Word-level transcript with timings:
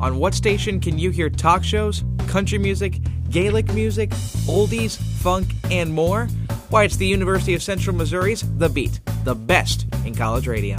On 0.00 0.18
what 0.18 0.32
station 0.32 0.78
can 0.78 0.96
you 0.96 1.10
hear 1.10 1.28
talk 1.28 1.64
shows, 1.64 2.04
country 2.28 2.58
music, 2.58 3.00
Gaelic 3.30 3.72
music, 3.74 4.10
oldies, 4.46 4.96
funk, 4.96 5.48
and 5.72 5.92
more? 5.92 6.28
Why, 6.70 6.84
it's 6.84 6.96
the 6.96 7.06
University 7.06 7.54
of 7.54 7.64
Central 7.64 7.96
Missouri's 7.96 8.44
The 8.58 8.68
Beat, 8.68 9.00
the 9.24 9.34
best 9.34 9.86
in 10.04 10.14
college 10.14 10.46
radio. 10.46 10.76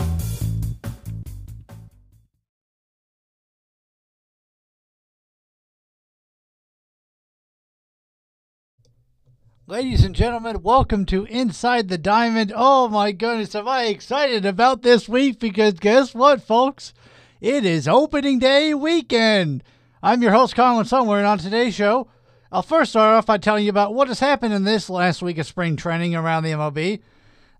Ladies 9.68 10.06
and 10.06 10.16
gentlemen, 10.16 10.64
welcome 10.64 11.06
to 11.08 11.26
Inside 11.26 11.90
the 11.90 11.98
Diamond. 11.98 12.54
Oh 12.56 12.88
my 12.88 13.12
goodness, 13.12 13.54
am 13.54 13.68
I 13.68 13.84
excited 13.84 14.46
about 14.46 14.82
this 14.82 15.10
week 15.10 15.40
because 15.40 15.74
guess 15.74 16.16
what, 16.16 16.42
folks? 16.42 16.94
It 17.42 17.64
is 17.64 17.88
opening 17.88 18.38
day 18.38 18.74
weekend. 18.74 19.64
I'm 20.04 20.22
your 20.22 20.34
host, 20.34 20.56
Collin 20.56 20.84
Somewhere, 20.84 21.20
and 21.20 21.28
on 21.28 21.38
today's 21.38 21.74
show, 21.74 22.10
I'll 22.52 22.62
first 22.62 22.92
start 22.92 23.16
off 23.16 23.28
by 23.28 23.38
telling 23.38 23.64
you 23.64 23.70
about 23.70 23.94
what 23.94 24.10
has 24.10 24.20
happened 24.20 24.54
in 24.54 24.66
this 24.66 24.90
last 24.90 25.22
week 25.22 25.38
of 25.38 25.48
spring 25.48 25.78
training 25.78 26.16
around 26.16 26.44
the 26.44 26.52
MLB. 26.52 27.02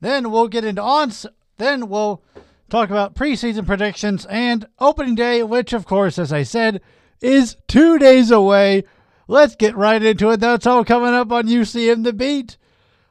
Then 0.02 0.32
we'll 0.32 0.50
get 0.50 0.66
into 0.66 0.82
on. 0.82 1.14
Then 1.56 1.88
we'll 1.88 2.22
talk 2.70 2.90
about 2.90 3.16
preseason 3.16 3.66
predictions 3.66 4.26
and 4.26 4.68
opening 4.80 5.16
day, 5.16 5.44
which, 5.44 5.72
of 5.72 5.86
course, 5.86 6.20
as 6.20 6.34
I 6.34 6.44
said, 6.44 6.82
is 7.22 7.56
two 7.70 7.98
days 7.98 8.32
away. 8.32 8.84
Let's 9.30 9.56
get 9.56 9.78
right 9.78 10.04
into 10.04 10.30
it. 10.32 10.42
That's 10.42 10.68
all 10.68 10.84
coming 10.84 11.14
up 11.14 11.32
on 11.32 11.48
UCM 11.48 12.04
The 12.04 12.12
Beat. 12.12 12.58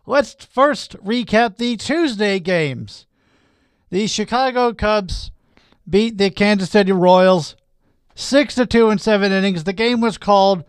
Let's 0.05 0.35
first 0.45 1.03
recap 1.03 1.57
the 1.57 1.79
Tuesday 1.79 2.39
games. 2.39 3.07
The 3.89 4.07
Chicago 4.07 4.75
Cubs 4.75 5.31
beat 5.89 6.19
the 6.19 6.31
Kansas 6.31 6.71
City 6.71 6.93
Royals 6.93 7.57
6 8.15 8.55
to 8.57 8.67
2 8.67 8.91
in 8.91 8.99
7 8.99 9.33
innings. 9.33 9.65
The 9.65 9.73
game 9.73 10.01
was 10.01 10.19
called 10.19 10.65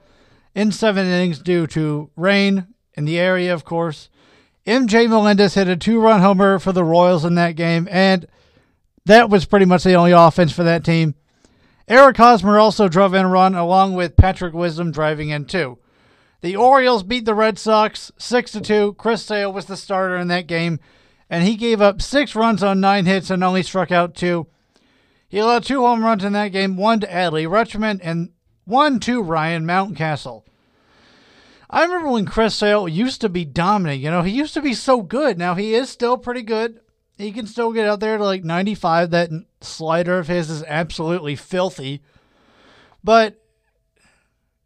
in 0.53 0.71
7 0.71 1.05
innings 1.05 1.39
due 1.39 1.67
to 1.67 2.11
rain 2.16 2.67
in 2.94 3.05
the 3.05 3.19
area, 3.19 3.53
of 3.53 3.66
course. 3.66 4.09
MJ 4.66 5.09
Melendez 5.09 5.55
hit 5.55 5.67
a 5.67 5.75
two-run 5.75 6.21
homer 6.21 6.59
for 6.59 6.71
the 6.71 6.83
Royals 6.83 7.25
in 7.25 7.35
that 7.35 7.55
game 7.55 7.88
and 7.89 8.27
that 9.05 9.29
was 9.29 9.45
pretty 9.45 9.66
much 9.66 9.83
the 9.83 9.95
only 9.95 10.11
offense 10.11 10.52
for 10.52 10.63
that 10.63 10.83
team. 10.83 11.16
Eric 11.88 12.17
Hosmer 12.17 12.59
also 12.59 12.88
drove 12.88 13.16
in 13.16 13.25
a 13.25 13.29
run 13.29 13.55
along 13.55 13.95
with 13.95 14.17
Patrick 14.17 14.53
Wisdom 14.53 14.91
driving 14.91 15.29
in 15.29 15.45
two. 15.45 15.79
The 16.41 16.55
Orioles 16.55 17.01
beat 17.01 17.25
the 17.25 17.33
Red 17.33 17.57
Sox 17.57 18.11
6 18.19 18.51
to 18.51 18.61
2. 18.61 18.94
Chris 18.94 19.23
Sale 19.23 19.51
was 19.51 19.66
the 19.66 19.75
starter 19.75 20.17
in 20.17 20.27
that 20.27 20.45
game 20.45 20.79
and 21.29 21.44
he 21.44 21.55
gave 21.55 21.81
up 21.81 22.01
6 22.01 22.35
runs 22.35 22.61
on 22.61 22.79
9 22.79 23.05
hits 23.05 23.31
and 23.31 23.44
only 23.44 23.63
struck 23.63 23.91
out 23.91 24.13
2. 24.13 24.45
He 25.30 25.38
allowed 25.38 25.63
two 25.63 25.81
home 25.81 26.03
runs 26.03 26.23
in 26.23 26.33
that 26.33 26.49
game, 26.49 26.75
one 26.75 26.99
to 27.02 27.08
Adley 27.08 27.47
Rutschman 27.47 27.99
and 28.03 28.31
one 28.66 28.99
to 29.02 29.22
Ryan 29.22 29.63
Mountcastle. 29.63 30.44
I 31.69 31.83
remember 31.83 32.09
when 32.09 32.25
Chris 32.25 32.55
Sale 32.55 32.88
used 32.88 33.22
to 33.22 33.30
be 33.30 33.45
dominant. 33.45 34.02
You 34.02 34.09
know, 34.09 34.23
he 34.23 34.31
used 34.31 34.55
to 34.55 34.61
be 34.61 34.73
so 34.73 35.03
good. 35.03 35.38
Now 35.38 35.53
he 35.53 35.75
is 35.75 35.88
still 35.89 36.17
pretty 36.17 36.41
good. 36.41 36.81
He 37.16 37.31
can 37.31 37.45
still 37.45 37.72
get 37.73 37.88
out 37.88 38.00
there 38.00 38.17
to 38.17 38.23
like 38.23 38.44
95. 38.44 39.11
That 39.11 39.30
slider 39.61 40.17
of 40.17 40.27
his 40.27 40.50
is 40.50 40.63
absolutely 40.63 41.35
filthy. 41.35 42.02
But 43.03 43.39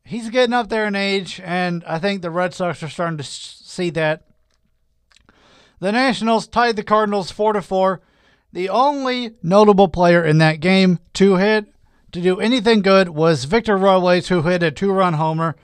he's 0.05 0.29
getting 0.29 0.53
up 0.53 0.69
there 0.69 0.87
in 0.87 0.95
age, 0.95 1.41
and 1.43 1.83
I 1.85 1.99
think 1.99 2.21
the 2.21 2.31
Red 2.31 2.53
Sox 2.53 2.81
are 2.83 2.89
starting 2.89 3.17
to 3.17 3.23
see 3.23 3.89
that. 3.91 4.27
The 5.79 5.91
Nationals 5.91 6.47
tied 6.47 6.77
the 6.77 6.83
Cardinals 6.83 7.31
4 7.31 7.53
to 7.53 7.61
4. 7.61 8.01
The 8.53 8.69
only 8.69 9.31
notable 9.41 9.87
player 9.87 10.23
in 10.23 10.37
that 10.37 10.59
game 10.59 10.99
to 11.15 11.37
hit 11.37 11.73
to 12.11 12.21
do 12.21 12.39
anything 12.39 12.83
good 12.83 13.09
was 13.09 13.45
Victor 13.45 13.75
Robles, 13.75 14.27
who 14.27 14.43
hit 14.43 14.61
a 14.61 14.69
two 14.69 14.91
run 14.91 15.15
homer. 15.15 15.55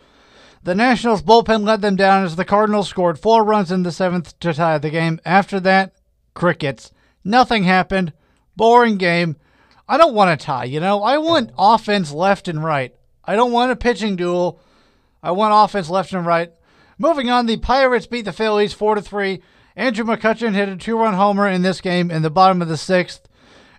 The 0.63 0.73
Nationals 0.73 1.21
bullpen 1.21 1.63
led 1.63 1.81
them 1.81 1.95
down 1.95 2.25
as 2.25 2.35
the 2.35 2.43
Cardinals 2.43 2.89
scored 2.89 3.19
four 3.19 3.43
runs 3.43 3.71
in 3.71 3.83
the 3.83 3.91
seventh 3.91 4.37
to 4.39 4.55
tie 4.55 4.79
the 4.79 4.89
game. 4.89 5.21
After 5.23 5.59
that, 5.59 5.93
crickets. 6.33 6.91
Nothing 7.23 7.63
happened. 7.63 8.11
Boring 8.55 8.97
game. 8.97 9.35
I 9.87 9.97
don't 9.97 10.15
want 10.15 10.37
to 10.37 10.43
tie, 10.43 10.65
you 10.65 10.79
know? 10.79 11.03
I 11.03 11.19
want 11.19 11.51
offense 11.59 12.11
left 12.11 12.47
and 12.47 12.63
right. 12.63 12.95
I 13.23 13.35
don't 13.35 13.51
want 13.51 13.71
a 13.71 13.75
pitching 13.75 14.15
duel. 14.15 14.59
I 15.21 15.31
want 15.31 15.53
offense 15.53 15.91
left 15.91 16.11
and 16.13 16.25
right. 16.25 16.51
Moving 16.97 17.29
on, 17.29 17.45
the 17.45 17.57
Pirates 17.57 18.07
beat 18.07 18.25
the 18.25 18.33
Phillies 18.33 18.73
4 18.73 18.95
to 18.95 19.01
3. 19.01 19.41
Andrew 19.79 20.03
McCutchen 20.03 20.55
hit 20.55 20.67
a 20.67 20.75
two 20.75 20.97
run 20.97 21.13
homer 21.13 21.47
in 21.47 21.61
this 21.61 21.79
game 21.79 22.11
in 22.11 22.21
the 22.21 22.29
bottom 22.29 22.61
of 22.61 22.67
the 22.67 22.75
sixth, 22.75 23.29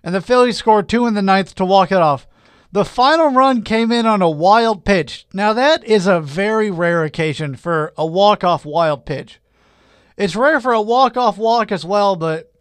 and 0.03 0.15
the 0.15 0.19
Phillies 0.19 0.57
scored 0.57 0.89
two 0.89 1.05
in 1.05 1.13
the 1.13 1.21
ninth 1.21 1.53
to 1.53 1.63
walk 1.63 1.91
it 1.91 1.99
off. 1.99 2.25
The 2.71 2.83
final 2.83 3.29
run 3.29 3.61
came 3.61 3.91
in 3.91 4.07
on 4.07 4.19
a 4.19 4.29
wild 4.29 4.83
pitch. 4.83 5.27
Now, 5.31 5.53
that 5.53 5.83
is 5.83 6.07
a 6.07 6.19
very 6.19 6.71
rare 6.71 7.03
occasion 7.03 7.55
for 7.55 7.93
a 7.95 8.05
walk 8.05 8.43
off 8.43 8.65
wild 8.65 9.05
pitch. 9.05 9.39
It's 10.17 10.35
rare 10.35 10.59
for 10.59 10.73
a 10.73 10.81
walk 10.81 11.17
off 11.17 11.37
walk 11.37 11.71
as 11.71 11.85
well, 11.85 12.15
but 12.15 12.51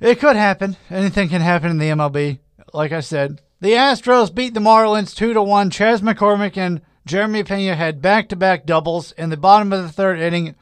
it 0.00 0.18
could 0.18 0.36
happen. 0.36 0.78
Anything 0.88 1.28
can 1.28 1.42
happen 1.42 1.70
in 1.70 1.76
the 1.76 1.90
MLB. 1.90 2.38
Like 2.72 2.92
I 2.92 3.00
said, 3.00 3.42
the 3.60 3.72
Astros 3.72 4.34
beat 4.34 4.54
the 4.54 4.60
Marlins 4.60 5.14
2 5.14 5.34
to 5.34 5.42
1. 5.42 5.68
Chas 5.68 6.00
McCormick 6.00 6.56
and 6.56 6.80
Jeremy 7.04 7.44
Pena 7.44 7.76
had 7.76 8.00
back 8.00 8.30
to 8.30 8.36
back 8.36 8.64
doubles 8.64 9.12
in 9.12 9.28
the 9.28 9.36
bottom 9.36 9.70
of 9.70 9.82
the 9.82 9.92
third 9.92 10.18
inning, 10.18 10.54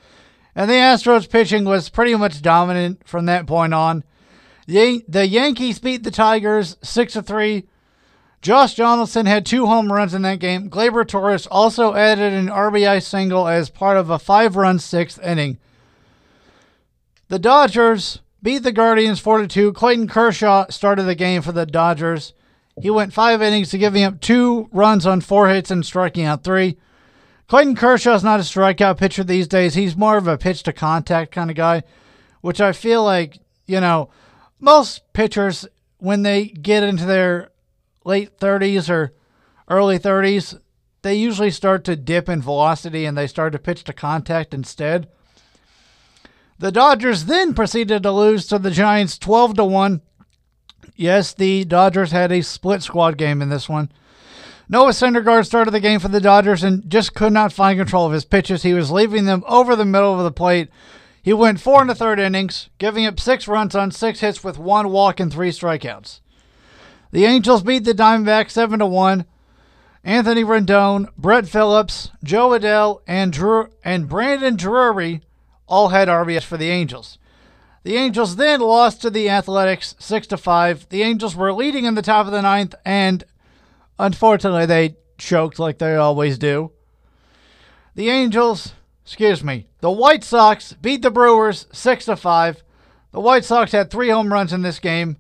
and 0.58 0.68
the 0.68 0.74
Astros 0.74 1.30
pitching 1.30 1.64
was 1.64 1.88
pretty 1.88 2.16
much 2.16 2.42
dominant 2.42 3.06
from 3.06 3.26
that 3.26 3.46
point 3.46 3.72
on. 3.72 4.02
The, 4.66 5.04
the 5.06 5.24
Yankees 5.24 5.78
beat 5.78 6.02
the 6.02 6.10
Tigers 6.10 6.76
6 6.82 7.12
to 7.12 7.22
3. 7.22 7.64
Josh 8.42 8.74
Donaldson 8.74 9.26
had 9.26 9.46
two 9.46 9.66
home 9.66 9.92
runs 9.92 10.14
in 10.14 10.22
that 10.22 10.40
game. 10.40 10.68
Gleyber 10.68 11.06
Torres 11.06 11.46
also 11.46 11.94
added 11.94 12.32
an 12.32 12.48
RBI 12.48 13.00
single 13.04 13.46
as 13.46 13.70
part 13.70 13.96
of 13.96 14.10
a 14.10 14.18
five 14.18 14.56
run 14.56 14.80
sixth 14.80 15.22
inning. 15.22 15.58
The 17.28 17.38
Dodgers 17.38 18.18
beat 18.42 18.64
the 18.64 18.72
Guardians 18.72 19.20
4 19.20 19.46
2. 19.46 19.72
Clayton 19.72 20.08
Kershaw 20.08 20.66
started 20.70 21.04
the 21.04 21.14
game 21.14 21.40
for 21.40 21.52
the 21.52 21.66
Dodgers. 21.66 22.32
He 22.82 22.90
went 22.90 23.12
five 23.12 23.40
innings 23.42 23.70
to 23.70 23.78
giving 23.78 24.02
up 24.02 24.20
two 24.20 24.68
runs 24.72 25.06
on 25.06 25.20
four 25.20 25.48
hits 25.48 25.70
and 25.70 25.86
striking 25.86 26.24
out 26.24 26.42
three. 26.42 26.78
Clayton 27.48 27.76
Kershaw's 27.76 28.22
not 28.22 28.40
a 28.40 28.42
strikeout 28.42 28.98
pitcher 28.98 29.24
these 29.24 29.48
days. 29.48 29.74
He's 29.74 29.96
more 29.96 30.18
of 30.18 30.28
a 30.28 30.36
pitch 30.36 30.62
to 30.64 30.72
contact 30.72 31.32
kind 31.32 31.50
of 31.50 31.56
guy, 31.56 31.82
which 32.42 32.60
I 32.60 32.72
feel 32.72 33.02
like, 33.02 33.38
you 33.66 33.80
know, 33.80 34.10
most 34.60 35.12
pitchers, 35.14 35.66
when 35.96 36.22
they 36.22 36.44
get 36.44 36.82
into 36.82 37.06
their 37.06 37.50
late 38.04 38.38
30s 38.38 38.90
or 38.90 39.14
early 39.68 39.98
30s, 39.98 40.60
they 41.02 41.14
usually 41.14 41.50
start 41.50 41.84
to 41.84 41.96
dip 41.96 42.28
in 42.28 42.42
velocity 42.42 43.06
and 43.06 43.16
they 43.16 43.26
start 43.26 43.52
to 43.52 43.58
pitch 43.58 43.82
to 43.84 43.94
contact 43.94 44.52
instead. 44.52 45.08
The 46.58 46.72
Dodgers 46.72 47.24
then 47.24 47.54
proceeded 47.54 48.02
to 48.02 48.12
lose 48.12 48.46
to 48.48 48.58
the 48.58 48.70
Giants 48.70 49.16
12 49.16 49.54
to 49.54 49.64
1. 49.64 50.02
Yes, 50.96 51.32
the 51.32 51.64
Dodgers 51.64 52.10
had 52.10 52.30
a 52.30 52.42
split 52.42 52.82
squad 52.82 53.16
game 53.16 53.40
in 53.40 53.48
this 53.48 53.68
one. 53.68 53.90
Noah 54.70 54.90
Syndergaard 54.90 55.46
started 55.46 55.70
the 55.70 55.80
game 55.80 55.98
for 55.98 56.08
the 56.08 56.20
Dodgers 56.20 56.62
and 56.62 56.88
just 56.90 57.14
could 57.14 57.32
not 57.32 57.54
find 57.54 57.78
control 57.78 58.04
of 58.04 58.12
his 58.12 58.26
pitches. 58.26 58.62
He 58.62 58.74
was 58.74 58.90
leaving 58.90 59.24
them 59.24 59.42
over 59.46 59.74
the 59.74 59.86
middle 59.86 60.18
of 60.18 60.24
the 60.24 60.30
plate. 60.30 60.68
He 61.22 61.32
went 61.32 61.60
four 61.60 61.80
in 61.80 61.88
the 61.88 61.94
third 61.94 62.18
innings, 62.18 62.68
giving 62.76 63.06
up 63.06 63.18
six 63.18 63.48
runs 63.48 63.74
on 63.74 63.90
six 63.90 64.20
hits 64.20 64.44
with 64.44 64.58
one 64.58 64.90
walk 64.90 65.20
and 65.20 65.32
three 65.32 65.50
strikeouts. 65.50 66.20
The 67.12 67.24
Angels 67.24 67.62
beat 67.62 67.84
the 67.84 67.94
Diamondbacks 67.94 68.50
7 68.50 68.78
to 68.80 68.86
1. 68.86 69.24
Anthony 70.04 70.44
Rendon, 70.44 71.08
Brett 71.16 71.48
Phillips, 71.48 72.10
Jo 72.22 72.50
Adell, 72.50 73.00
and 73.06 73.32
Drew 73.32 73.70
and 73.82 74.08
Brandon 74.08 74.56
Drury 74.56 75.22
all 75.66 75.88
had 75.88 76.08
RBIs 76.08 76.44
for 76.44 76.58
the 76.58 76.70
Angels. 76.70 77.18
The 77.84 77.96
Angels 77.96 78.36
then 78.36 78.60
lost 78.60 79.00
to 79.02 79.10
the 79.10 79.30
Athletics 79.30 79.94
6 79.98 80.26
to 80.28 80.36
5. 80.36 80.90
The 80.90 81.02
Angels 81.02 81.34
were 81.34 81.52
leading 81.52 81.86
in 81.86 81.94
the 81.94 82.02
top 82.02 82.26
of 82.26 82.32
the 82.32 82.42
ninth, 82.42 82.74
and 82.84 83.24
unfortunately, 83.98 84.66
they 84.66 84.96
choked 85.18 85.58
like 85.58 85.78
they 85.78 85.96
always 85.96 86.38
do. 86.38 86.72
The 87.94 88.08
Angels, 88.10 88.74
excuse 89.04 89.42
me, 89.42 89.66
the 89.80 89.90
White 89.90 90.22
Sox 90.22 90.72
beat 90.74 91.02
the 91.02 91.10
Brewers 91.10 91.66
6 91.72 92.04
to 92.06 92.16
5. 92.16 92.62
The 93.12 93.20
White 93.20 93.44
Sox 93.44 93.72
had 93.72 93.90
three 93.90 94.10
home 94.10 94.32
runs 94.32 94.52
in 94.52 94.62
this 94.62 94.78
game. 94.78 95.16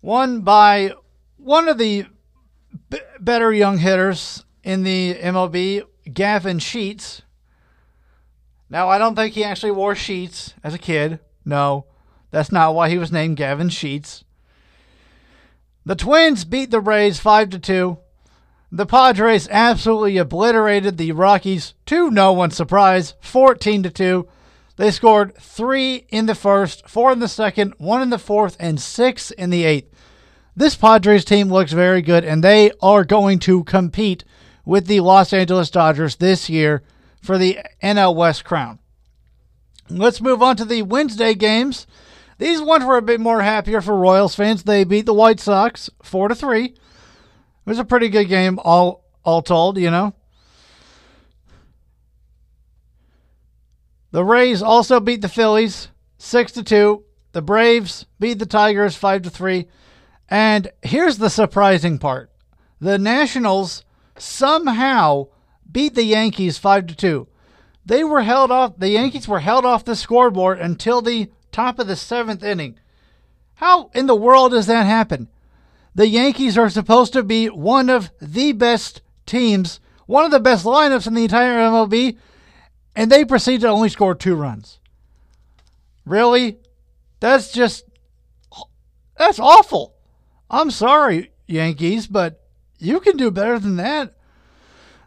One 0.00 0.40
by 0.40 0.94
one 1.36 1.68
of 1.68 1.76
the 1.76 2.06
b- 2.88 2.98
better 3.18 3.52
young 3.52 3.78
hitters 3.78 4.44
in 4.62 4.82
the 4.82 5.14
MLB, 5.14 5.82
Gavin 6.12 6.58
Sheets. 6.58 7.22
Now, 8.70 8.88
I 8.88 8.98
don't 8.98 9.16
think 9.16 9.34
he 9.34 9.44
actually 9.44 9.72
wore 9.72 9.94
sheets 9.94 10.54
as 10.62 10.74
a 10.74 10.78
kid. 10.78 11.18
No, 11.44 11.86
that's 12.30 12.52
not 12.52 12.74
why 12.74 12.88
he 12.88 12.98
was 12.98 13.10
named 13.10 13.36
Gavin 13.36 13.68
Sheets. 13.68 14.24
The 15.90 15.96
Twins 15.96 16.44
beat 16.44 16.70
the 16.70 16.80
Rays 16.80 17.18
5 17.18 17.50
to 17.50 17.58
2. 17.58 17.98
The 18.70 18.86
Padres 18.86 19.48
absolutely 19.50 20.18
obliterated 20.18 20.96
the 20.96 21.10
Rockies 21.10 21.74
to 21.86 22.12
no 22.12 22.32
one's 22.32 22.54
surprise, 22.54 23.14
14 23.22 23.82
to 23.82 23.90
2. 23.90 24.28
They 24.76 24.92
scored 24.92 25.34
3 25.34 26.06
in 26.10 26.26
the 26.26 26.36
first, 26.36 26.88
4 26.88 27.10
in 27.10 27.18
the 27.18 27.26
second, 27.26 27.74
1 27.78 28.02
in 28.02 28.10
the 28.10 28.20
fourth, 28.20 28.56
and 28.60 28.80
6 28.80 29.30
in 29.32 29.50
the 29.50 29.64
eighth. 29.64 29.92
this 30.54 30.76
Padres 30.76 31.24
team 31.24 31.48
looks 31.48 31.72
very 31.72 32.02
good, 32.02 32.22
and 32.24 32.44
they 32.44 32.70
are 32.80 33.04
going 33.04 33.40
to 33.40 33.64
compete 33.64 34.22
with 34.64 34.86
the 34.86 35.00
Los 35.00 35.32
Angeles 35.32 35.70
Dodgers 35.70 36.14
this 36.14 36.48
year 36.48 36.84
for 37.20 37.36
the 37.36 37.58
NL 37.82 38.14
West 38.14 38.44
crown. 38.44 38.78
Let's 39.88 40.20
move 40.20 40.40
on 40.40 40.54
to 40.54 40.64
the 40.64 40.82
Wednesday 40.82 41.34
games. 41.34 41.88
These 42.40 42.62
ones 42.62 42.86
were 42.86 42.96
a 42.96 43.02
bit 43.02 43.20
more 43.20 43.42
happier 43.42 43.82
for 43.82 43.94
Royals 43.94 44.34
fans. 44.34 44.62
They 44.62 44.84
beat 44.84 45.04
the 45.04 45.12
White 45.12 45.40
Sox 45.40 45.90
four 46.02 46.26
to 46.28 46.34
three. 46.34 46.64
It 46.64 46.78
was 47.66 47.78
a 47.78 47.84
pretty 47.84 48.08
good 48.08 48.28
game, 48.28 48.58
all 48.64 49.04
all 49.22 49.42
told, 49.42 49.76
you 49.76 49.90
know. 49.90 50.14
The 54.10 54.24
Rays 54.24 54.62
also 54.62 55.00
beat 55.00 55.20
the 55.20 55.28
Phillies 55.28 55.88
six 56.16 56.50
to 56.52 56.62
two. 56.64 57.04
The 57.32 57.42
Braves 57.42 58.06
beat 58.18 58.38
the 58.38 58.46
Tigers 58.46 58.96
five 58.96 59.20
to 59.22 59.30
three. 59.30 59.68
And 60.26 60.72
here's 60.80 61.18
the 61.18 61.28
surprising 61.28 61.98
part: 61.98 62.30
the 62.80 62.96
Nationals 62.96 63.84
somehow 64.16 65.26
beat 65.70 65.94
the 65.94 66.04
Yankees 66.04 66.56
five 66.56 66.86
to 66.86 66.96
two. 66.96 67.28
They 67.84 68.02
were 68.02 68.22
held 68.22 68.50
off. 68.50 68.78
The 68.78 68.88
Yankees 68.88 69.28
were 69.28 69.40
held 69.40 69.66
off 69.66 69.84
the 69.84 69.94
scoreboard 69.94 70.58
until 70.58 71.02
the 71.02 71.30
top 71.52 71.78
of 71.78 71.86
the 71.86 71.96
seventh 71.96 72.42
inning. 72.42 72.78
How 73.54 73.90
in 73.94 74.06
the 74.06 74.14
world 74.14 74.52
does 74.52 74.66
that 74.66 74.86
happen? 74.86 75.28
The 75.94 76.06
Yankees 76.06 76.56
are 76.56 76.70
supposed 76.70 77.12
to 77.12 77.22
be 77.22 77.48
one 77.48 77.90
of 77.90 78.10
the 78.20 78.52
best 78.52 79.02
teams, 79.26 79.80
one 80.06 80.24
of 80.24 80.30
the 80.30 80.40
best 80.40 80.64
lineups 80.64 81.06
in 81.06 81.14
the 81.14 81.24
entire 81.24 81.58
MLB, 81.58 82.16
and 82.94 83.10
they 83.10 83.24
proceed 83.24 83.60
to 83.62 83.68
only 83.68 83.88
score 83.88 84.14
two 84.14 84.34
runs. 84.34 84.78
Really? 86.04 86.58
That's 87.20 87.52
just 87.52 87.84
that's 89.16 89.38
awful. 89.38 89.94
I'm 90.48 90.70
sorry, 90.70 91.30
Yankees, 91.46 92.06
but 92.06 92.42
you 92.78 93.00
can 93.00 93.16
do 93.16 93.30
better 93.30 93.58
than 93.58 93.76
that. 93.76 94.14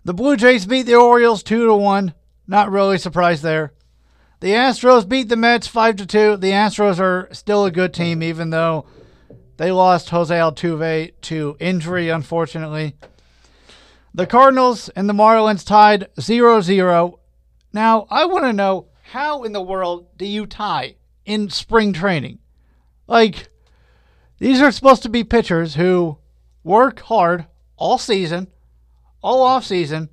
The 0.05 0.13
Blue 0.13 0.37
Jays 0.37 0.65
beat 0.65 0.83
the 0.83 0.95
Orioles 0.95 1.43
2 1.43 1.65
to 1.65 1.75
1. 1.75 2.13
Not 2.45 2.71
really 2.71 2.97
surprised 2.97 3.41
there. 3.41 3.73
The 4.43 4.49
Astros 4.49 5.07
beat 5.07 5.29
the 5.29 5.37
Mets 5.37 5.67
5 5.67 5.95
to 5.95 6.05
2. 6.05 6.35
The 6.35 6.51
Astros 6.51 6.99
are 6.99 7.29
still 7.31 7.63
a 7.63 7.71
good 7.71 7.93
team 7.93 8.21
even 8.21 8.49
though 8.49 8.85
they 9.55 9.71
lost 9.71 10.09
Jose 10.09 10.35
Altuve 10.35 11.13
to 11.21 11.55
injury 11.61 12.09
unfortunately. 12.09 12.97
The 14.13 14.27
Cardinals 14.27 14.89
and 14.89 15.07
the 15.07 15.13
Marlins 15.13 15.65
tied 15.65 16.09
0-0. 16.17 17.19
Now, 17.71 18.05
I 18.09 18.25
want 18.25 18.43
to 18.43 18.51
know 18.51 18.87
how 19.13 19.43
in 19.43 19.53
the 19.53 19.61
world 19.61 20.07
do 20.17 20.25
you 20.25 20.45
tie 20.45 20.97
in 21.23 21.49
spring 21.49 21.93
training? 21.93 22.39
Like 23.07 23.47
these 24.39 24.59
are 24.59 24.73
supposed 24.73 25.03
to 25.03 25.09
be 25.09 25.23
pitchers 25.23 25.75
who 25.75 26.17
work 26.65 26.99
hard 26.99 27.45
all 27.77 27.97
season, 27.97 28.47
all 29.21 29.41
off 29.41 29.63
season 29.63 30.09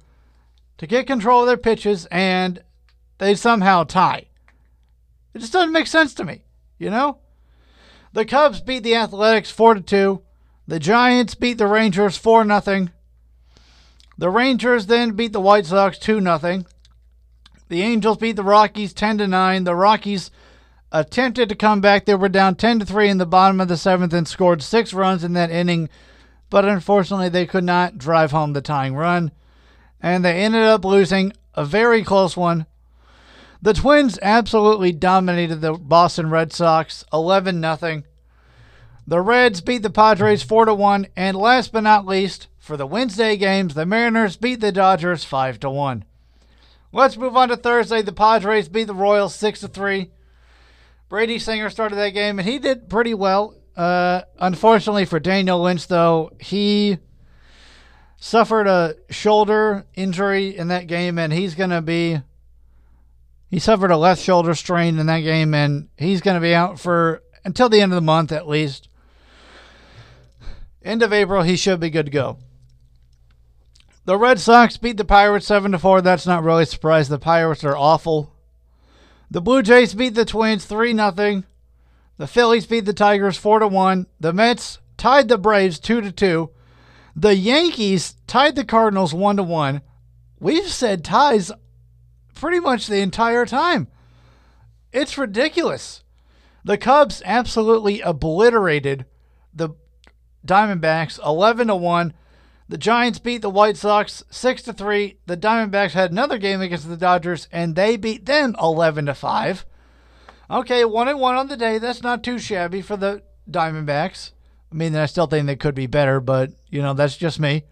to 0.78 0.86
get 0.86 1.08
control 1.08 1.40
of 1.40 1.48
their 1.48 1.56
pitches 1.56 2.06
and 2.12 2.62
they 3.20 3.34
somehow 3.34 3.84
tie. 3.84 4.26
It 5.34 5.38
just 5.38 5.52
doesn't 5.52 5.72
make 5.72 5.86
sense 5.86 6.14
to 6.14 6.24
me, 6.24 6.42
you 6.78 6.90
know? 6.90 7.18
The 8.12 8.24
Cubs 8.24 8.60
beat 8.60 8.82
the 8.82 8.96
Athletics 8.96 9.50
4 9.50 9.74
to 9.74 9.80
2. 9.80 10.22
The 10.66 10.80
Giants 10.80 11.36
beat 11.36 11.58
the 11.58 11.68
Rangers 11.68 12.16
4 12.16 12.44
0. 12.44 12.88
The 14.18 14.30
Rangers 14.30 14.86
then 14.86 15.12
beat 15.12 15.32
the 15.32 15.40
White 15.40 15.66
Sox 15.66 15.98
2 15.98 16.20
0. 16.20 16.64
The 17.68 17.82
Angels 17.82 18.16
beat 18.16 18.36
the 18.36 18.42
Rockies 18.42 18.92
10 18.92 19.18
to 19.18 19.28
9. 19.28 19.64
The 19.64 19.76
Rockies 19.76 20.30
attempted 20.90 21.48
to 21.50 21.54
come 21.54 21.80
back. 21.80 22.06
They 22.06 22.14
were 22.14 22.28
down 22.28 22.56
10 22.56 22.80
to 22.80 22.86
3 22.86 23.10
in 23.10 23.18
the 23.18 23.26
bottom 23.26 23.60
of 23.60 23.68
the 23.68 23.74
7th 23.74 24.12
and 24.12 24.26
scored 24.26 24.62
6 24.62 24.94
runs 24.94 25.22
in 25.22 25.34
that 25.34 25.50
inning, 25.50 25.88
but 26.48 26.64
unfortunately 26.64 27.28
they 27.28 27.46
could 27.46 27.64
not 27.64 27.98
drive 27.98 28.32
home 28.32 28.54
the 28.54 28.60
tying 28.60 28.96
run 28.96 29.30
and 30.00 30.24
they 30.24 30.42
ended 30.42 30.62
up 30.62 30.84
losing 30.84 31.32
a 31.54 31.64
very 31.64 32.02
close 32.02 32.36
one. 32.36 32.66
The 33.62 33.74
Twins 33.74 34.18
absolutely 34.22 34.92
dominated 34.92 35.56
the 35.56 35.74
Boston 35.74 36.30
Red 36.30 36.52
Sox 36.52 37.04
11 37.12 37.62
0. 37.62 38.02
The 39.06 39.20
Reds 39.20 39.60
beat 39.60 39.82
the 39.82 39.90
Padres 39.90 40.42
4 40.42 40.66
to 40.66 40.74
1, 40.74 41.08
and 41.14 41.36
last 41.36 41.72
but 41.72 41.82
not 41.82 42.06
least, 42.06 42.46
for 42.58 42.76
the 42.76 42.86
Wednesday 42.86 43.36
games, 43.36 43.74
the 43.74 43.84
Mariners 43.84 44.36
beat 44.36 44.60
the 44.60 44.72
Dodgers 44.72 45.24
5 45.24 45.60
to 45.60 45.70
1. 45.70 46.04
Let's 46.92 47.16
move 47.16 47.36
on 47.36 47.48
to 47.50 47.56
Thursday. 47.56 48.00
The 48.02 48.12
Padres 48.12 48.68
beat 48.68 48.84
the 48.84 48.94
Royals 48.94 49.34
6 49.34 49.60
to 49.60 49.68
3. 49.68 50.10
Brady 51.08 51.38
Singer 51.38 51.68
started 51.68 51.96
that 51.96 52.10
game, 52.10 52.38
and 52.38 52.48
he 52.48 52.58
did 52.58 52.88
pretty 52.88 53.12
well. 53.12 53.56
Uh, 53.76 54.22
unfortunately 54.38 55.04
for 55.04 55.20
Daniel 55.20 55.60
Lynch, 55.60 55.86
though, 55.86 56.30
he 56.40 56.98
suffered 58.16 58.66
a 58.66 58.94
shoulder 59.10 59.86
injury 59.94 60.56
in 60.56 60.68
that 60.68 60.86
game, 60.86 61.18
and 61.18 61.32
he's 61.32 61.54
going 61.54 61.70
to 61.70 61.82
be. 61.82 62.22
He 63.50 63.58
suffered 63.58 63.90
a 63.90 63.96
left 63.96 64.22
shoulder 64.22 64.54
strain 64.54 64.98
in 64.98 65.06
that 65.06 65.20
game, 65.20 65.54
and 65.54 65.88
he's 65.96 66.20
going 66.20 66.36
to 66.36 66.40
be 66.40 66.54
out 66.54 66.78
for 66.78 67.22
until 67.44 67.68
the 67.68 67.80
end 67.80 67.92
of 67.92 67.96
the 67.96 68.00
month 68.00 68.30
at 68.30 68.48
least. 68.48 68.88
End 70.82 71.02
of 71.02 71.12
April, 71.12 71.42
he 71.42 71.56
should 71.56 71.80
be 71.80 71.90
good 71.90 72.06
to 72.06 72.12
go. 72.12 72.38
The 74.04 74.16
Red 74.16 74.38
Sox 74.40 74.76
beat 74.76 74.96
the 74.96 75.04
Pirates 75.04 75.46
7 75.46 75.72
to 75.72 75.78
4. 75.78 76.00
That's 76.00 76.26
not 76.26 76.44
really 76.44 76.62
a 76.62 76.66
surprise. 76.66 77.08
The 77.08 77.18
Pirates 77.18 77.64
are 77.64 77.76
awful. 77.76 78.34
The 79.30 79.40
Blue 79.40 79.62
Jays 79.62 79.94
beat 79.94 80.14
the 80.14 80.24
Twins 80.24 80.64
3 80.64 80.94
0. 80.94 81.42
The 82.16 82.26
Phillies 82.26 82.66
beat 82.66 82.86
the 82.86 82.92
Tigers 82.92 83.36
4 83.36 83.60
to 83.60 83.68
1. 83.68 84.06
The 84.20 84.32
Mets 84.32 84.78
tied 84.96 85.28
the 85.28 85.38
Braves 85.38 85.78
2 85.78 86.00
to 86.00 86.12
2. 86.12 86.50
The 87.16 87.34
Yankees 87.34 88.14
tied 88.26 88.56
the 88.56 88.64
Cardinals 88.64 89.12
1 89.12 89.36
to 89.36 89.42
1. 89.42 89.82
We've 90.38 90.68
said 90.68 91.04
ties 91.04 91.52
pretty 92.34 92.60
much 92.60 92.86
the 92.86 93.00
entire 93.00 93.46
time. 93.46 93.88
It's 94.92 95.18
ridiculous. 95.18 96.02
The 96.64 96.78
Cubs 96.78 97.22
absolutely 97.24 98.00
obliterated 98.00 99.06
the 99.54 99.70
Diamondbacks 100.46 101.24
11 101.24 101.68
to 101.68 101.76
1. 101.76 102.14
The 102.68 102.78
Giants 102.78 103.18
beat 103.18 103.42
the 103.42 103.50
White 103.50 103.76
Sox 103.76 104.22
6 104.30 104.62
to 104.62 104.72
3. 104.72 105.18
The 105.26 105.36
Diamondbacks 105.36 105.92
had 105.92 106.12
another 106.12 106.38
game 106.38 106.60
against 106.60 106.88
the 106.88 106.96
Dodgers 106.96 107.48
and 107.50 107.74
they 107.74 107.96
beat 107.96 108.26
them 108.26 108.54
11 108.60 109.06
to 109.06 109.14
5. 109.14 109.66
Okay, 110.50 110.84
1 110.84 111.08
and 111.08 111.20
1 111.20 111.34
on 111.36 111.48
the 111.48 111.56
day. 111.56 111.78
That's 111.78 112.02
not 112.02 112.22
too 112.22 112.38
shabby 112.38 112.82
for 112.82 112.96
the 112.96 113.22
Diamondbacks. 113.50 114.32
I 114.70 114.74
mean, 114.74 114.94
I 114.94 115.06
still 115.06 115.26
think 115.26 115.46
they 115.46 115.56
could 115.56 115.74
be 115.74 115.86
better, 115.86 116.20
but 116.20 116.50
you 116.68 116.80
know 116.80 116.94
that's 116.94 117.16
just 117.16 117.40
me. 117.40 117.64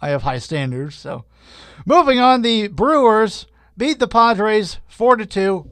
I 0.00 0.08
have 0.08 0.22
high 0.22 0.38
standards. 0.38 0.94
So, 0.94 1.24
moving 1.84 2.18
on, 2.18 2.42
the 2.42 2.68
Brewers 2.68 3.46
beat 3.76 3.98
the 3.98 4.08
Padres 4.08 4.78
four 4.88 5.16
to 5.16 5.26
two. 5.26 5.70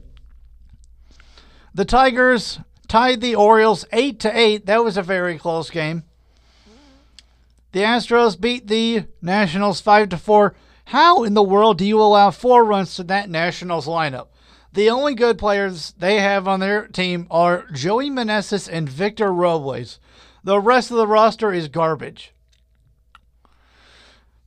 The 1.73 1.85
Tigers 1.85 2.59
tied 2.87 3.21
the 3.21 3.35
Orioles 3.35 3.85
eight 3.91 4.19
to 4.21 4.37
eight. 4.37 4.65
That 4.65 4.83
was 4.83 4.97
a 4.97 5.01
very 5.01 5.37
close 5.37 5.69
game. 5.69 6.03
The 7.71 7.81
Astros 7.81 8.39
beat 8.39 8.67
the 8.67 9.05
Nationals 9.21 9.81
five 9.81 10.09
to 10.09 10.17
four. 10.17 10.55
How 10.85 11.23
in 11.23 11.33
the 11.33 11.43
world 11.43 11.79
do 11.79 11.85
you 11.85 11.99
allow 11.99 12.31
four 12.31 12.63
runs 12.63 12.95
to 12.95 13.03
that 13.05 13.29
Nationals 13.29 13.87
lineup? 13.87 14.27
The 14.71 14.89
only 14.89 15.15
good 15.15 15.37
players 15.37 15.93
they 15.97 16.19
have 16.19 16.47
on 16.47 16.59
their 16.59 16.87
team 16.87 17.27
are 17.31 17.65
Joey 17.71 18.09
Meneses 18.09 18.69
and 18.71 18.87
Victor 18.87 19.31
Robles. 19.33 19.99
The 20.43 20.59
rest 20.59 20.91
of 20.91 20.97
the 20.97 21.07
roster 21.07 21.51
is 21.51 21.69
garbage. 21.69 22.34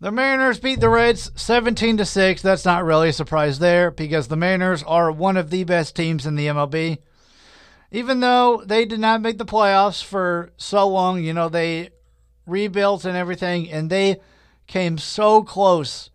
The 0.00 0.12
Mariners 0.12 0.60
beat 0.60 0.78
the 0.78 0.88
Reds 0.88 1.32
17 1.34 1.96
to 1.96 2.04
6. 2.04 2.42
That's 2.42 2.64
not 2.64 2.84
really 2.84 3.08
a 3.08 3.12
surprise 3.12 3.58
there 3.58 3.90
because 3.90 4.28
the 4.28 4.36
Mariners 4.36 4.84
are 4.84 5.10
one 5.10 5.36
of 5.36 5.50
the 5.50 5.64
best 5.64 5.96
teams 5.96 6.24
in 6.24 6.36
the 6.36 6.46
MLB. 6.46 6.98
Even 7.90 8.20
though 8.20 8.62
they 8.64 8.84
did 8.84 9.00
not 9.00 9.22
make 9.22 9.38
the 9.38 9.44
playoffs 9.44 10.04
for 10.04 10.52
so 10.56 10.86
long, 10.86 11.24
you 11.24 11.32
know, 11.32 11.48
they 11.48 11.90
rebuilt 12.46 13.04
and 13.04 13.16
everything 13.16 13.68
and 13.72 13.90
they 13.90 14.20
came 14.68 14.98
so 14.98 15.42
close 15.42 16.10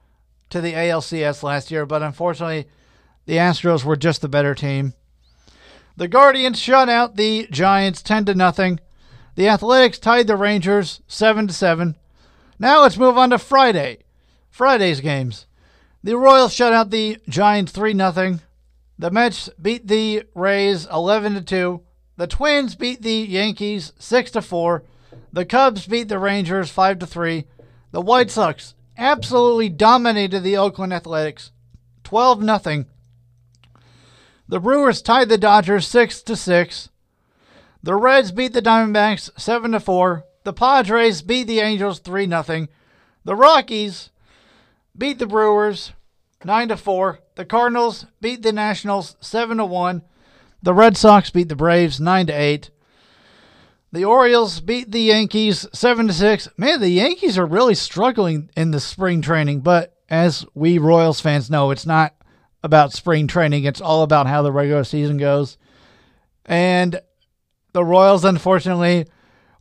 to 0.50 0.62
the 0.62 0.74
ALCS 0.74 1.44
last 1.44 1.70
year, 1.70 1.86
but 1.86 2.02
unfortunately 2.02 2.70
the 3.26 3.36
Astros 3.36 3.84
were 3.84 3.98
just 3.98 4.22
the 4.22 4.30
better 4.30 4.56
team. 4.56 4.94
The 5.98 6.08
Guardians 6.08 6.58
shut 6.58 6.88
out 6.88 7.18
the 7.18 7.48
Giants 7.52 8.02
10 8.02 8.26
to 8.26 8.34
nothing. 8.34 8.80
The 9.36 9.50
Athletics 9.50 10.00
tied 10.00 10.28
the 10.28 10.38
Rangers 10.38 11.02
7 11.08 11.48
to 11.48 11.54
7. 11.54 11.96
Now 12.64 12.84
let's 12.84 12.98
move 12.98 13.18
on 13.18 13.32
to 13.32 13.40
Friday. 13.40 13.98
Friday's 14.50 15.02
games. 15.02 15.48
The 16.02 16.18
Royals 16.18 16.54
shut 16.54 16.72
out 16.72 16.92
the 16.92 17.18
Giants 17.28 17.74
3 17.74 17.94
0. 17.94 18.40
The 18.98 19.12
Mets 19.12 19.50
beat 19.62 19.90
the 19.90 20.24
Rays 20.34 20.88
11 20.90 21.34
to 21.34 21.42
2. 21.42 21.82
The 22.16 22.28
Twins 22.28 22.76
beat 22.76 23.02
the 23.02 23.16
Yankees 23.16 23.92
6 24.00 24.32
to 24.32 24.42
4. 24.42 24.82
The 25.34 25.44
Cubs 25.44 25.88
beat 25.88 26.08
the 26.08 26.18
Rangers 26.18 26.70
5 26.70 27.00
to 27.00 27.06
3. 27.06 27.46
The 27.92 28.00
White 28.00 28.32
Sox 28.32 28.76
absolutely 28.98 29.68
dominated 29.68 30.40
the 30.40 30.56
Oakland 30.56 30.94
Athletics 30.94 31.52
12 32.06 32.46
0. 32.64 32.86
The 34.48 34.62
Brewers 34.62 35.02
tied 35.02 35.28
the 35.28 35.38
Dodgers 35.38 35.86
6 35.86 36.22
to 36.22 36.38
6. 36.38 36.90
The 37.84 37.96
Reds 37.96 38.32
beat 38.32 38.54
the 38.54 38.62
Diamondbacks 38.62 39.38
7 39.38 39.74
to 39.74 39.82
4. 39.82 40.24
The 40.44 40.54
Padres 40.54 41.22
beat 41.22 41.48
the 41.48 41.60
Angels 41.60 42.00
3 42.00 42.28
0. 42.28 42.68
The 43.24 43.36
Rockies 43.36 44.10
beat 44.98 45.20
the 45.20 45.28
Brewers 45.28 45.94
9 46.44 46.68
to 46.70 46.78
4. 46.78 47.20
The 47.36 47.46
Cardinals 47.46 48.06
beat 48.20 48.44
the 48.44 48.52
Nationals 48.52 49.16
7 49.22 49.58
to 49.58 49.66
1. 49.66 50.02
The 50.62 50.74
Red 50.74 50.98
Sox 50.98 51.30
beat 51.30 51.50
the 51.50 51.56
Braves 51.56 52.00
9 52.00 52.28
to 52.28 52.34
8. 52.34 52.70
The 53.92 54.06
Orioles 54.06 54.60
beat 54.60 54.92
the 54.92 55.02
Yankees 55.02 55.68
7 55.72 56.08
to 56.08 56.14
6. 56.14 56.50
Man, 56.58 56.82
the 56.82 56.90
Yankees 56.90 57.38
are 57.38 57.46
really 57.46 57.76
struggling 57.76 58.50
in 58.58 58.72
the 58.72 58.80
spring 58.80 59.22
training, 59.22 59.62
but 59.62 59.96
as 60.10 60.46
we 60.54 60.78
Royals 60.78 61.22
fans 61.22 61.50
know, 61.50 61.72
it's 61.72 61.86
not 61.86 62.16
about 62.64 62.94
spring 62.94 63.28
training. 63.28 63.66
It's 63.66 63.82
all 63.82 64.04
about 64.04 64.28
how 64.28 64.42
the 64.42 64.52
regular 64.52 64.84
season 64.84 65.18
goes. 65.18 65.58
And 66.46 67.00
the 67.74 67.84
Royals 67.84 68.26
unfortunately 68.26 69.06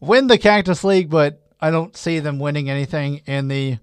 win 0.02 0.26
the 0.26 0.36
Cactus 0.36 0.84
League, 0.84 1.08
but 1.08 1.40
I 1.60 1.70
don't 1.70 1.96
see 1.96 2.18
them 2.18 2.38
winning 2.38 2.68
anything 2.68 3.22
in 3.24 3.48
the 3.48 3.78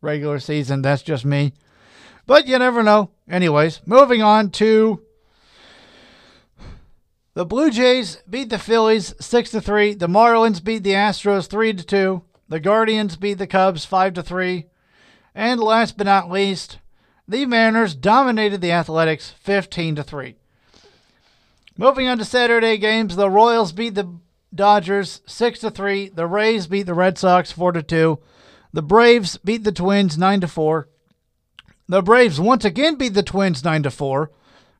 regular 0.00 0.38
season. 0.38 0.80
That's 0.80 1.02
just 1.02 1.24
me. 1.24 1.52
But 2.24 2.46
you 2.46 2.58
never 2.58 2.82
know. 2.82 3.10
Anyways, 3.28 3.82
moving 3.84 4.22
on 4.22 4.50
to 4.52 5.02
the 7.34 7.44
Blue 7.44 7.70
Jays 7.70 8.22
beat 8.30 8.48
the 8.48 8.58
Phillies 8.58 9.14
6 9.20 9.50
to 9.50 9.60
3. 9.60 9.94
The 9.94 10.08
Marlins 10.08 10.62
beat 10.62 10.84
the 10.84 10.92
Astros 10.92 11.48
3 11.48 11.74
to 11.74 11.84
2. 11.84 12.22
The 12.48 12.60
Guardians 12.60 13.16
beat 13.16 13.34
the 13.34 13.46
Cubs 13.46 13.84
5 13.84 14.14
to 14.14 14.22
3. 14.22 14.66
And 15.34 15.60
last 15.60 15.98
but 15.98 16.06
not 16.06 16.30
least, 16.30 16.78
the 17.28 17.44
Mariners 17.44 17.94
dominated 17.94 18.60
the 18.60 18.72
Athletics 18.72 19.34
15 19.40 19.96
to 19.96 20.02
3. 20.04 20.36
Moving 21.76 22.08
on 22.08 22.18
to 22.18 22.24
Saturday 22.24 22.78
games, 22.78 23.16
the 23.16 23.28
Royals 23.28 23.72
beat 23.72 23.96
the 23.96 24.18
Dodgers 24.56 25.20
6 25.26 25.60
to 25.60 25.70
3. 25.70 26.08
The 26.08 26.26
Rays 26.26 26.66
beat 26.66 26.84
the 26.84 26.94
Red 26.94 27.18
Sox 27.18 27.52
4 27.52 27.72
to 27.72 27.82
2. 27.82 28.18
The 28.72 28.82
Braves 28.82 29.36
beat 29.38 29.64
the 29.64 29.72
Twins 29.72 30.18
9 30.18 30.40
to 30.40 30.48
4. 30.48 30.88
The 31.88 32.02
Braves 32.02 32.40
once 32.40 32.64
again 32.64 32.96
beat 32.96 33.14
the 33.14 33.22
Twins 33.22 33.62
9 33.62 33.84
to 33.84 33.90
4. 33.90 34.30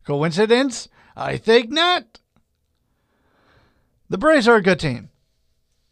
Coincidence? 0.05 0.89
I 1.17 1.37
think 1.37 1.71
not. 1.71 2.21
The 4.09 4.19
Braves 4.19 4.49
are 4.49 4.57
a 4.57 4.63
good 4.63 4.81
team. 4.81 5.11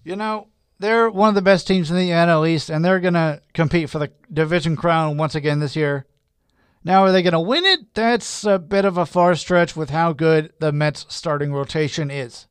You 0.04 0.16
know, 0.16 0.48
they're 0.78 1.10
one 1.10 1.28
of 1.30 1.34
the 1.34 1.42
best 1.42 1.66
teams 1.66 1.90
in 1.90 1.96
the 1.96 2.10
NL 2.10 2.48
East, 2.48 2.70
and 2.70 2.84
they're 2.84 3.00
going 3.00 3.14
to 3.14 3.40
compete 3.54 3.90
for 3.90 3.98
the 3.98 4.12
division 4.32 4.76
crown 4.76 5.16
once 5.16 5.34
again 5.34 5.60
this 5.60 5.76
year. 5.76 6.06
Now, 6.84 7.04
are 7.04 7.12
they 7.12 7.22
going 7.22 7.32
to 7.32 7.40
win 7.40 7.64
it? 7.64 7.94
That's 7.94 8.44
a 8.44 8.58
bit 8.58 8.84
of 8.84 8.98
a 8.98 9.06
far 9.06 9.34
stretch 9.34 9.74
with 9.74 9.90
how 9.90 10.12
good 10.12 10.52
the 10.60 10.72
Mets 10.72 11.06
starting 11.08 11.52
rotation 11.52 12.10
is. 12.10 12.46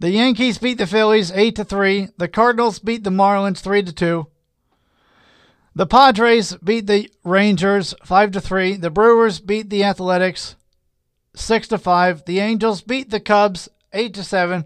The 0.00 0.10
Yankees 0.10 0.58
beat 0.58 0.78
the 0.78 0.86
Phillies 0.86 1.32
8 1.32 1.56
to 1.56 1.64
3. 1.64 2.08
The 2.18 2.28
Cardinals 2.28 2.78
beat 2.78 3.02
the 3.02 3.10
Marlins 3.10 3.60
3 3.60 3.82
to 3.82 3.92
2. 3.92 4.26
The 5.74 5.86
Padres 5.86 6.54
beat 6.56 6.86
the 6.86 7.10
Rangers 7.24 7.94
5 8.04 8.30
to 8.32 8.40
3. 8.40 8.76
The 8.76 8.90
Brewers 8.90 9.40
beat 9.40 9.70
the 9.70 9.84
Athletics 9.84 10.54
6 11.34 11.68
to 11.68 11.78
5. 11.78 12.24
The 12.26 12.38
Angels 12.38 12.82
beat 12.82 13.10
the 13.10 13.20
Cubs 13.20 13.68
8 13.92 14.14
to 14.14 14.22
7. 14.22 14.64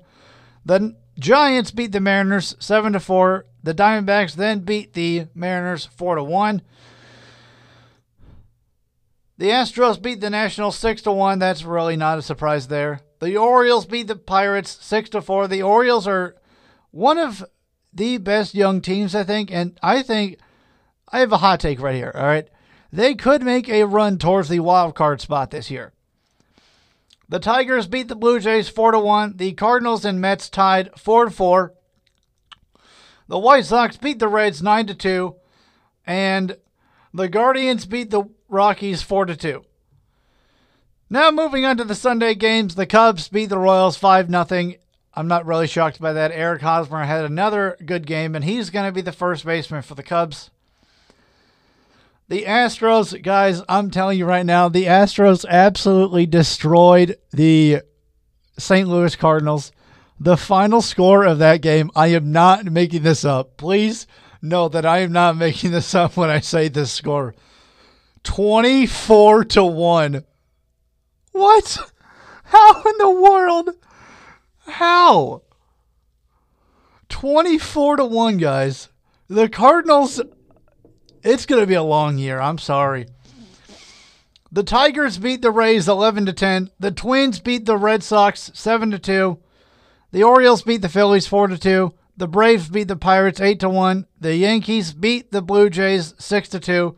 The 0.65 0.97
Giants 1.19 1.71
beat 1.71 1.93
the 1.93 2.01
Mariners 2.01 2.55
7 2.61 2.93
to 2.93 3.01
4. 3.01 3.47
The 3.63 3.75
Diamondbacks 3.75 4.35
then 4.35 4.61
beat 4.61 4.93
the 4.93 5.29
Mariners 5.35 5.87
4 5.87 6.17
to 6.17 6.25
1. 6.25 6.63
The 9.39 9.49
Astros 9.49 10.01
beat 10.01 10.21
the 10.21 10.31
Nationals 10.31 10.79
6 10.79 11.03
to 11.03 11.13
1. 11.13 11.39
That's 11.39 11.65
really 11.65 11.97
not 11.97 12.19
a 12.19 12.23
surprise 12.23 12.69
there. 12.69 13.01
The 13.23 13.37
Orioles 13.37 13.87
beat 13.87 14.09
the 14.09 14.17
Pirates 14.17 14.77
6 14.85 15.11
to 15.11 15.23
4. 15.23 15.47
The 15.47 15.63
Orioles 15.63 16.09
are 16.09 16.35
one 16.91 17.19
of 17.19 17.45
the 17.95 18.19
best 18.19 18.53
young 18.53 18.81
teams, 18.81 19.15
I 19.15 19.23
think, 19.23 19.53
and 19.53 19.79
I 19.81 20.03
think 20.03 20.41
I 21.07 21.21
have 21.21 21.31
a 21.31 21.37
hot 21.37 21.61
take 21.61 21.81
right 21.81 21.95
here, 21.95 22.11
all 22.17 22.27
right? 22.27 22.49
They 22.93 23.15
could 23.15 23.45
make 23.45 23.69
a 23.69 23.85
run 23.85 24.19
towards 24.19 24.49
the 24.49 24.59
wild 24.59 24.97
card 24.97 25.21
spot 25.21 25.53
this 25.53 25.71
year. 25.71 25.93
The 27.29 27.39
Tigers 27.39 27.87
beat 27.87 28.09
the 28.09 28.17
Blue 28.17 28.41
Jays 28.41 28.69
4 28.69 28.91
to 28.91 28.99
1. 28.99 29.37
The 29.37 29.53
Cardinals 29.53 30.05
and 30.05 30.21
Mets 30.21 30.51
tied 30.51 30.91
4 30.99 31.27
to 31.27 31.31
4. 31.31 31.75
The 33.29 33.39
White 33.39 33.67
Sox 33.67 33.97
beat 33.97 34.19
the 34.19 34.27
Reds 34.27 34.65
9 34.65 34.89
to 34.89 34.95
2 34.97 35.37
and 36.09 36.57
the 37.15 37.29
Guardians 37.29 37.87
beat 37.87 38.11
the 38.11 38.25
Rockies 38.49 39.01
4 39.01 39.27
to 39.27 39.37
2. 39.37 39.65
Now 41.13 41.31
moving 41.31 41.67
on 41.67 41.77
to 41.77 41.85
the 41.85 41.95
Sunday 41.95 42.35
games, 42.35 42.75
the 42.75 42.87
Cubs 42.87 43.29
beat 43.29 43.51
the 43.51 43.59
Royals 43.59 43.99
5 43.99 44.31
0. 44.31 44.73
I'm 45.13 45.29
not 45.29 45.45
really 45.45 45.67
shocked 45.67 46.01
by 46.01 46.15
that. 46.15 46.33
Eric 46.33 46.63
Hosmer 46.63 47.05
had 47.05 47.27
another 47.27 47.77
good 47.85 48.07
game, 48.07 48.35
and 48.35 48.43
he's 48.43 48.71
going 48.71 48.87
to 48.87 48.93
be 48.93 49.03
the 49.03 49.13
first 49.13 49.45
baseman 49.45 49.83
for 49.83 49.95
the 49.95 50.03
Cubs. 50.03 50.49
The 52.29 52.45
Astros, 52.45 53.23
guys, 53.23 53.61
I'm 53.69 53.91
telling 53.91 54.19
you 54.19 54.25
right 54.25 54.47
now, 54.47 54.71
the 54.71 54.85
Astros 54.85 55.45
absolutely 55.47 56.25
destroyed 56.25 57.19
the 57.31 57.83
St. 58.59 58.89
Louis 58.89 59.15
Cardinals. 59.15 59.71
The 60.19 60.39
final 60.39 60.81
score 60.81 61.27
of 61.27 61.41
that 61.41 61.61
game, 61.61 61.91
I 61.95 62.07
am 62.07 62.33
not 62.33 62.65
making 62.65 63.03
this 63.03 63.23
up. 63.23 63.59
Please 63.59 64.07
know 64.41 64.71
that 64.71 64.87
I 64.87 65.01
am 65.01 65.13
not 65.13 65.37
making 65.47 65.73
this 65.73 65.95
up 65.95 66.17
when 66.17 66.31
I 66.31 66.41
say 66.41 66.69
this 66.69 66.91
score. 66.91 67.35
24 68.23 69.45
to 69.45 69.63
1. 69.63 70.25
What? 71.33 71.93
How 72.45 72.83
in 72.83 72.99
the 72.99 73.11
world? 73.11 73.71
How? 74.67 75.43
24 77.09 77.97
to 77.97 78.05
1, 78.05 78.37
guys. 78.39 78.89
The 79.29 79.49
Cardinals 79.49 80.21
it's 81.23 81.47
going 81.47 81.61
to 81.61 81.67
be 81.67 81.75
a 81.75 81.83
long 81.83 82.19
year. 82.19 82.41
I'm 82.41 82.59
sorry. 82.59 83.07
The 84.51 84.65
Tigers 84.65 85.19
beat 85.19 85.41
the 85.41 85.51
Rays 85.51 85.89
11 85.89 86.27
to 86.27 86.33
10. 86.33 86.71
The 86.81 86.91
Twins 86.91 87.39
beat 87.39 87.65
the 87.65 87.77
Red 87.77 88.03
Sox 88.03 88.51
7 88.55 88.91
to 88.91 88.99
2. 88.99 89.39
The 90.11 90.25
Orioles 90.25 90.63
beat 90.63 90.83
the 90.83 90.89
Phillies 90.89 91.27
4 91.27 91.49
to 91.49 91.59
2. 91.59 91.95
The 92.17 92.29
Braves 92.29 92.69
beat 92.69 92.89
the 92.89 92.97
Pirates 92.97 93.41
8 93.41 93.61
to 93.61 93.69
1. 93.69 94.07
The 94.21 94.37
Yankees 94.37 94.93
beat 94.93 95.31
the 95.31 95.41
Blue 95.41 95.71
Jays 95.71 96.15
6 96.19 96.49
to 96.51 96.61
2. 96.61 96.97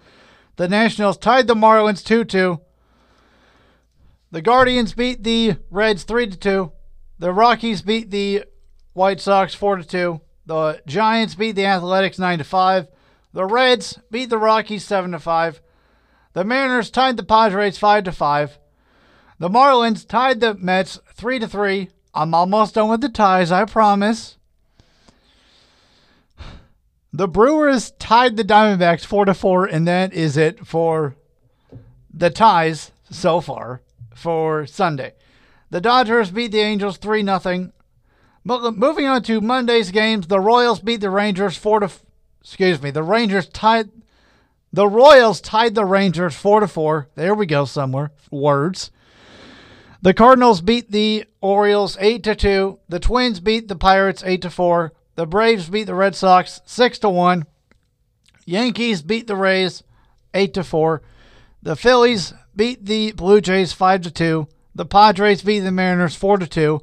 The 0.56 0.68
Nationals 0.68 1.18
tied 1.18 1.46
the 1.46 1.54
Marlins 1.54 2.02
2 2.02 2.24
2. 2.24 2.60
The 4.34 4.42
Guardians 4.42 4.94
beat 4.94 5.22
the 5.22 5.58
Reds 5.70 6.02
3 6.02 6.26
to 6.26 6.36
2. 6.36 6.72
The 7.20 7.32
Rockies 7.32 7.82
beat 7.82 8.10
the 8.10 8.42
White 8.92 9.20
Sox 9.20 9.54
4 9.54 9.76
to 9.76 9.84
2. 9.84 10.20
The 10.46 10.82
Giants 10.88 11.36
beat 11.36 11.52
the 11.52 11.66
Athletics 11.66 12.18
9 12.18 12.38
to 12.38 12.44
5. 12.44 12.88
The 13.32 13.44
Reds 13.44 14.00
beat 14.10 14.30
the 14.30 14.38
Rockies 14.38 14.84
7 14.84 15.12
to 15.12 15.20
5. 15.20 15.60
The 16.32 16.42
Mariners 16.42 16.90
tied 16.90 17.16
the 17.16 17.22
Padres 17.22 17.78
5 17.78 18.02
to 18.02 18.10
5. 18.10 18.58
The 19.38 19.48
Marlins 19.48 20.04
tied 20.04 20.40
the 20.40 20.54
Mets 20.54 20.98
3 21.14 21.38
to 21.38 21.46
3. 21.46 21.90
I'm 22.12 22.34
almost 22.34 22.74
done 22.74 22.88
with 22.88 23.02
the 23.02 23.08
ties, 23.10 23.52
I 23.52 23.66
promise. 23.66 24.36
The 27.12 27.28
Brewers 27.28 27.92
tied 28.00 28.36
the 28.36 28.42
Diamondbacks 28.42 29.04
4 29.04 29.26
to 29.26 29.34
4 29.34 29.66
and 29.66 29.86
that 29.86 30.12
is 30.12 30.36
it 30.36 30.66
for 30.66 31.14
the 32.12 32.30
ties 32.30 32.90
so 33.08 33.40
far 33.40 33.80
for 34.14 34.66
Sunday. 34.66 35.14
The 35.70 35.80
Dodgers 35.80 36.30
beat 36.30 36.52
the 36.52 36.60
Angels 36.60 36.96
3 36.98 37.24
0. 37.24 37.72
Moving 38.44 39.06
on 39.06 39.22
to 39.22 39.40
Monday's 39.40 39.90
games, 39.90 40.26
the 40.26 40.40
Royals 40.40 40.80
beat 40.80 41.00
the 41.00 41.10
Rangers 41.10 41.56
4 41.56 41.80
to 41.80 41.90
excuse 42.44 42.82
me, 42.82 42.90
the 42.90 43.02
Rangers 43.02 43.48
tied 43.48 43.90
the 44.72 44.86
Royals 44.88 45.40
tied 45.40 45.74
the 45.74 45.84
Rangers 45.84 46.34
4 46.34 46.60
to 46.60 46.68
4. 46.68 47.08
There 47.14 47.34
we 47.34 47.46
go 47.46 47.64
somewhere. 47.64 48.10
Words. 48.30 48.90
The 50.02 50.12
Cardinals 50.12 50.60
beat 50.60 50.90
the 50.90 51.24
Orioles 51.40 51.96
8 52.00 52.24
to 52.24 52.34
2. 52.34 52.78
The 52.88 52.98
Twins 52.98 53.40
beat 53.40 53.68
the 53.68 53.76
Pirates 53.76 54.22
8 54.24 54.42
to 54.42 54.50
4. 54.50 54.92
The 55.14 55.26
Braves 55.26 55.68
beat 55.68 55.84
the 55.84 55.94
Red 55.94 56.16
Sox 56.16 56.60
6 56.66 56.98
to 56.98 57.08
1. 57.08 57.46
Yankees 58.44 59.00
beat 59.02 59.28
the 59.28 59.36
Rays 59.36 59.84
8 60.34 60.52
to 60.54 60.64
4. 60.64 61.02
The 61.62 61.76
Phillies 61.76 62.34
beat 62.56 62.84
the 62.84 63.12
Blue 63.12 63.40
Jays 63.40 63.72
5 63.72 64.02
to 64.02 64.10
2. 64.10 64.48
The 64.74 64.86
Padres 64.86 65.42
beat 65.42 65.60
the 65.60 65.70
Mariners 65.70 66.16
4 66.16 66.38
to 66.38 66.46
2. 66.46 66.80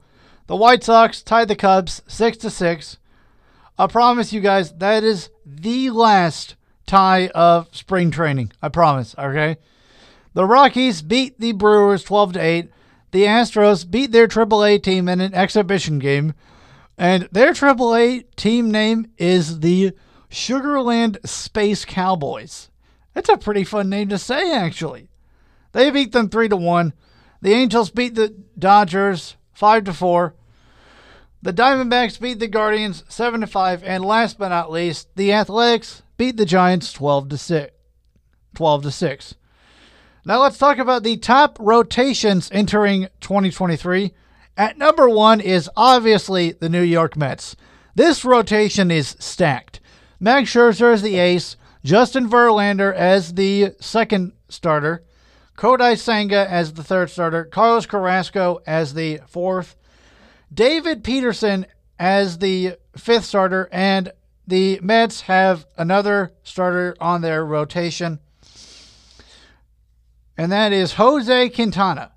The 0.48 0.56
White 0.56 0.84
Sox 0.84 1.22
tied 1.22 1.48
the 1.48 1.56
Cubs 1.56 2.02
6 2.08 2.38
to 2.40 2.50
6. 2.50 2.98
I 3.78 3.88
promise 3.88 4.34
you 4.34 4.42
guys 4.42 4.74
that 4.74 5.04
is 5.04 5.30
the 5.46 5.90
last 5.90 6.56
tie 6.86 7.28
of 7.30 7.74
spring 7.76 8.12
training. 8.12 8.52
I 8.62 8.70
promise, 8.70 9.16
okay? 9.18 9.58
The 10.34 10.46
Rockies 10.46 11.02
beat 11.02 11.40
the 11.40 11.52
Brewers 11.52 12.04
12 12.04 12.34
to 12.34 12.40
8. 12.40 12.72
The 13.12 13.24
Astros 13.24 13.90
beat 13.90 14.12
their 14.12 14.28
AAA 14.28 14.82
team 14.84 15.10
in 15.10 15.20
an 15.20 15.34
exhibition 15.34 16.00
game. 16.00 16.34
And 16.98 17.28
their 17.32 17.54
AAA 17.54 18.26
team 18.36 18.72
name 18.72 19.08
is 19.18 19.60
the 19.60 19.94
Sugarland 20.30 21.26
Space 21.28 21.84
Cowboys. 21.84 22.70
That's 23.14 23.30
a 23.30 23.38
pretty 23.38 23.64
fun 23.64 23.90
name 23.90 24.10
to 24.10 24.18
say, 24.18 24.54
actually. 24.54 25.10
They 25.72 25.90
beat 25.90 26.12
them 26.12 26.30
3 26.30 26.50
to 26.50 26.58
1. 26.58 26.94
The 27.42 27.54
Angels 27.54 27.90
beat 27.90 28.16
the 28.16 28.36
Dodgers 28.58 29.36
5 29.54 29.86
to 29.86 29.94
4. 29.94 30.36
The 31.42 31.54
Diamondbacks 31.54 32.20
beat 32.20 32.40
the 32.40 32.48
Guardians 32.48 33.04
7 33.10 33.42
to 33.42 33.48
5 33.48 33.84
and 33.84 34.06
last 34.06 34.38
but 34.38 34.50
not 34.50 34.72
least, 34.72 35.16
the 35.16 35.34
Athletics 35.34 36.04
beat 36.18 36.38
the 36.38 36.46
Giants 36.46 36.94
12 36.94 37.30
to 37.30 37.38
6. 37.38 37.74
12 38.54 38.84
to 38.84 38.92
6. 38.92 39.36
Now 40.24 40.42
let's 40.42 40.60
talk 40.60 40.78
about 40.78 41.02
the 41.02 41.18
top 41.18 41.58
rotations 41.60 42.50
entering 42.52 43.08
2023. 43.22 44.14
At 44.56 44.78
number 44.78 45.10
1 45.10 45.42
is 45.42 45.70
obviously 45.76 46.52
the 46.52 46.70
New 46.70 46.84
York 46.84 47.18
Mets. 47.18 47.56
This 47.96 48.24
rotation 48.24 48.92
is 48.92 49.16
stacked. 49.20 49.80
Max 50.20 50.52
Scherzer 50.52 50.94
is 50.94 51.02
the 51.02 51.18
ace, 51.18 51.58
Justin 51.84 52.30
Verlander 52.30 52.94
as 52.94 53.34
the 53.34 53.74
second 53.80 54.34
starter, 54.50 55.04
Kodai 55.62 55.96
Senga 55.96 56.50
as 56.50 56.74
the 56.74 56.84
third 56.84 57.12
starter, 57.12 57.46
Carlos 57.46 57.86
Carrasco 57.86 58.64
as 58.66 58.96
the 58.96 59.20
fourth, 59.28 59.76
David 60.52 61.04
Peterson 61.04 61.68
as 62.00 62.40
the 62.40 62.78
fifth 62.98 63.26
starter, 63.26 63.70
and 63.72 64.12
the 64.48 64.80
Mets 64.82 65.22
have 65.22 65.68
another 65.78 66.34
starter 66.42 66.96
on 67.00 67.22
their 67.22 67.46
rotation, 67.46 68.18
and 70.36 70.52
that 70.52 70.74
is 70.74 70.94
Jose 70.94 71.50
Quintana, 71.50 72.12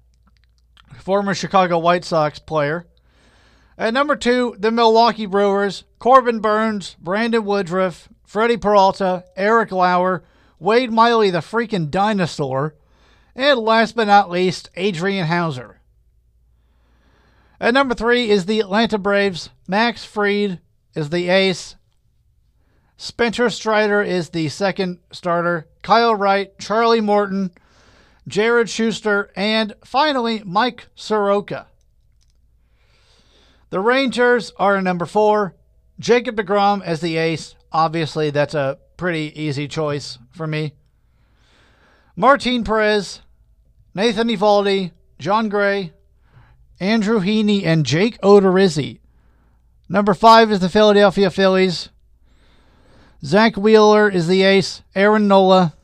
former 1.01 1.35
Chicago 1.35 1.79
White 1.79 2.07
Sox 2.07 2.39
player. 2.39 2.87
At 3.77 3.93
number 3.93 4.17
two, 4.17 4.57
the 4.59 4.71
Milwaukee 4.71 5.27
Brewers, 5.27 5.85
Corbin 5.99 6.41
Burnes, 6.41 6.97
Brandon 6.99 7.45
Woodruff, 7.45 8.09
Freddie 8.25 8.57
Peralta, 8.57 9.25
Eric 9.37 9.71
Lauer, 9.71 10.25
Wade 10.59 10.91
Miley, 10.91 11.29
the 11.29 11.41
freaking 11.41 11.91
dinosaur, 11.91 12.75
and 13.35 13.59
last 13.59 13.97
but 13.97 14.07
not 14.07 14.31
least, 14.31 14.71
Adrian 14.77 15.27
Houser. 15.27 15.81
At 17.61 17.75
number 17.75 17.95
three 17.95 18.31
is 18.31 18.47
the 18.47 18.61
Atlanta 18.61 18.99
Braves. 18.99 19.51
Max 19.67 20.05
Fried 20.05 20.61
is 20.95 21.11
the 21.11 21.29
ace. 21.29 21.77
Spencer 22.97 23.51
Strider 23.51 24.03
is 24.03 24.31
the 24.31 24.49
second 24.49 24.99
starter. 25.11 25.69
Kyle 25.83 26.15
Wright, 26.15 26.57
Charlie 26.59 27.01
Morton, 27.01 27.51
Jared 28.29 28.71
Schuster, 28.71 29.31
and 29.37 29.75
finally 29.85 30.43
Mike 30.45 30.87
Soroka. 30.95 31.67
The 33.71 33.81
Rangers 33.81 34.53
are 34.57 34.81
number 34.81 35.07
four. 35.07 35.57
Jacob 35.99 36.37
DeGrom 36.37 36.83
as 36.83 37.01
the 37.01 37.17
ace. 37.17 37.55
Obviously, 37.73 38.31
that's 38.31 38.55
a 38.55 38.79
pretty 38.97 39.33
easy 39.41 39.67
choice 39.67 40.19
for 40.31 40.47
me. 40.47 40.75
Martin 42.17 42.63
Perez, 42.63 43.23
Nathan 43.95 44.29
Eovaldi, 44.29 44.93
Jon 45.19 45.49
Gray, 45.49 45.93
Andrew 46.79 47.21
Heaney, 47.21 47.65
and 47.65 47.85
Jake 47.85 48.21
Odorizzi. 48.21 49.01
Number 49.89 50.15
five 50.15 50.51
is 50.53 50.61
the 50.61 50.69
Philadelphia 50.69 51.31
Phillies. 51.31 51.89
Zack 53.25 53.57
Wheeler 53.57 54.09
is 54.09 54.29
the 54.29 54.43
ace. 54.43 54.83
Aaron 54.95 55.27
Nola. 55.27 55.75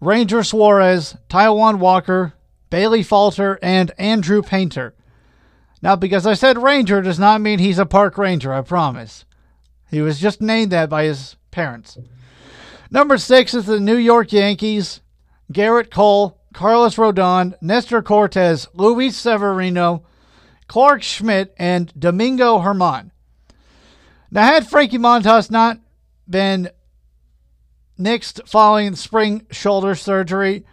Ranger 0.00 0.42
Suarez, 0.42 1.16
Taijuan 1.28 1.78
Walker, 1.78 2.34
Bailey 2.68 3.02
Falter, 3.02 3.58
and 3.62 3.92
Andrew 3.96 4.42
Painter. 4.42 4.94
Now, 5.80 5.96
because 5.96 6.26
I 6.26 6.34
said 6.34 6.62
Ranger 6.62 7.00
does 7.00 7.18
not 7.18 7.40
mean 7.40 7.58
he's 7.58 7.78
a 7.78 7.86
park 7.86 8.18
ranger, 8.18 8.52
I 8.52 8.62
promise. 8.62 9.24
He 9.90 10.00
was 10.00 10.18
just 10.18 10.40
named 10.40 10.72
that 10.72 10.90
by 10.90 11.04
his 11.04 11.36
parents. 11.50 11.96
Number 12.92 13.16
six 13.16 13.54
is 13.54 13.64
the 13.64 13.80
New 13.80 13.96
York 13.96 14.34
Yankees. 14.34 15.00
Gerrit 15.50 15.90
Cole, 15.90 16.38
Carlos 16.52 16.96
Rodon, 16.96 17.54
Nestor 17.62 18.02
Cortes, 18.02 18.68
Luis 18.74 19.16
Severino, 19.16 20.04
Clarke 20.68 21.02
Schmidt, 21.02 21.54
and 21.56 21.90
Domingo 21.98 22.62
German. 22.62 23.10
Now, 24.30 24.44
had 24.44 24.68
Frankie 24.68 24.98
Montas 24.98 25.50
not 25.50 25.78
been 26.28 26.68
nixed 27.98 28.46
following 28.46 28.94
spring 28.94 29.46
shoulder 29.50 29.94
surgery, 29.94 30.66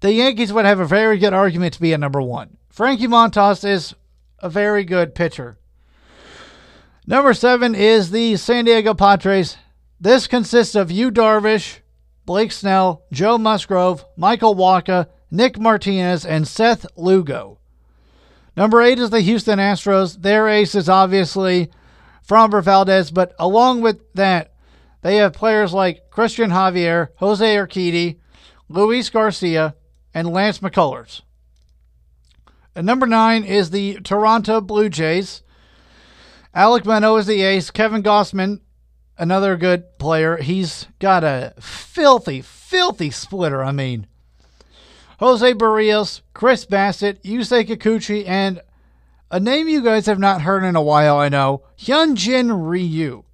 the 0.00 0.14
Yankees 0.14 0.50
would 0.50 0.64
have 0.64 0.80
a 0.80 0.86
very 0.86 1.18
good 1.18 1.34
argument 1.34 1.74
to 1.74 1.80
be 1.82 1.92
at 1.92 2.00
number 2.00 2.22
one. 2.22 2.56
Frankie 2.70 3.06
Montas 3.06 3.68
is 3.68 3.94
a 4.38 4.48
very 4.48 4.82
good 4.82 5.14
pitcher. 5.14 5.58
Number 7.06 7.34
seven 7.34 7.74
is 7.74 8.12
the 8.12 8.36
San 8.36 8.64
Diego 8.64 8.94
Padres. 8.94 9.58
This 10.00 10.28
consists 10.28 10.74
of 10.76 10.92
Yu 10.92 11.10
Darvish, 11.10 11.80
Blake 12.24 12.52
Snell, 12.52 13.02
Joe 13.10 13.36
Musgrove, 13.36 14.04
Michael 14.16 14.54
Wacha, 14.54 15.08
Nick 15.30 15.58
Martinez, 15.58 16.24
and 16.24 16.46
Seth 16.46 16.86
Lugo. 16.96 17.58
Number 18.56 18.80
eight 18.80 18.98
is 18.98 19.10
the 19.10 19.20
Houston 19.20 19.58
Astros. 19.58 20.22
Their 20.22 20.48
ace 20.48 20.74
is 20.74 20.88
obviously 20.88 21.70
Framber 22.26 22.62
Valdez, 22.62 23.10
but 23.10 23.34
along 23.38 23.80
with 23.80 24.00
that, 24.14 24.52
they 25.02 25.16
have 25.16 25.32
players 25.32 25.72
like 25.72 26.10
Christian 26.10 26.50
Javier, 26.50 27.08
Jose 27.16 27.56
Urquidy, 27.56 28.18
Luis 28.68 29.10
Garcia, 29.10 29.74
and 30.14 30.28
Lance 30.28 30.58
McCullers. 30.58 31.22
And 32.74 32.86
number 32.86 33.06
nine 33.06 33.42
is 33.42 33.70
the 33.70 33.94
Toronto 34.04 34.60
Blue 34.60 34.88
Jays. 34.88 35.42
Alek 36.54 36.84
Manoah 36.84 37.20
is 37.20 37.26
the 37.26 37.42
ace. 37.42 37.70
Kevin 37.70 38.02
Gausman, 38.02 38.60
another 39.18 39.56
good 39.56 39.98
player. 39.98 40.36
He's 40.36 40.86
got 40.98 41.24
a 41.24 41.54
filthy, 41.60 42.40
filthy 42.40 43.10
splitter. 43.10 43.62
I 43.62 43.72
mean, 43.72 44.06
Jose 45.18 45.52
Berrios, 45.54 46.22
Chris 46.32 46.64
Bassitt, 46.64 47.20
Yusei 47.22 47.66
Kikuchi, 47.66 48.26
and 48.26 48.60
a 49.30 49.40
name 49.40 49.68
you 49.68 49.82
guys 49.82 50.06
have 50.06 50.18
not 50.18 50.42
heard 50.42 50.64
in 50.64 50.76
a 50.76 50.82
while, 50.82 51.18
I 51.18 51.28
know, 51.28 51.62
Hyunjin 51.78 52.68
Ryu. 52.68 53.24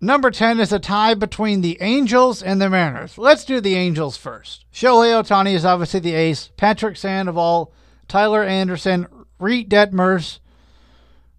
Number 0.00 0.32
10 0.32 0.58
is 0.58 0.72
a 0.72 0.80
tie 0.80 1.14
between 1.14 1.60
the 1.60 1.78
Angels 1.80 2.42
and 2.42 2.60
the 2.60 2.68
Mariners. 2.68 3.16
Let's 3.16 3.44
do 3.44 3.60
the 3.60 3.76
Angels 3.76 4.16
first. 4.16 4.64
Shohei 4.72 5.12
Ohtani 5.22 5.54
is 5.54 5.64
obviously 5.64 6.00
the 6.00 6.14
ace. 6.14 6.50
Patrick 6.56 6.96
Sandoval, 6.96 7.72
Tyler 8.08 8.42
Anderson, 8.42 9.06
Reid 9.38 9.70
Detmers, 9.70 10.40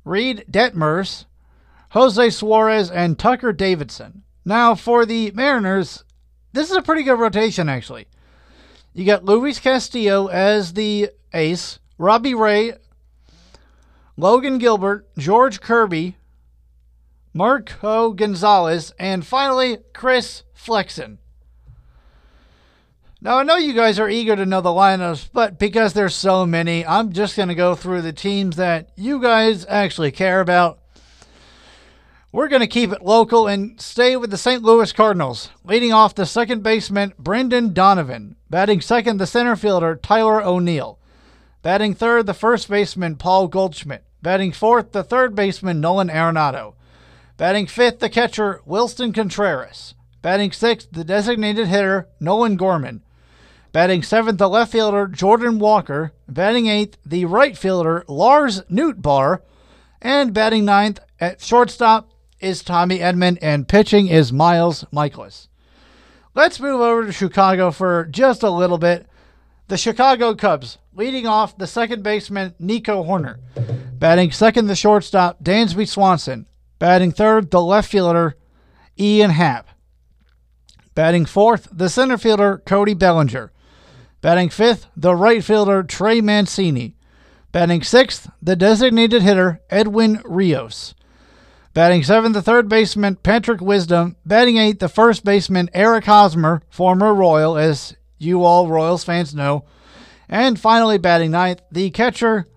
Reid 0.06 0.46
Detmers, 0.50 1.26
Jose 1.94 2.32
Suarez, 2.32 2.90
and 2.90 3.20
Tucker 3.20 3.54
Davidson. 3.54 4.24
Now, 4.44 4.74
for 4.74 5.06
the 5.06 5.30
Mariners, 5.32 6.04
this 6.52 6.72
is 6.72 6.76
a 6.76 6.82
pretty 6.82 7.04
good 7.04 7.20
rotation, 7.20 7.70
actually. 7.70 8.08
You 8.94 9.06
got 9.06 9.26
Luis 9.26 9.60
Castillo 9.60 10.26
as 10.26 10.74
the 10.74 11.12
ace, 11.34 11.78
Robbie 12.00 12.34
Ray, 12.34 12.74
Logan 14.18 14.58
Gilbert, 14.58 15.08
George 15.20 15.62
Kirby, 15.62 16.18
Marco 17.32 18.12
Gonzalez, 18.12 18.92
and 18.98 19.24
finally, 19.24 19.78
Chris 19.94 20.42
Flexen. 20.52 21.20
Now, 23.22 23.38
I 23.38 23.44
know 23.44 23.58
you 23.58 23.74
guys 23.74 24.00
are 24.00 24.10
eager 24.10 24.36
to 24.36 24.48
know 24.48 24.62
the 24.62 24.70
lineups, 24.70 25.30
but 25.32 25.60
because 25.60 25.94
there's 25.94 26.16
so 26.16 26.48
many, 26.48 26.84
I'm 26.84 27.14
just 27.14 27.38
going 27.38 27.50
to 27.50 27.56
go 27.56 27.76
through 27.76 28.02
the 28.02 28.14
teams 28.14 28.56
that 28.56 28.90
you 28.96 29.22
guys 29.22 29.64
actually 29.70 30.12
care 30.12 30.42
about. 30.42 30.80
We're 32.34 32.48
going 32.48 32.62
to 32.62 32.68
keep 32.68 32.92
it 32.92 33.04
local 33.04 33.48
and 33.48 33.80
stay 33.80 34.18
with 34.18 34.32
the 34.32 34.40
St. 34.40 34.64
Louis 34.64 34.92
Cardinals. 34.92 35.52
Leading 35.64 35.94
off 35.94 36.16
the 36.16 36.26
second 36.26 36.64
baseman, 36.64 37.14
Brendan 37.20 37.74
Donovan. 37.74 38.38
Batting 38.50 38.82
second, 38.82 39.18
the 39.18 39.28
center 39.28 39.56
fielder, 39.56 39.96
Tyler 39.96 40.42
O'Neill. 40.42 40.98
Batting 41.62 41.94
third, 41.94 42.26
the 42.26 42.34
first 42.34 42.68
baseman, 42.68 43.18
Paul 43.18 43.48
Goldschmidt. 43.48 44.04
Batting 44.24 44.52
fourth, 44.52 44.94
the 44.94 45.04
third 45.04 45.36
baseman, 45.36 45.80
Nolan 45.80 46.10
Arenado. 46.10 46.74
Batting 47.38 47.68
fifth, 47.68 48.00
the 48.00 48.10
catcher, 48.10 48.62
Willson 48.66 49.14
Contreras. 49.14 49.94
Batting 50.24 50.54
sixth, 50.54 50.88
the 50.92 51.04
designated 51.04 51.68
hitter, 51.68 52.08
Nolan 52.20 52.56
Gorman. 52.58 53.04
Batting 53.72 54.02
seventh, 54.02 54.40
the 54.40 54.50
left 54.50 54.72
fielder, 54.72 55.06
Jordan 55.06 55.60
Walker. 55.60 56.14
Batting 56.28 56.66
eighth, 56.66 56.98
the 57.06 57.26
right 57.26 57.56
fielder, 57.56 58.04
Lars 58.08 58.64
Nootbaar. 58.64 59.42
And 60.02 60.34
batting 60.34 60.66
ninth 60.66 61.00
at 61.20 61.40
shortstop 61.40 62.10
is 62.44 62.62
Tommy 62.62 63.00
Edman, 63.00 63.38
and 63.42 63.68
pitching 63.68 64.08
is 64.08 64.34
Miles 64.34 64.84
Mikolas. 64.94 65.48
Let's 66.36 66.60
move 66.60 66.82
over 66.82 67.06
to 67.06 67.12
Chicago 67.12 67.72
for 67.72 68.06
just 68.06 68.44
a 68.44 68.50
little 68.50 68.78
bit. 68.78 69.08
The 69.70 69.78
Chicago 69.78 70.36
Cubs, 70.36 70.78
leading 70.94 71.26
off 71.26 71.58
the 71.58 71.68
second 71.68 72.04
baseman, 72.04 72.54
Nico 72.60 73.04
Hoerner, 73.04 73.38
Batting 74.04 74.32
second, 74.32 74.68
the 74.68 74.76
shortstop, 74.76 75.42
Dansby 75.42 75.88
Swanson. 75.88 76.46
Batting 76.78 77.14
third, 77.14 77.52
the 77.52 77.62
left 77.62 77.90
fielder, 77.90 78.36
Ian 79.00 79.32
Happ. 79.32 79.70
Batting 80.94 81.26
fourth, 81.26 81.70
the 81.72 81.88
center 81.88 82.18
fielder, 82.18 82.62
Cody 82.66 82.94
Bellinger. 82.94 83.54
Batting 84.20 84.50
fifth, 84.50 84.88
the 84.98 85.16
right 85.16 85.42
fielder, 85.42 85.84
Trey 85.84 86.20
Mancini. 86.20 86.98
Batting 87.54 87.84
sixth, 87.84 88.30
the 88.42 88.58
designated 88.58 89.22
hitter, 89.22 89.62
Edwin 89.70 90.22
Rios. 90.26 90.94
Batting 91.74 92.04
seventh, 92.04 92.36
the 92.36 92.42
third 92.44 92.70
baseman, 92.70 93.16
Patrick 93.16 93.60
Wisdom. 93.60 94.16
Batting 94.24 94.58
eighth, 94.58 94.78
the 94.78 94.88
first 94.88 95.26
baseman, 95.26 95.72
Eric 95.74 96.06
Hosmer, 96.06 96.62
former 96.70 97.16
Royal, 97.16 97.58
as 97.58 97.96
you 98.20 98.44
all 98.44 98.68
Royals 98.68 99.04
fans 99.04 99.34
know. 99.34 99.66
And 100.30 100.60
finally, 100.60 101.00
batting 101.00 101.32
ninth, 101.32 101.64
the 101.72 101.90
catcher, 101.90 102.48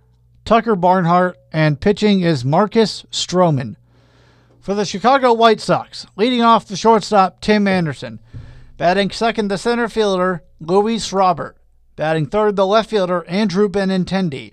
Tucker 0.44 0.76
Barnhart, 0.76 1.38
and 1.50 1.80
pitching 1.80 2.20
is 2.20 2.44
Marcus 2.44 3.06
Stroman. 3.10 3.76
For 4.60 4.74
the 4.74 4.84
Chicago 4.84 5.32
White 5.32 5.60
Sox, 5.60 6.06
leading 6.14 6.42
off 6.42 6.66
the 6.66 6.76
shortstop, 6.76 7.40
Tim 7.40 7.66
Anderson. 7.66 8.20
Batting 8.76 9.10
second, 9.12 9.48
the 9.48 9.56
center 9.56 9.88
fielder, 9.88 10.42
Luis 10.60 11.10
Robert. 11.10 11.56
Batting 11.96 12.26
third, 12.26 12.56
the 12.56 12.66
left 12.66 12.90
fielder, 12.90 13.24
Andrew 13.28 13.70
Benintendi. 13.70 14.52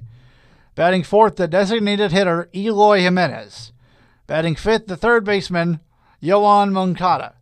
Batting 0.75 1.03
fourth, 1.03 1.35
the 1.35 1.49
designated 1.49 2.13
hitter, 2.13 2.47
Eloy 2.55 2.99
Jimenez. 3.01 3.72
Batting 4.27 4.55
fifth, 4.55 4.87
the 4.87 4.97
third 4.97 5.25
baseman, 5.25 5.79
Yoan 6.21 6.71
Moncada. 6.71 7.35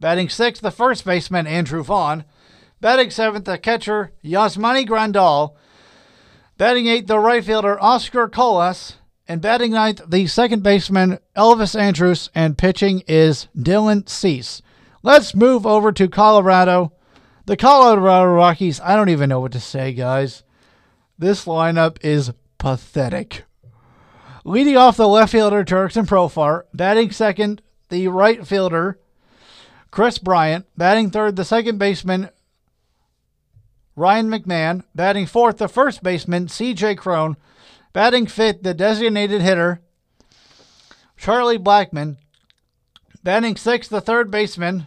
Batting 0.00 0.28
sixth, 0.28 0.62
the 0.62 0.70
first 0.70 1.04
baseman, 1.04 1.46
Andrew 1.46 1.82
Vaughn. 1.82 2.24
Batting 2.80 3.10
seventh, 3.10 3.44
the 3.44 3.58
catcher, 3.58 4.12
Yasmani 4.24 4.86
Grandal. 4.86 5.54
Batting 6.58 6.86
eighth, 6.86 7.06
the 7.06 7.18
right 7.18 7.44
fielder, 7.44 7.80
Oscar 7.80 8.28
Colas. 8.28 8.96
And 9.28 9.40
batting 9.40 9.72
ninth, 9.72 10.00
the 10.08 10.26
second 10.26 10.62
baseman, 10.62 11.18
Elvis 11.36 11.78
Andrus. 11.78 12.30
And 12.34 12.58
pitching 12.58 13.04
is 13.06 13.46
Dylan 13.56 14.08
Cease. 14.08 14.62
Let's 15.02 15.34
move 15.34 15.66
over 15.66 15.92
to 15.92 16.08
Colorado. 16.08 16.92
The 17.46 17.56
Colorado 17.56 18.32
Rockies, 18.32 18.80
I 18.80 18.96
don't 18.96 19.08
even 19.08 19.28
know 19.28 19.40
what 19.40 19.52
to 19.52 19.60
say, 19.60 19.92
guys. 19.92 20.42
This 21.18 21.44
lineup 21.44 21.98
is 22.02 22.32
pathetic. 22.58 23.44
Leading 24.44 24.76
off 24.76 24.96
the 24.96 25.06
left 25.06 25.32
fielder, 25.32 25.64
Jurickson 25.64 26.06
Profar. 26.06 26.64
Batting 26.74 27.12
second, 27.12 27.62
the 27.90 28.08
right 28.08 28.46
fielder, 28.46 28.98
Kris 29.90 30.18
Bryant. 30.18 30.66
Batting 30.76 31.10
third, 31.10 31.36
the 31.36 31.44
second 31.44 31.78
baseman, 31.78 32.30
Ryan 33.94 34.28
McMahon. 34.28 34.82
Batting 34.94 35.26
fourth, 35.26 35.58
the 35.58 35.68
first 35.68 36.02
baseman, 36.02 36.46
CJ 36.46 36.96
Cron. 36.98 37.36
Batting 37.92 38.26
fifth, 38.26 38.62
the 38.62 38.74
designated 38.74 39.42
hitter, 39.42 39.80
Charlie 41.16 41.58
Blackmon. 41.58 42.16
Batting 43.22 43.56
sixth, 43.56 43.90
the 43.90 44.00
third 44.00 44.30
baseman, 44.30 44.86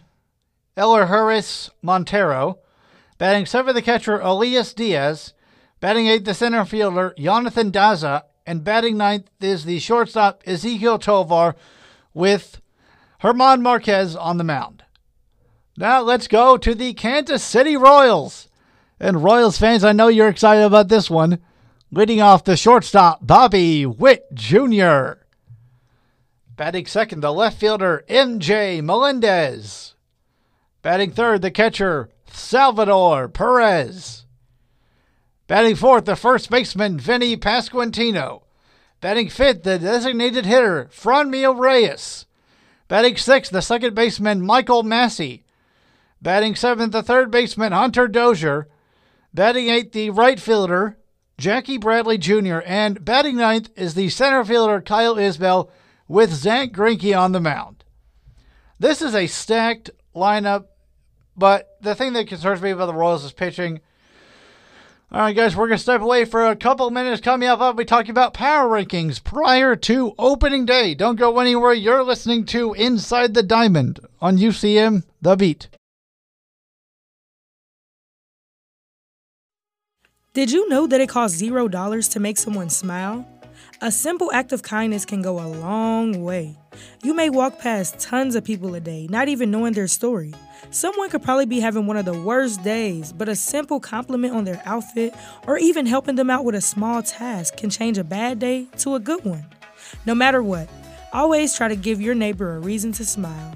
Elehuris 0.76 1.70
Montero. 1.80 2.58
Batting 3.16 3.46
seventh, 3.46 3.74
the 3.74 3.80
catcher, 3.80 4.20
Elias 4.20 4.74
Diaz. 4.74 5.32
Batting 5.80 6.08
eighth, 6.08 6.24
the 6.24 6.34
center 6.34 6.66
fielder, 6.66 7.14
Jonathan 7.16 7.72
Daza. 7.72 8.24
And 8.46 8.62
batting 8.62 8.96
ninth 8.96 9.28
is 9.40 9.64
the 9.64 9.80
shortstop, 9.80 10.44
Ezequiel 10.44 11.00
Tovar, 11.00 11.56
with 12.14 12.60
German 13.20 13.60
Marquez 13.60 14.14
on 14.14 14.36
the 14.36 14.44
mound. 14.44 14.84
Now 15.76 16.00
let's 16.00 16.28
go 16.28 16.56
to 16.56 16.74
the 16.74 16.94
Kansas 16.94 17.42
City 17.42 17.76
Royals. 17.76 18.48
And 19.00 19.24
Royals 19.24 19.58
fans, 19.58 19.84
I 19.84 19.92
know 19.92 20.08
you're 20.08 20.28
excited 20.28 20.64
about 20.64 20.88
this 20.88 21.10
one. 21.10 21.40
Leading 21.90 22.20
off 22.20 22.44
the 22.44 22.56
shortstop, 22.56 23.26
Bobby 23.26 23.84
Witt 23.84 24.32
Jr. 24.32 25.14
Batting 26.56 26.86
second, 26.86 27.20
the 27.20 27.32
left 27.32 27.58
fielder, 27.58 28.04
MJ 28.08 28.82
Melendez. 28.82 29.94
Batting 30.82 31.10
third, 31.10 31.42
the 31.42 31.50
catcher, 31.50 32.10
Salvador 32.30 33.28
Perez. 33.28 34.25
Batting 35.46 35.76
fourth, 35.76 36.06
the 36.06 36.16
first 36.16 36.50
baseman, 36.50 36.98
Vinny 36.98 37.36
Pasquantino. 37.36 38.42
Batting 39.00 39.28
fifth, 39.28 39.62
the 39.62 39.78
designated 39.78 40.44
hitter, 40.44 40.88
Franmil 40.92 41.58
Reyes. 41.58 42.26
Batting 42.88 43.16
sixth, 43.16 43.52
the 43.52 43.60
second 43.60 43.94
baseman, 43.94 44.42
Michael 44.42 44.82
Massey. 44.82 45.44
Batting 46.20 46.56
seventh, 46.56 46.92
the 46.92 47.02
third 47.02 47.30
baseman, 47.30 47.72
Hunter 47.72 48.08
Dozier. 48.08 48.68
Batting 49.32 49.68
eighth, 49.68 49.92
the 49.92 50.10
right 50.10 50.40
fielder, 50.40 50.96
Jackie 51.38 51.78
Bradley 51.78 52.18
Jr. 52.18 52.60
And 52.64 53.04
batting 53.04 53.36
ninth 53.36 53.70
is 53.76 53.94
the 53.94 54.08
center 54.08 54.44
fielder, 54.44 54.80
Kyle 54.80 55.16
Isbel, 55.16 55.70
with 56.08 56.32
Zack 56.32 56.72
Greinke 56.72 57.16
on 57.16 57.32
the 57.32 57.40
mound. 57.40 57.84
This 58.78 59.02
is 59.02 59.14
a 59.14 59.26
stacked 59.26 59.90
lineup, 60.14 60.66
but 61.36 61.76
the 61.80 61.94
thing 61.94 62.14
that 62.14 62.28
concerns 62.28 62.62
me 62.62 62.70
about 62.70 62.86
the 62.86 62.94
Royals 62.94 63.24
is 63.24 63.32
pitching. 63.32 63.80
All 65.12 65.20
right, 65.20 65.36
guys, 65.36 65.54
we're 65.54 65.68
going 65.68 65.78
to 65.78 65.82
step 65.82 66.00
away 66.00 66.24
for 66.24 66.48
a 66.48 66.56
couple 66.56 66.90
minutes. 66.90 67.20
Coming 67.20 67.48
up, 67.48 67.60
I'll 67.60 67.72
be 67.72 67.84
talking 67.84 68.10
about 68.10 68.34
power 68.34 68.68
rankings 68.68 69.22
prior 69.22 69.76
to 69.76 70.14
opening 70.18 70.66
day. 70.66 70.96
Don't 70.96 71.14
go 71.14 71.38
anywhere. 71.38 71.72
You're 71.72 72.02
listening 72.02 72.44
to 72.46 72.74
Inside 72.74 73.32
the 73.32 73.44
Diamond 73.44 74.00
on 74.20 74.36
UCM 74.36 75.04
The 75.22 75.36
Beat. 75.36 75.68
Did 80.34 80.50
you 80.50 80.68
know 80.68 80.88
that 80.88 81.00
it 81.00 81.08
costs 81.08 81.38
zero 81.38 81.68
dollars 81.68 82.08
to 82.08 82.20
make 82.20 82.36
someone 82.36 82.68
smile? 82.68 83.24
A 83.80 83.92
simple 83.92 84.32
act 84.32 84.52
of 84.52 84.64
kindness 84.64 85.04
can 85.04 85.22
go 85.22 85.38
a 85.38 85.46
long 85.46 86.24
way. 86.24 86.58
You 87.04 87.14
may 87.14 87.30
walk 87.30 87.60
past 87.60 88.00
tons 88.00 88.34
of 88.34 88.42
people 88.42 88.74
a 88.74 88.80
day, 88.80 89.06
not 89.08 89.28
even 89.28 89.52
knowing 89.52 89.72
their 89.72 89.86
story. 89.86 90.34
Someone 90.70 91.08
could 91.10 91.22
probably 91.22 91.46
be 91.46 91.60
having 91.60 91.86
one 91.86 91.96
of 91.96 92.04
the 92.04 92.18
worst 92.18 92.62
days, 92.62 93.12
but 93.12 93.28
a 93.28 93.36
simple 93.36 93.80
compliment 93.80 94.34
on 94.34 94.44
their 94.44 94.60
outfit 94.64 95.14
or 95.46 95.58
even 95.58 95.86
helping 95.86 96.16
them 96.16 96.30
out 96.30 96.44
with 96.44 96.54
a 96.54 96.60
small 96.60 97.02
task 97.02 97.56
can 97.56 97.70
change 97.70 97.98
a 97.98 98.04
bad 98.04 98.38
day 98.38 98.66
to 98.78 98.94
a 98.94 99.00
good 99.00 99.24
one. 99.24 99.46
No 100.04 100.14
matter 100.14 100.42
what, 100.42 100.68
always 101.12 101.56
try 101.56 101.68
to 101.68 101.76
give 101.76 102.00
your 102.00 102.14
neighbor 102.14 102.56
a 102.56 102.58
reason 102.58 102.92
to 102.92 103.04
smile. 103.04 103.54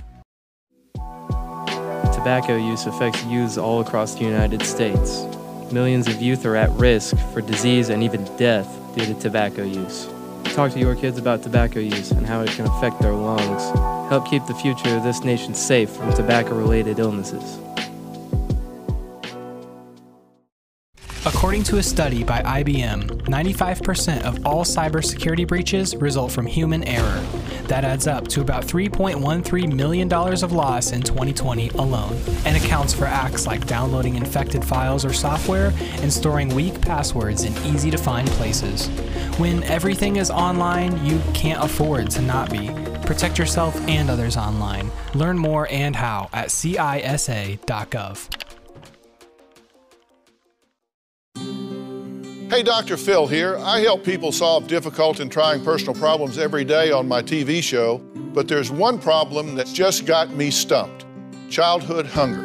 Tobacco 2.13 2.57
use 2.57 2.87
affects 2.87 3.25
youths 3.25 3.57
all 3.57 3.81
across 3.81 4.15
the 4.15 4.25
United 4.25 4.63
States. 4.63 5.25
Millions 5.73 6.07
of 6.09 6.21
youth 6.21 6.45
are 6.45 6.57
at 6.57 6.71
risk 6.73 7.17
for 7.33 7.41
disease 7.41 7.89
and 7.89 8.03
even 8.03 8.25
death 8.37 8.69
due 8.95 9.07
to 9.07 9.15
tobacco 9.15 9.63
use. 9.63 10.10
Talk 10.55 10.73
to 10.73 10.81
your 10.81 10.97
kids 10.97 11.17
about 11.17 11.43
tobacco 11.43 11.79
use 11.79 12.11
and 12.11 12.27
how 12.27 12.41
it 12.43 12.51
can 12.51 12.67
affect 12.67 13.01
their 13.01 13.13
lungs. 13.13 13.63
Help 14.11 14.29
keep 14.29 14.45
the 14.47 14.55
future 14.55 14.97
of 14.97 15.05
this 15.05 15.23
nation 15.23 15.55
safe 15.55 15.91
from 15.91 16.13
tobacco 16.13 16.59
related 16.59 16.99
illnesses. 16.99 17.59
According 21.27 21.65
to 21.65 21.77
a 21.77 21.83
study 21.83 22.25
by 22.25 22.41
IBM, 22.41 23.25
95% 23.25 24.23
of 24.23 24.47
all 24.47 24.65
cybersecurity 24.65 25.47
breaches 25.47 25.95
result 25.97 26.33
from 26.33 26.47
human 26.47 26.83
error. 26.85 27.21
That 27.65 27.85
adds 27.85 28.07
up 28.07 28.27
to 28.29 28.41
about 28.41 28.65
$3.13 28.65 29.71
million 29.71 30.11
of 30.11 30.53
loss 30.53 30.93
in 30.93 31.03
2020 31.03 31.69
alone, 31.71 32.19
and 32.47 32.57
accounts 32.57 32.95
for 32.95 33.05
acts 33.05 33.47
like 33.47 33.67
downloading 33.67 34.15
infected 34.15 34.65
files 34.65 35.05
or 35.05 35.13
software 35.13 35.75
and 36.01 36.11
storing 36.11 36.55
weak 36.55 36.81
passwords 36.81 37.45
in 37.45 37.53
easy 37.67 37.91
to 37.91 37.99
find 37.99 38.27
places. 38.31 38.87
When 39.39 39.63
everything 39.65 40.17
is 40.17 40.31
online, 40.31 41.05
you 41.05 41.21
can't 41.35 41.63
afford 41.63 42.11
to 42.13 42.23
not 42.23 42.51
be. 42.51 42.71
Protect 43.05 43.39
yourself 43.39 43.79
and 43.83 44.09
others 44.09 44.39
online. 44.39 44.91
Learn 45.15 45.37
more 45.37 45.69
and 45.71 45.95
how 45.95 46.31
at 46.33 46.49
cisa.gov. 46.49 48.50
Hey, 52.51 52.65
Dr. 52.65 52.97
Phil 52.97 53.29
here. 53.29 53.57
I 53.59 53.79
help 53.79 54.03
people 54.03 54.33
solve 54.33 54.67
difficult 54.67 55.21
and 55.21 55.31
trying 55.31 55.63
personal 55.63 55.95
problems 55.95 56.37
every 56.37 56.65
day 56.65 56.91
on 56.91 57.07
my 57.07 57.23
TV 57.23 57.63
show, 57.63 57.99
but 58.35 58.49
there's 58.49 58.73
one 58.73 58.99
problem 58.99 59.55
that's 59.55 59.73
just 59.73 60.05
got 60.05 60.31
me 60.31 60.51
stumped 60.51 61.07
childhood 61.49 62.07
hunger. 62.07 62.43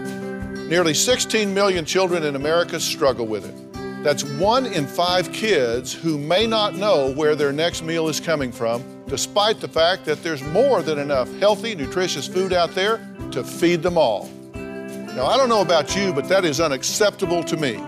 Nearly 0.68 0.94
16 0.94 1.52
million 1.52 1.86
children 1.86 2.22
in 2.22 2.36
America 2.36 2.80
struggle 2.80 3.26
with 3.26 3.46
it. 3.46 4.04
That's 4.04 4.24
one 4.24 4.68
in 4.68 4.86
five 4.86 5.34
kids 5.34 5.92
who 5.92 6.20
may 6.20 6.46
not 6.46 6.76
know 6.76 7.12
where 7.14 7.36
their 7.36 7.52
next 7.52 7.82
meal 7.82 8.08
is 8.08 8.20
coming 8.20 8.52
from, 8.52 8.84
despite 9.08 9.60
the 9.60 9.68
fact 9.68 10.06
that 10.06 10.22
there's 10.22 10.44
more 10.44 10.84
than 10.84 11.00
enough 11.00 11.36
healthy, 11.40 11.74
nutritious 11.74 12.28
food 12.28 12.54
out 12.54 12.76
there 12.76 13.00
to 13.32 13.44
feed 13.44 13.82
them 13.82 13.98
all. 13.98 14.30
Now, 14.54 15.26
I 15.26 15.36
don't 15.36 15.50
know 15.50 15.62
about 15.62 15.96
you, 15.96 16.14
but 16.14 16.30
that 16.30 16.46
is 16.46 16.60
unacceptable 16.60 17.44
to 17.46 17.58
me. 17.58 17.82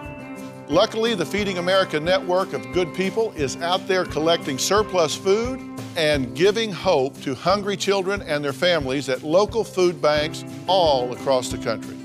Luckily, 0.69 1.15
the 1.15 1.25
Feeding 1.25 1.59
America 1.59 1.97
network 1.97 2.51
of 2.51 2.73
good 2.73 2.93
people 2.93 3.31
is 3.37 3.55
out 3.57 3.87
there 3.87 4.03
collecting 4.03 4.57
surplus 4.57 5.15
food 5.15 5.61
and 5.95 6.35
giving 6.35 6.73
hope 6.73 7.17
to 7.21 7.33
hungry 7.33 7.77
children 7.77 8.21
and 8.23 8.43
their 8.43 8.51
families 8.51 9.07
at 9.07 9.23
local 9.23 9.63
food 9.63 10.01
banks 10.01 10.43
all 10.67 11.13
across 11.13 11.49
the 11.49 11.57
country. 11.57 11.95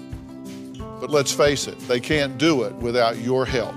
But 1.00 1.10
let's 1.10 1.32
face 1.32 1.66
it, 1.66 1.76
they 1.88 1.98
can't 1.98 2.38
do 2.38 2.62
it 2.62 2.72
without 2.74 3.18
your 3.18 3.44
help. 3.44 3.74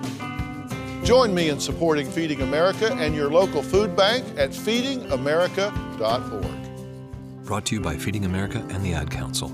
Join 1.04 1.34
me 1.34 1.50
in 1.50 1.60
supporting 1.60 2.08
Feeding 2.08 2.42
America 2.42 2.94
and 2.94 3.16
your 3.16 3.32
local 3.32 3.64
food 3.64 3.96
bank 3.96 4.24
at 4.38 4.52
feedingamerica.org. 4.52 7.44
Brought 7.44 7.66
to 7.66 7.76
you 7.76 7.82
by 7.82 7.98
Feeding 7.98 8.26
America 8.26 8.64
and 8.70 8.86
the 8.86 8.94
Ad 8.94 9.10
Council. 9.10 9.52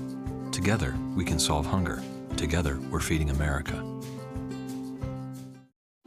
Together, 0.50 0.94
we 1.16 1.24
can 1.24 1.38
solve 1.38 1.64
hunger. 1.64 2.02
Together, 2.36 2.78
we're 2.90 3.00
feeding 3.00 3.30
America. 3.30 3.91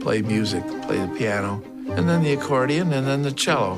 play 0.00 0.22
music, 0.22 0.66
play 0.82 0.98
the 0.98 1.14
piano, 1.16 1.62
and 1.90 2.08
then 2.08 2.22
the 2.22 2.32
accordion, 2.32 2.92
and 2.92 3.06
then 3.06 3.22
the 3.22 3.32
cello. 3.32 3.76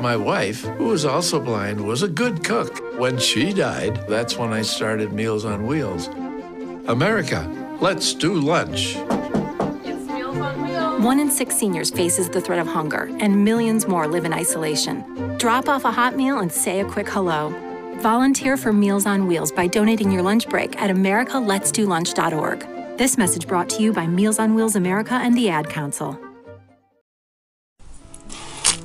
My 0.00 0.16
wife, 0.16 0.62
who 0.62 0.86
was 0.86 1.04
also 1.04 1.38
blind, 1.38 1.80
was 1.86 2.02
a 2.02 2.08
good 2.08 2.42
cook. 2.42 2.78
When 2.98 3.18
she 3.18 3.52
died, 3.52 4.04
that's 4.08 4.36
when 4.36 4.52
I 4.52 4.62
started 4.62 5.12
Meals 5.12 5.44
on 5.44 5.66
Wheels. 5.66 6.08
America, 6.88 7.48
let's 7.80 8.14
do 8.14 8.34
lunch. 8.34 8.96
One 11.02 11.20
in 11.20 11.30
six 11.30 11.56
seniors 11.56 11.90
faces 11.90 12.28
the 12.28 12.40
threat 12.40 12.58
of 12.58 12.66
hunger, 12.66 13.10
and 13.20 13.44
millions 13.44 13.86
more 13.86 14.08
live 14.08 14.24
in 14.24 14.32
isolation. 14.32 15.36
Drop 15.36 15.68
off 15.68 15.84
a 15.84 15.92
hot 15.92 16.16
meal 16.16 16.38
and 16.38 16.50
say 16.50 16.80
a 16.80 16.84
quick 16.84 17.08
hello. 17.08 17.50
Volunteer 18.00 18.56
for 18.56 18.72
Meals 18.72 19.06
on 19.06 19.26
Wheels 19.26 19.52
by 19.52 19.66
donating 19.66 20.10
your 20.10 20.22
lunch 20.22 20.48
break 20.48 20.80
at 20.80 20.90
americaletsdolunch.org. 20.90 22.81
This 23.02 23.18
message 23.18 23.48
brought 23.48 23.68
to 23.70 23.82
you 23.82 23.92
by 23.92 24.06
Meals 24.06 24.38
on 24.38 24.54
Wheels 24.54 24.76
America 24.76 25.14
and 25.14 25.36
the 25.36 25.48
Ad 25.48 25.68
Council. 25.68 26.16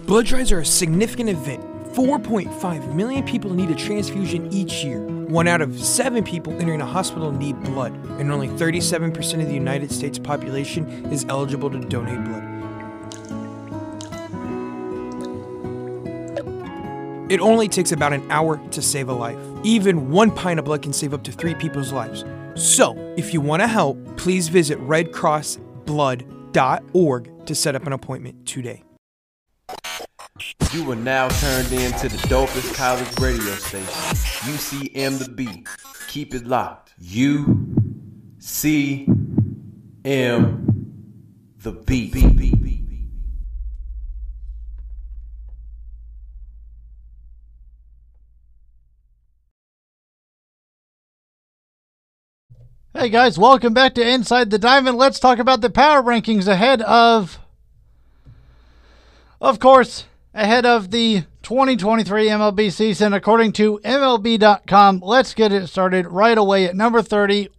Blood 0.07 0.25
drives 0.25 0.51
are 0.51 0.61
a 0.61 0.65
significant 0.65 1.29
event. 1.29 1.61
4.5 1.93 2.95
million 2.95 3.23
people 3.25 3.53
need 3.53 3.69
a 3.69 3.75
transfusion 3.75 4.51
each 4.51 4.83
year. 4.83 5.05
One 5.27 5.47
out 5.47 5.61
of 5.61 5.79
seven 5.79 6.23
people 6.23 6.51
entering 6.59 6.81
a 6.81 6.85
hospital 6.87 7.31
need 7.31 7.61
blood, 7.61 7.93
and 8.19 8.31
only 8.31 8.47
37% 8.47 9.39
of 9.39 9.47
the 9.47 9.53
United 9.53 9.91
States 9.91 10.17
population 10.17 10.87
is 11.13 11.23
eligible 11.29 11.69
to 11.69 11.79
donate 11.79 12.25
blood. 12.25 12.43
It 17.31 17.39
only 17.39 17.67
takes 17.67 17.91
about 17.91 18.13
an 18.13 18.25
hour 18.31 18.57
to 18.71 18.81
save 18.81 19.09
a 19.09 19.13
life. 19.13 19.37
Even 19.61 20.09
one 20.09 20.31
pint 20.31 20.57
of 20.57 20.65
blood 20.65 20.81
can 20.81 20.91
save 20.91 21.13
up 21.13 21.21
to 21.25 21.31
three 21.31 21.53
people's 21.53 21.93
lives. 21.93 22.25
So, 22.57 22.95
if 23.15 23.33
you 23.35 23.41
want 23.41 23.61
to 23.61 23.67
help, 23.67 24.17
please 24.17 24.47
visit 24.47 24.79
redcrossblood.org 24.79 27.45
to 27.45 27.55
set 27.55 27.75
up 27.75 27.85
an 27.85 27.93
appointment 27.93 28.47
today. 28.47 28.83
You 30.73 30.91
are 30.91 30.95
now 30.95 31.29
turned 31.29 31.71
in 31.71 31.91
to 31.93 32.09
the 32.09 32.17
dopest 32.27 32.73
college 32.73 33.07
radio 33.19 33.53
station, 33.53 33.85
UCM 34.51 35.19
the 35.19 35.29
Beat. 35.29 35.67
Keep 36.07 36.33
it 36.33 36.47
locked. 36.47 36.95
U 36.99 37.75
C 38.39 39.07
M 40.03 40.63
the 41.59 41.73
Beat. 41.73 42.15
Hey 52.99 53.09
guys, 53.09 53.37
welcome 53.37 53.75
back 53.75 53.93
to 53.93 54.09
Inside 54.09 54.49
the 54.49 54.57
Diamond. 54.57 54.97
Let's 54.97 55.19
talk 55.19 55.37
about 55.37 55.61
the 55.61 55.69
power 55.69 56.01
rankings 56.01 56.47
ahead 56.47 56.81
of, 56.81 57.37
of 59.39 59.59
course, 59.59 60.05
ahead 60.33 60.65
of 60.65 60.89
the 60.89 61.25
2023 61.43 62.27
MLB 62.27 62.71
season. 62.71 63.13
According 63.13 63.51
to 63.51 63.79
MLB.com, 63.85 65.01
let's 65.05 65.35
get 65.35 65.51
it 65.51 65.67
started 65.67 66.07
right 66.07 66.39
away 66.39 66.65
at 66.65 66.75
number 66.75 67.03
30. 67.03 67.49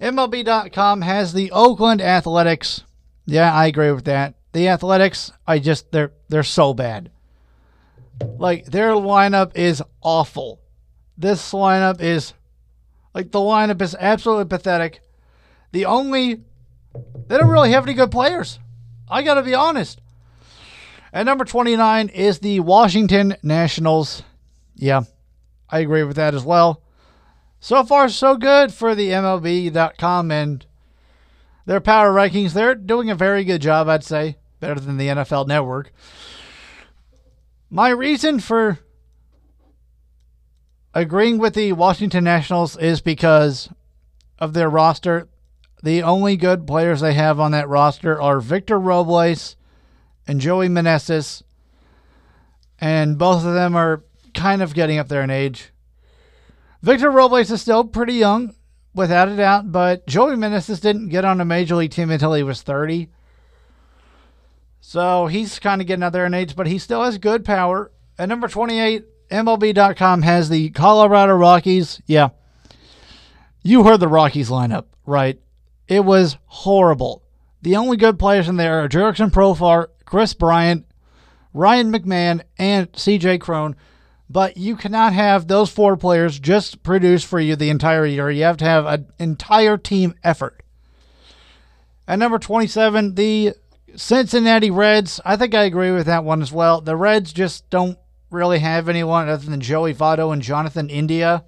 MLB.com 0.00 1.02
has 1.02 1.32
the 1.32 1.50
Oakland 1.50 2.00
Athletics. 2.00 2.84
Yeah, 3.26 3.52
I 3.52 3.66
agree 3.66 3.90
with 3.90 4.04
that. 4.04 4.36
The 4.52 4.68
Athletics, 4.68 5.32
I 5.48 5.58
just 5.58 5.90
they're 5.90 6.12
they're 6.28 6.44
so 6.44 6.74
bad. 6.74 7.10
Like 8.38 8.66
their 8.66 8.92
lineup 8.92 9.56
is 9.56 9.82
awful. 10.00 10.60
This 11.18 11.50
lineup 11.52 12.00
is 12.00 12.34
like 13.14 13.30
the 13.30 13.38
lineup 13.38 13.82
is 13.82 13.96
absolutely 13.98 14.46
pathetic. 14.46 15.00
The 15.72 15.84
only 15.84 16.42
they 17.26 17.38
don't 17.38 17.48
really 17.48 17.72
have 17.72 17.84
any 17.84 17.94
good 17.94 18.10
players. 18.10 18.58
I 19.08 19.22
got 19.22 19.34
to 19.34 19.42
be 19.42 19.54
honest. 19.54 20.00
At 21.12 21.26
number 21.26 21.44
29 21.44 22.08
is 22.08 22.38
the 22.38 22.60
Washington 22.60 23.36
Nationals. 23.42 24.22
Yeah, 24.74 25.02
I 25.68 25.80
agree 25.80 26.04
with 26.04 26.16
that 26.16 26.34
as 26.34 26.44
well. 26.44 26.82
So 27.58 27.84
far, 27.84 28.08
so 28.08 28.36
good 28.36 28.72
for 28.72 28.94
the 28.94 29.10
MLB.com 29.10 30.30
and 30.30 30.64
their 31.66 31.80
power 31.80 32.12
rankings. 32.12 32.52
They're 32.52 32.74
doing 32.74 33.10
a 33.10 33.14
very 33.14 33.44
good 33.44 33.60
job, 33.60 33.88
I'd 33.88 34.04
say. 34.04 34.36
Better 34.60 34.80
than 34.80 34.96
the 34.96 35.08
NFL 35.08 35.46
Network. 35.46 35.92
My 37.68 37.90
reason 37.90 38.40
for 38.40 38.78
agreeing 40.94 41.38
with 41.38 41.54
the 41.54 41.72
Washington 41.72 42.24
Nationals 42.24 42.76
is 42.76 43.00
because 43.00 43.68
of 44.38 44.52
their 44.52 44.68
roster. 44.68 45.28
The 45.82 46.02
only 46.02 46.36
good 46.36 46.66
players 46.66 47.00
they 47.00 47.14
have 47.14 47.40
on 47.40 47.52
that 47.52 47.68
roster 47.68 48.20
are 48.20 48.40
Victor 48.40 48.78
Robles 48.78 49.56
and 50.26 50.40
Joey 50.40 50.68
Meneses, 50.68 51.42
and 52.80 53.18
both 53.18 53.44
of 53.44 53.54
them 53.54 53.74
are 53.74 54.04
kind 54.34 54.62
of 54.62 54.74
getting 54.74 54.98
up 54.98 55.08
there 55.08 55.22
in 55.22 55.30
age. 55.30 55.70
Victor 56.82 57.10
Robles 57.10 57.50
is 57.50 57.60
still 57.60 57.84
pretty 57.84 58.14
young, 58.14 58.54
without 58.94 59.28
a 59.28 59.36
doubt, 59.36 59.70
but 59.70 60.06
Joey 60.06 60.36
Meneses 60.36 60.80
didn't 60.80 61.08
get 61.08 61.24
on 61.24 61.40
a 61.40 61.44
major 61.44 61.76
league 61.76 61.92
team 61.92 62.10
until 62.10 62.34
he 62.34 62.42
was 62.42 62.62
30. 62.62 63.08
So 64.80 65.26
he's 65.26 65.58
kind 65.58 65.80
of 65.80 65.86
getting 65.86 66.02
up 66.02 66.12
there 66.12 66.26
in 66.26 66.34
age, 66.34 66.56
but 66.56 66.66
he 66.66 66.78
still 66.78 67.04
has 67.04 67.18
good 67.18 67.44
power. 67.44 67.90
At 68.18 68.28
number 68.28 68.48
28, 68.48 69.04
MLB.com 69.30 70.22
has 70.22 70.48
the 70.48 70.70
Colorado 70.70 71.34
Rockies. 71.34 72.00
Yeah. 72.06 72.30
You 73.62 73.84
heard 73.84 74.00
the 74.00 74.08
Rockies 74.08 74.50
lineup, 74.50 74.86
right? 75.06 75.38
It 75.86 76.04
was 76.04 76.38
horrible. 76.46 77.22
The 77.62 77.76
only 77.76 77.96
good 77.96 78.18
players 78.18 78.48
in 78.48 78.56
there 78.56 78.82
are 78.82 78.88
Jurickson 78.88 79.30
Profar, 79.30 79.88
Kris 80.04 80.34
Bryant, 80.34 80.86
Ryan 81.52 81.92
McMahon, 81.92 82.42
and 82.58 82.90
CJ 82.92 83.40
Cron. 83.40 83.76
But 84.28 84.56
you 84.56 84.76
cannot 84.76 85.12
have 85.12 85.46
those 85.48 85.70
four 85.70 85.96
players 85.96 86.38
just 86.38 86.82
produce 86.82 87.24
for 87.24 87.40
you 87.40 87.56
the 87.56 87.70
entire 87.70 88.06
year. 88.06 88.30
You 88.30 88.44
have 88.44 88.56
to 88.58 88.64
have 88.64 88.86
an 88.86 89.06
entire 89.18 89.76
team 89.76 90.14
effort. 90.22 90.62
At 92.06 92.18
number 92.18 92.38
27, 92.38 93.16
the 93.16 93.54
Cincinnati 93.96 94.70
Reds. 94.70 95.20
I 95.24 95.36
think 95.36 95.54
I 95.54 95.64
agree 95.64 95.90
with 95.90 96.06
that 96.06 96.24
one 96.24 96.42
as 96.42 96.52
well. 96.52 96.80
The 96.80 96.96
Reds 96.96 97.32
just 97.32 97.68
don't 97.70 97.98
really 98.30 98.60
have 98.60 98.88
anyone 98.88 99.28
other 99.28 99.48
than 99.48 99.60
Joey 99.60 99.94
Votto 99.94 100.32
and 100.32 100.42
Jonathan 100.42 100.88
India. 100.88 101.44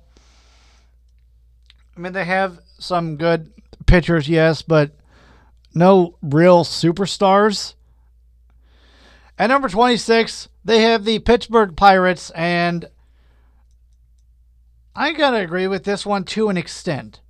I 1.97 2.01
mean, 2.01 2.12
they 2.12 2.25
have 2.25 2.59
some 2.79 3.16
good 3.16 3.53
pitchers, 3.87 4.29
yes, 4.29 4.62
but 4.62 4.92
no 5.75 6.16
real 6.23 6.64
superstars. 6.64 7.75
At 9.38 9.49
number 9.49 9.68
26, 9.68 10.49
they 10.64 10.83
have 10.83 11.05
the 11.05 11.18
Pittsburgh 11.21 11.77
Pirates, 11.77 12.31
and 12.31 12.87
I 14.95 15.12
gotta 15.12 15.38
agree 15.38 15.66
with 15.66 15.85
this 15.85 16.05
one 16.05 16.25
to 16.25 16.49
an 16.49 16.57
extent. 16.57 17.21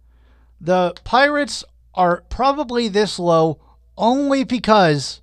The 0.60 0.94
Pirates 1.04 1.64
are 1.94 2.24
probably 2.28 2.88
this 2.88 3.18
low 3.18 3.60
only 3.96 4.44
because 4.44 5.20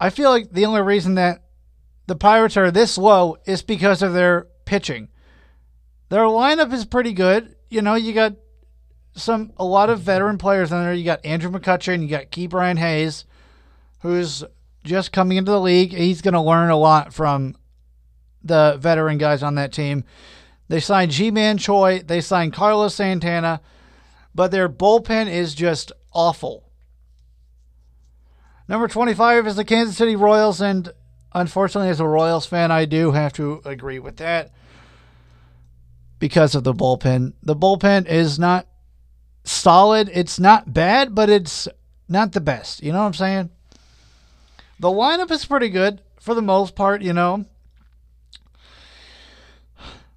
I 0.00 0.10
feel 0.10 0.30
like 0.30 0.50
the 0.52 0.66
only 0.66 0.82
reason 0.82 1.14
that 1.14 1.43
the 2.06 2.16
Pirates 2.16 2.56
are 2.56 2.70
this 2.70 2.98
low 2.98 3.36
is 3.46 3.62
because 3.62 4.02
of 4.02 4.12
their 4.12 4.48
pitching. 4.64 5.08
Their 6.08 6.24
lineup 6.24 6.72
is 6.72 6.84
pretty 6.84 7.12
good. 7.12 7.56
You 7.70 7.82
know, 7.82 7.94
you 7.94 8.12
got 8.12 8.34
some 9.14 9.52
a 9.56 9.64
lot 9.64 9.90
of 9.90 10.00
veteran 10.00 10.38
players 10.38 10.70
in 10.70 10.82
there. 10.82 10.94
You 10.94 11.04
got 11.04 11.24
Andrew 11.24 11.50
McCutchen, 11.50 12.02
you 12.02 12.08
got 12.08 12.30
Ke'Bryan 12.30 12.78
Hayes, 12.78 13.24
who's 14.00 14.44
just 14.84 15.12
coming 15.12 15.38
into 15.38 15.50
the 15.50 15.60
league. 15.60 15.92
He's 15.92 16.22
going 16.22 16.34
to 16.34 16.40
learn 16.40 16.70
a 16.70 16.76
lot 16.76 17.14
from 17.14 17.56
the 18.42 18.76
veteran 18.78 19.18
guys 19.18 19.42
on 19.42 19.54
that 19.54 19.72
team. 19.72 20.04
They 20.68 20.80
signed 20.80 21.10
Ji-Man 21.10 21.58
Choi, 21.58 22.02
they 22.04 22.20
signed 22.20 22.52
Carlos 22.52 22.94
Santana, 22.94 23.60
but 24.34 24.50
their 24.50 24.68
bullpen 24.68 25.30
is 25.30 25.54
just 25.54 25.92
awful. 26.12 26.70
Number 28.66 28.88
25 28.88 29.46
is 29.46 29.56
the 29.56 29.64
Kansas 29.64 29.96
City 29.96 30.16
Royals, 30.16 30.60
and 30.60 30.90
unfortunately, 31.34 31.90
as 31.90 32.00
a 32.00 32.06
Royals 32.06 32.46
fan, 32.46 32.70
I 32.70 32.84
do 32.84 33.12
have 33.12 33.32
to 33.34 33.60
agree 33.64 33.98
with 33.98 34.16
that 34.18 34.52
because 36.18 36.54
of 36.54 36.64
the 36.64 36.74
bullpen. 36.74 37.34
The 37.42 37.56
bullpen 37.56 38.06
is 38.06 38.38
not 38.38 38.66
solid. 39.44 40.10
It's 40.12 40.38
not 40.38 40.72
bad, 40.72 41.14
but 41.14 41.28
it's 41.28 41.68
not 42.08 42.32
the 42.32 42.40
best. 42.40 42.82
You 42.82 42.92
know 42.92 43.00
what 43.00 43.06
I'm 43.06 43.14
saying? 43.14 43.50
The 44.78 44.88
lineup 44.88 45.30
is 45.30 45.44
pretty 45.44 45.68
good 45.68 46.00
for 46.20 46.34
the 46.34 46.42
most 46.42 46.74
part, 46.74 47.02
you 47.02 47.12
know. 47.12 47.44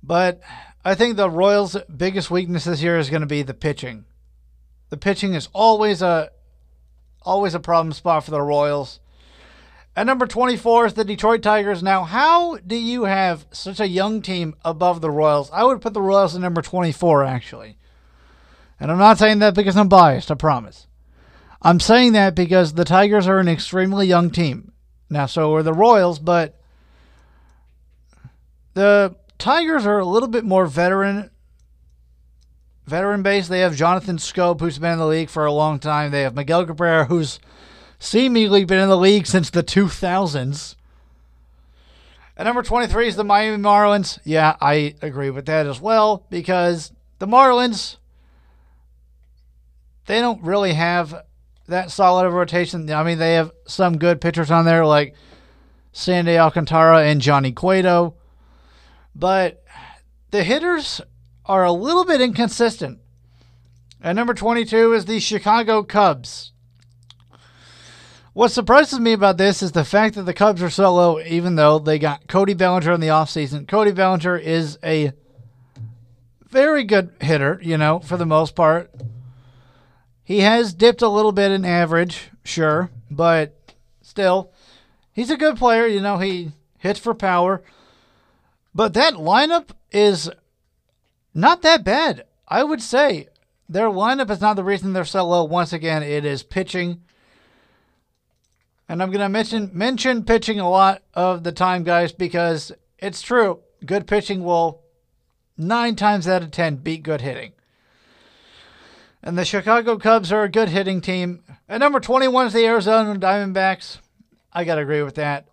But 0.01 0.41
I 0.85 0.95
think 0.95 1.17
the 1.17 1.29
Royals' 1.29 1.75
biggest 1.95 2.31
weakness 2.31 2.63
this 2.63 2.81
year 2.81 2.97
is 2.97 3.09
going 3.09 3.21
to 3.21 3.27
be 3.27 3.41
the 3.41 3.53
pitching. 3.53 4.05
The 4.89 4.97
pitching 4.97 5.33
is 5.33 5.49
always 5.51 6.01
a 6.01 6.31
always 7.23 7.53
a 7.53 7.59
problem 7.59 7.91
spot 7.91 8.23
for 8.23 8.31
the 8.31 8.41
Royals. 8.41 9.01
At 9.97 10.05
number 10.05 10.27
24 10.27 10.85
is 10.85 10.93
the 10.93 11.03
Detroit 11.03 11.41
Tigers. 11.41 11.81
Now, 11.81 12.03
how 12.03 12.57
do 12.57 12.75
you 12.75 13.05
have 13.05 13.47
such 13.51 13.79
a 13.79 13.87
young 13.87 14.21
team 14.21 14.53
above 14.63 15.01
the 15.01 15.09
Royals? 15.09 15.49
I 15.51 15.63
would 15.63 15.81
put 15.81 15.95
the 15.95 16.03
Royals 16.03 16.35
at 16.35 16.41
number 16.41 16.61
24, 16.61 17.23
actually. 17.23 17.79
And 18.79 18.91
I'm 18.91 18.99
not 18.99 19.17
saying 19.17 19.39
that 19.39 19.55
because 19.55 19.75
I'm 19.75 19.89
biased, 19.89 20.29
I 20.29 20.35
promise. 20.35 20.85
I'm 21.63 21.79
saying 21.79 22.13
that 22.13 22.35
because 22.35 22.73
the 22.73 22.85
Tigers 22.85 23.25
are 23.25 23.39
an 23.39 23.47
extremely 23.47 24.05
young 24.05 24.29
team. 24.29 24.71
Now, 25.09 25.25
so 25.25 25.51
are 25.55 25.63
the 25.63 25.73
Royals, 25.73 26.19
but 26.19 26.61
the 28.75 29.15
Tigers 29.39 29.87
are 29.87 29.97
a 29.97 30.05
little 30.05 30.29
bit 30.29 30.45
more 30.45 30.67
veteran 30.67 31.31
veteran 32.85 33.23
base. 33.23 33.47
They 33.47 33.61
have 33.61 33.75
Jonathan 33.75 34.17
Schoop, 34.17 34.59
who's 34.59 34.77
been 34.77 34.93
in 34.93 34.99
the 34.99 35.07
league 35.07 35.29
for 35.31 35.47
a 35.47 35.51
long 35.51 35.79
time. 35.79 36.11
They 36.11 36.21
have 36.21 36.35
Miguel 36.35 36.67
Cabrera, 36.67 37.05
who's 37.05 37.39
seemingly 37.99 38.65
been 38.65 38.79
in 38.79 38.89
the 38.89 38.97
league 38.97 39.27
since 39.27 39.49
the 39.49 39.63
2000s. 39.63 40.75
At 42.35 42.45
number 42.45 42.61
23 42.61 43.07
is 43.07 43.15
the 43.15 43.23
Miami 43.23 43.61
Marlins. 43.61 44.19
Yeah, 44.23 44.55
I 44.61 44.95
agree 45.01 45.31
with 45.31 45.47
that 45.47 45.65
as 45.65 45.81
well 45.81 46.25
because 46.29 46.91
the 47.17 47.25
Marlins, 47.25 47.97
they 50.05 50.19
don't 50.19 50.43
really 50.43 50.73
have 50.73 51.23
that 51.67 51.89
solid 51.89 52.25
of 52.25 52.33
a 52.33 52.35
rotation. 52.35 52.89
I 52.91 53.03
mean, 53.03 53.17
they 53.17 53.33
have 53.33 53.51
some 53.65 53.97
good 53.97 54.21
pitchers 54.21 54.51
on 54.51 54.65
there 54.65 54.85
like 54.85 55.15
Sandy 55.91 56.37
Alcantara 56.37 57.05
and 57.05 57.21
Johnny 57.21 57.51
Cueto, 57.51 58.13
but 59.15 59.63
the 60.29 60.43
hitters 60.43 61.01
are 61.45 61.65
a 61.65 61.71
little 61.71 62.05
bit 62.05 62.21
inconsistent. 62.21 62.99
At 64.01 64.15
number 64.15 64.35
22 64.35 64.93
is 64.93 65.05
the 65.05 65.19
Chicago 65.19 65.81
Cubs. 65.81 66.51
What 68.37 68.51
surprises 68.51 68.99
me 68.99 69.13
about 69.13 69.37
this 69.37 69.63
is 69.63 69.71
the 69.71 69.83
fact 69.83 70.13
that 70.13 70.21
the 70.21 70.31
Cubs 70.31 70.61
are 70.61 70.69
so 70.69 70.93
low, 70.93 71.19
even 71.19 71.55
though 71.55 71.79
they 71.79 71.97
got 71.97 72.27
Cody 72.27 72.53
Bellinger 72.53 72.91
in 72.91 73.01
the 73.01 73.07
offseason. 73.07 73.67
Cody 73.67 73.91
Bellinger 73.91 74.37
is 74.37 74.77
a 74.83 75.11
very 76.47 76.83
good 76.83 77.15
hitter, 77.19 77.59
you 77.63 77.79
know, 77.79 77.97
for 77.97 78.15
the 78.15 78.27
most 78.27 78.53
part. 78.53 78.93
He 80.23 80.41
has 80.41 80.75
dipped 80.75 81.01
a 81.01 81.07
little 81.07 81.31
bit 81.31 81.49
in 81.49 81.65
average, 81.65 82.29
sure, 82.43 82.91
but 83.09 83.73
still, 84.03 84.51
he's 85.11 85.31
a 85.31 85.35
good 85.35 85.57
player. 85.57 85.87
You 85.87 86.01
know, 86.01 86.19
he 86.19 86.51
hits 86.77 86.99
for 86.99 87.15
power. 87.15 87.63
But 88.71 88.93
that 88.93 89.15
lineup 89.15 89.69
is 89.91 90.29
not 91.33 91.63
that 91.63 91.83
bad. 91.83 92.25
I 92.47 92.63
would 92.63 92.83
say 92.83 93.29
their 93.67 93.89
lineup 93.89 94.29
is 94.29 94.41
not 94.41 94.57
the 94.57 94.63
reason 94.63 94.93
they're 94.93 95.05
so 95.05 95.25
low. 95.25 95.43
Once 95.43 95.73
again, 95.73 96.03
it 96.03 96.23
is 96.23 96.43
pitching 96.43 97.01
and 98.89 99.01
I'm 99.01 99.11
going 99.11 99.21
to 99.21 99.29
mention 99.29 99.69
mention 99.73 100.23
pitching 100.23 100.59
a 100.59 100.69
lot 100.69 101.03
of 101.13 101.43
the 101.43 101.51
time, 101.51 101.83
guys, 101.83 102.11
because 102.11 102.71
it's 102.97 103.21
true. 103.21 103.59
Good 103.85 104.07
pitching 104.07 104.43
will 104.43 104.81
nine 105.57 105.95
times 105.95 106.27
out 106.27 106.43
of 106.43 106.51
ten 106.51 106.77
beat 106.77 107.03
good 107.03 107.21
hitting. 107.21 107.53
And 109.21 109.37
the 109.37 109.45
Chicago 109.45 109.97
Cubs 109.97 110.31
are 110.31 110.43
a 110.43 110.49
good 110.49 110.69
hitting 110.69 111.01
team. 111.01 111.43
At 111.67 111.79
number 111.79 111.99
21 111.99 112.47
is 112.47 112.53
the 112.53 112.65
Arizona 112.65 113.19
Diamondbacks. 113.19 113.97
I 114.53 114.63
got 114.63 114.75
to 114.75 114.81
agree 114.81 115.01
with 115.01 115.15
that. 115.15 115.47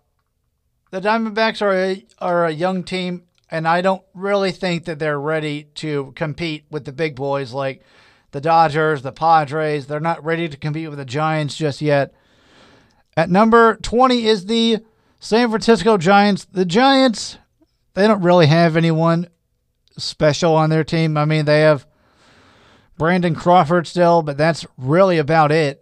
The 0.91 1.01
Diamondbacks 1.01 1.61
are 1.61 1.73
a, 1.73 2.05
are 2.19 2.45
a 2.45 2.51
young 2.51 2.83
team, 2.83 3.23
and 3.51 3.67
I 3.67 3.81
don't 3.81 4.03
really 4.13 4.51
think 4.51 4.85
that 4.85 4.99
they're 4.99 5.19
ready 5.19 5.63
to 5.75 6.13
compete 6.15 6.65
with 6.71 6.85
the 6.85 6.93
big 6.93 7.15
boys 7.15 7.51
like 7.51 7.81
the 8.31 8.39
Dodgers, 8.39 9.01
the 9.01 9.11
Padres. 9.11 9.87
They're 9.87 9.99
not 9.99 10.23
ready 10.23 10.47
to 10.47 10.55
compete 10.55 10.87
with 10.87 10.97
the 10.97 11.05
Giants 11.05 11.57
just 11.57 11.81
yet. 11.81 12.13
At 13.17 13.29
number 13.29 13.77
20 13.77 14.25
is 14.25 14.45
the 14.45 14.79
San 15.19 15.49
Francisco 15.49 15.97
Giants. 15.97 16.45
The 16.45 16.65
Giants, 16.65 17.37
they 17.93 18.07
don't 18.07 18.21
really 18.21 18.47
have 18.47 18.75
anyone 18.75 19.27
special 19.97 20.53
on 20.53 20.69
their 20.69 20.83
team. 20.83 21.17
I 21.17 21.25
mean, 21.25 21.45
they 21.45 21.61
have 21.61 21.85
Brandon 22.97 23.33
Crawford 23.33 23.87
still, 23.87 24.21
but 24.21 24.37
that's 24.37 24.65
really 24.77 25.17
about 25.17 25.51
it. 25.51 25.81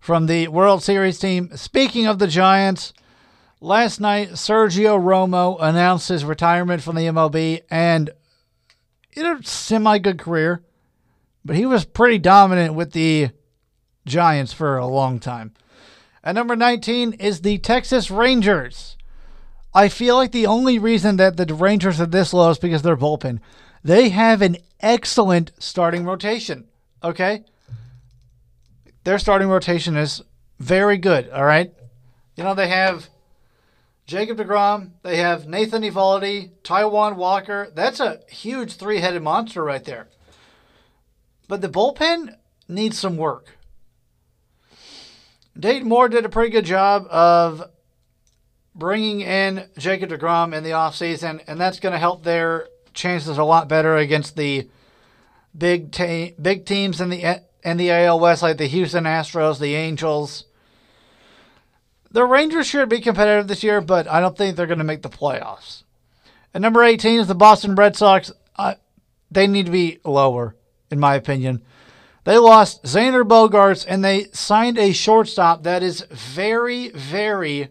From 0.00 0.26
the 0.26 0.48
World 0.48 0.82
Series 0.82 1.18
team, 1.18 1.50
speaking 1.54 2.06
of 2.06 2.18
the 2.18 2.26
Giants, 2.26 2.94
last 3.60 4.00
night 4.00 4.30
Sergio 4.30 4.98
Romo 4.98 5.58
announced 5.60 6.08
his 6.08 6.24
retirement 6.24 6.82
from 6.82 6.96
the 6.96 7.02
MLB 7.02 7.62
and 7.70 8.10
in 9.12 9.26
a 9.26 9.42
semi 9.42 9.98
good 9.98 10.18
career, 10.18 10.62
but 11.44 11.56
he 11.56 11.66
was 11.66 11.84
pretty 11.84 12.18
dominant 12.18 12.74
with 12.74 12.92
the 12.92 13.30
Giants 14.10 14.52
for 14.52 14.76
a 14.76 14.86
long 14.86 15.18
time. 15.18 15.54
At 16.22 16.34
number 16.34 16.54
19 16.54 17.14
is 17.14 17.40
the 17.40 17.56
Texas 17.58 18.10
Rangers. 18.10 18.96
I 19.72 19.88
feel 19.88 20.16
like 20.16 20.32
the 20.32 20.46
only 20.46 20.78
reason 20.78 21.16
that 21.16 21.36
the 21.36 21.54
Rangers 21.54 22.00
are 22.00 22.06
this 22.06 22.34
low 22.34 22.50
is 22.50 22.58
because 22.58 22.82
they're 22.82 22.96
bullpen. 22.96 23.38
They 23.82 24.10
have 24.10 24.42
an 24.42 24.58
excellent 24.80 25.52
starting 25.58 26.04
rotation. 26.04 26.66
Okay? 27.02 27.44
Their 29.04 29.18
starting 29.18 29.48
rotation 29.48 29.96
is 29.96 30.22
very 30.58 30.98
good. 30.98 31.30
All 31.30 31.44
right? 31.44 31.72
You 32.36 32.44
know, 32.44 32.54
they 32.54 32.68
have 32.68 33.08
Jacob 34.06 34.38
DeGrom, 34.38 34.90
they 35.02 35.18
have 35.18 35.46
Nathan 35.46 35.82
Eovaldi, 35.82 36.50
Taijuan 36.64 37.16
Walker. 37.16 37.70
That's 37.74 38.00
a 38.00 38.20
huge 38.28 38.74
three 38.74 38.98
headed 38.98 39.22
monster 39.22 39.62
right 39.62 39.84
there. 39.84 40.08
But 41.46 41.60
the 41.60 41.68
bullpen 41.68 42.34
needs 42.68 42.98
some 42.98 43.16
work. 43.16 43.56
Dayton 45.58 45.88
Moore 45.88 46.08
did 46.08 46.24
a 46.24 46.28
pretty 46.28 46.50
good 46.50 46.64
job 46.64 47.06
of 47.10 47.70
bringing 48.74 49.20
in 49.20 49.68
Jacob 49.76 50.10
DeGrom 50.10 50.54
in 50.54 50.64
the 50.64 50.70
offseason, 50.70 51.42
and 51.46 51.60
that's 51.60 51.80
going 51.80 51.92
to 51.92 51.98
help 51.98 52.22
their 52.22 52.68
chances 52.94 53.38
a 53.38 53.44
lot 53.44 53.68
better 53.68 53.96
against 53.96 54.36
the 54.36 54.68
big 55.56 55.92
te- 55.92 56.34
big 56.40 56.64
teams 56.66 57.00
in 57.00 57.10
the 57.10 57.42
in 57.62 57.76
the 57.76 57.90
AL 57.90 58.20
West, 58.20 58.42
like 58.42 58.56
the 58.56 58.66
Houston 58.66 59.04
Astros, 59.04 59.58
the 59.58 59.74
Angels. 59.74 60.44
The 62.10 62.24
Rangers 62.24 62.66
should 62.66 62.88
be 62.88 63.00
competitive 63.00 63.46
this 63.46 63.62
year, 63.62 63.80
but 63.80 64.08
I 64.08 64.20
don't 64.20 64.36
think 64.36 64.56
they're 64.56 64.66
going 64.66 64.78
to 64.78 64.84
make 64.84 65.02
the 65.02 65.08
playoffs. 65.08 65.84
And 66.52 66.62
number 66.62 66.82
18 66.82 67.20
is 67.20 67.28
the 67.28 67.34
Boston 67.34 67.76
Red 67.76 67.96
Sox. 67.96 68.32
They 69.30 69.46
need 69.46 69.66
to 69.66 69.72
be 69.72 70.00
lower, 70.04 70.56
in 70.90 70.98
my 70.98 71.14
opinion. 71.14 71.62
They 72.24 72.36
lost 72.36 72.82
Xander 72.84 73.24
Bogaerts 73.24 73.84
and 73.88 74.04
they 74.04 74.24
signed 74.32 74.78
a 74.78 74.92
shortstop 74.92 75.62
that 75.62 75.82
is 75.82 76.02
very, 76.10 76.90
very 76.90 77.68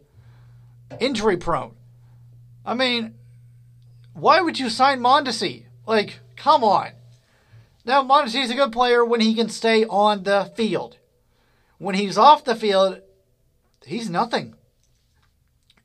injury 0.99 1.37
prone. 1.37 1.75
I 2.65 2.73
mean, 2.73 3.15
why 4.13 4.41
would 4.41 4.59
you 4.59 4.69
sign 4.69 4.99
Mondesi? 4.99 5.65
Like, 5.85 6.19
come 6.35 6.63
on. 6.63 6.91
Now, 7.85 8.03
Mondesi 8.03 8.43
is 8.43 8.51
a 8.51 8.55
good 8.55 8.71
player 8.71 9.05
when 9.05 9.21
he 9.21 9.33
can 9.33 9.49
stay 9.49 9.85
on 9.85 10.23
the 10.23 10.51
field. 10.55 10.97
When 11.77 11.95
he's 11.95 12.17
off 12.17 12.43
the 12.43 12.55
field, 12.55 13.01
he's 13.85 14.09
nothing. 14.09 14.55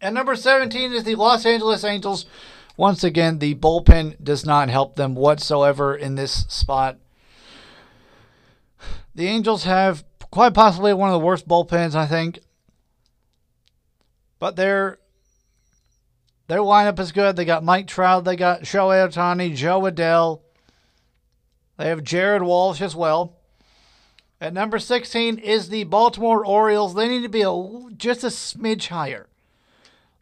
And 0.00 0.14
number 0.14 0.37
17 0.37 0.92
is 0.92 1.05
the 1.05 1.14
Los 1.14 1.46
Angeles 1.46 1.85
Angels. 1.85 2.27
Once 2.77 3.05
again, 3.05 3.38
the 3.38 3.55
bullpen 3.55 4.22
does 4.22 4.44
not 4.44 4.68
help 4.68 4.96
them 4.96 5.14
whatsoever 5.14 5.94
in 5.94 6.16
this 6.16 6.44
spot. 6.48 6.98
The 9.14 9.27
Angels 9.27 9.64
have 9.64 10.05
quite 10.31 10.55
possibly 10.55 10.92
one 10.92 11.09
of 11.09 11.12
the 11.12 11.24
worst 11.24 11.46
bullpens, 11.46 11.94
I 11.94 12.07
think. 12.07 12.40
But 14.38 14.57
their 14.57 14.98
their 16.48 16.59
lineup 16.59 16.98
is 16.98 17.12
good. 17.12 17.37
They 17.37 17.44
got 17.44 17.64
Mike 17.64 17.87
Trout, 17.87 18.24
they 18.24 18.37
got 18.37 18.62
Shohei 18.62 19.09
Ohtani, 19.09 19.55
Jo 19.55 19.82
Adell. 19.82 20.41
They 21.78 21.88
have 21.88 22.05
Jared 22.05 22.43
Walsh 22.43 22.80
as 22.80 22.95
well. 22.95 23.36
At 24.41 24.53
number 24.53 24.78
16 24.78 25.38
is 25.38 25.68
the 25.68 25.84
Baltimore 25.84 26.45
Orioles. 26.45 26.95
They 26.95 27.09
need 27.09 27.22
to 27.22 27.28
be 27.28 27.43
a, 27.43 27.95
just 27.97 28.24
a 28.24 28.28
smidge 28.28 28.88
higher. 28.88 29.28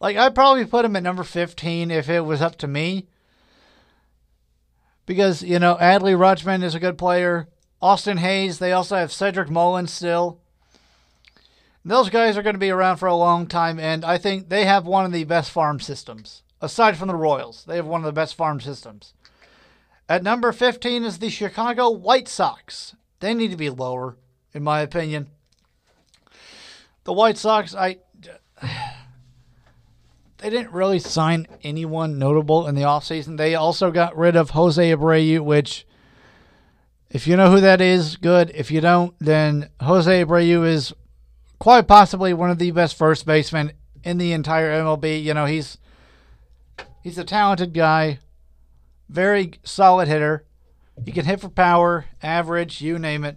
Like, 0.01 0.17
I'd 0.17 0.35
probably 0.35 0.65
put 0.65 0.83
them 0.83 0.97
at 0.97 1.03
number 1.03 1.25
15 1.25 1.91
if 1.91 2.09
it 2.09 2.21
was 2.21 2.41
up 2.41 2.57
to 2.59 2.69
me. 2.69 3.09
Because, 5.07 5.43
you 5.43 5.59
know, 5.59 5.77
Adley 5.81 6.17
Rutschman 6.17 6.63
is 6.63 6.75
a 6.75 6.81
good 6.81 6.97
player. 6.97 7.49
Austin 7.83 8.19
Hays. 8.19 8.59
They 8.59 8.73
also 8.73 8.97
have 8.97 9.13
Cedric 9.13 9.51
Mullins 9.51 9.93
still. 9.93 10.39
Those 11.85 12.11
guys 12.11 12.37
are 12.37 12.43
going 12.43 12.55
to 12.55 12.61
be 12.61 12.71
around 12.71 12.99
for 12.99 13.09
a 13.09 13.17
long 13.17 13.49
time, 13.49 13.81
and 13.81 14.05
I 14.05 14.17
think 14.17 14.49
they 14.49 14.65
have 14.65 14.87
one 14.87 15.05
of 15.05 15.11
the 15.11 15.25
best 15.25 15.51
farm 15.51 15.81
systems. 15.81 16.43
Aside 16.61 16.97
from 16.97 17.09
the 17.09 17.17
Royals, 17.17 17.65
they 17.65 17.75
have 17.75 17.87
one 17.87 18.01
of 18.03 18.05
the 18.05 18.13
best 18.13 18.37
farm 18.37 18.61
systems. 18.61 19.15
At 20.09 20.23
number 20.23 20.53
15 20.53 21.03
is 21.03 21.19
the 21.19 21.29
Chicago 21.29 21.91
White 21.91 22.29
Sox. 22.29 22.95
They 23.19 23.35
need 23.35 23.51
to 23.51 23.57
be 23.57 23.69
lower, 23.69 24.17
in 24.55 24.63
my 24.63 24.81
opinion. 24.81 25.29
The 27.05 27.13
White 27.13 27.39
Sox, 27.39 27.75
I. 27.75 27.99
They 30.39 30.51
didn't 30.51 30.73
really 30.73 30.99
sign 30.99 31.47
anyone 31.63 32.19
notable 32.19 32.67
in 32.67 32.75
the 32.75 32.83
offseason. 32.83 33.37
They 33.37 33.55
also 33.55 33.93
got 33.93 34.17
rid 34.17 34.35
of 34.35 34.51
Jose 34.51 34.91
Abreu, 34.91 35.39
which 35.39 35.87
if 37.13 37.27
you 37.27 37.37
know 37.37 37.51
who 37.51 37.61
that 37.61 37.83
is, 37.83 38.17
good. 38.17 38.51
If 38.55 38.71
you 38.71 38.81
don't, 38.81 39.15
then 39.19 39.69
Jose 39.81 40.25
Abreu 40.25 40.67
is 40.67 40.95
quite 41.59 41.87
possibly 41.87 42.33
one 42.33 42.51
of 42.51 42.59
the 42.59 42.71
best 42.71 42.97
first 42.97 43.27
basemen 43.27 43.73
in 44.03 44.17
the 44.17 44.33
entire 44.33 44.83
MLB. 44.83 45.23
You 45.23 45.35
know, 45.35 45.45
he's 45.45 45.77
he's 47.03 47.19
a 47.19 47.25
talented 47.25 47.75
guy, 47.75 48.19
very 49.11 49.53
solid 49.63 50.09
hitter. 50.09 50.47
He 51.05 51.13
can 51.13 51.27
hit 51.27 51.41
for 51.41 51.51
power, 51.51 52.07
average, 52.23 52.81
you 52.81 52.99
name 52.99 53.25
it. 53.25 53.37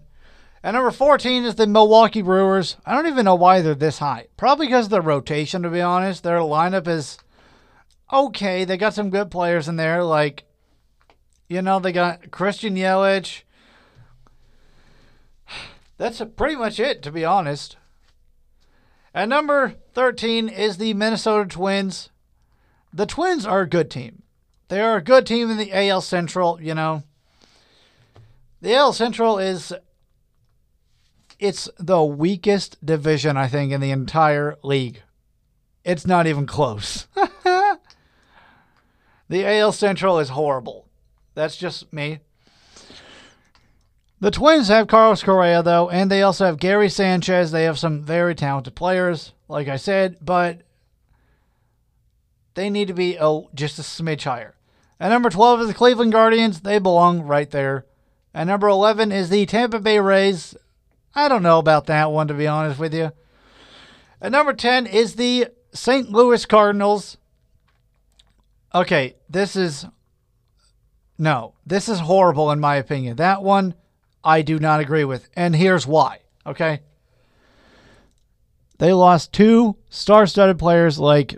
And 0.64 0.74
number 0.74 0.92
14 0.92 1.44
is 1.44 1.56
the 1.56 1.68
Milwaukee 1.68 2.22
Brewers. 2.22 2.78
I 2.86 2.96
don't 2.96 3.08
even 3.08 3.26
know 3.26 3.36
why 3.36 3.62
they're 3.62 3.76
this 3.76 4.00
high. 4.00 4.28
Probably 4.38 4.68
because 4.68 4.92
of 4.92 5.06
rotation, 5.06 5.64
to 5.64 5.70
be 5.70 5.82
honest. 5.82 6.24
Their 6.24 6.40
lineup 6.40 6.88
is 6.88 7.18
okay. 8.12 8.64
They 8.64 8.78
got 8.78 8.94
some 8.94 9.10
good 9.10 9.30
players 9.30 9.68
in 9.68 9.76
there. 9.76 10.04
Like, 10.04 10.46
you 11.50 11.62
know, 11.62 11.80
they 11.80 11.92
got 11.92 12.32
Christian 12.32 12.76
Yelich. 12.76 13.44
That's 15.98 16.22
pretty 16.36 16.56
much 16.56 16.80
it, 16.80 17.02
to 17.04 17.12
be 17.12 17.24
honest. 17.24 17.78
At 19.14 19.30
number 19.30 19.76
13 19.94 20.50
is 20.50 20.78
the 20.78 20.94
Minnesota 20.94 21.48
Twins. 21.48 22.10
The 22.94 23.06
Twins 23.06 23.46
are 23.46 23.62
a 23.62 23.70
good 23.70 23.90
team. 23.90 24.24
They 24.68 24.82
are 24.82 24.98
a 24.98 25.04
good 25.04 25.26
team 25.26 25.50
in 25.50 25.58
the 25.58 25.72
AL 25.72 26.02
Central, 26.02 26.62
you 26.62 26.74
know. 26.74 27.04
The 28.62 28.74
AL 28.74 28.94
Central 28.94 29.38
is 29.38 29.74
it's 31.40 31.70
the 31.78 32.04
weakest 32.04 32.84
division 32.86 33.38
I 33.38 33.48
think 33.48 33.72
in 33.72 33.82
the 33.82 33.92
entire 33.92 34.58
league. 34.64 35.02
It's 35.84 36.08
not 36.08 36.26
even 36.28 36.46
close. 36.48 37.08
the 39.30 39.46
AL 39.46 39.72
Central 39.74 40.20
is 40.20 40.30
horrible. 40.30 40.88
That's 41.36 41.58
just 41.58 41.94
me. 41.94 42.20
The 44.26 44.32
Twins 44.32 44.70
have 44.70 44.88
Carlos 44.88 45.22
Correa, 45.22 45.62
though, 45.62 45.88
and 45.88 46.10
they 46.10 46.24
also 46.24 46.48
have 46.48 46.58
Gary 46.58 46.90
Sanchez. 46.90 47.52
They 47.52 47.66
have 47.66 47.78
some 47.78 48.02
very 48.02 48.34
talented 48.34 48.74
players, 48.74 49.34
like 49.48 49.68
I 49.68 49.76
said, 49.76 50.18
but 50.20 50.62
they 52.56 52.72
need 52.72 52.88
to 52.88 52.96
be 52.96 53.20
oh, 53.20 53.52
just 53.54 53.78
a 53.78 53.84
smidge 53.84 54.24
higher. 54.24 54.56
At 55.00 55.10
number 55.10 55.30
12 55.30 55.62
is 55.62 55.68
the 55.68 55.76
Cleveland 55.76 56.12
Guardians. 56.12 56.62
They 56.62 56.80
belong 56.80 57.22
right 57.22 57.52
there. 57.52 57.86
At 58.34 58.48
number 58.48 58.68
11 58.68 59.12
is 59.12 59.30
the 59.30 59.46
Tampa 59.46 59.80
Bay 59.80 60.00
Rays. 60.00 60.58
I 61.14 61.28
don't 61.28 61.44
know 61.44 61.60
about 61.60 61.86
that 61.86 62.12
one, 62.12 62.28
to 62.28 62.34
be 62.34 62.48
honest 62.48 62.80
with 62.80 62.96
you. 62.96 63.12
At 64.20 64.32
number 64.32 64.54
10 64.54 64.88
is 64.88 65.18
the 65.18 65.50
St. 65.72 66.10
Louis 66.10 66.48
Cardinals. 66.48 67.18
Okay, 68.74 69.18
this 69.30 69.56
is. 69.56 69.86
No, 71.16 71.54
this 71.64 71.88
is 71.88 72.00
horrible 72.00 72.50
in 72.50 72.60
my 72.60 72.78
opinion. 72.78 73.18
That 73.18 73.44
one 73.44 73.76
I 74.26 74.42
do 74.42 74.58
not 74.58 74.80
agree 74.80 75.04
with. 75.04 75.30
And 75.36 75.56
here's 75.56 75.86
why, 75.86 76.22
okay? 76.46 76.82
They 78.80 78.92
lost 78.92 79.32
two 79.32 79.78
star 79.90 80.26
studded 80.26 80.60
players 80.60 81.00
like 81.00 81.38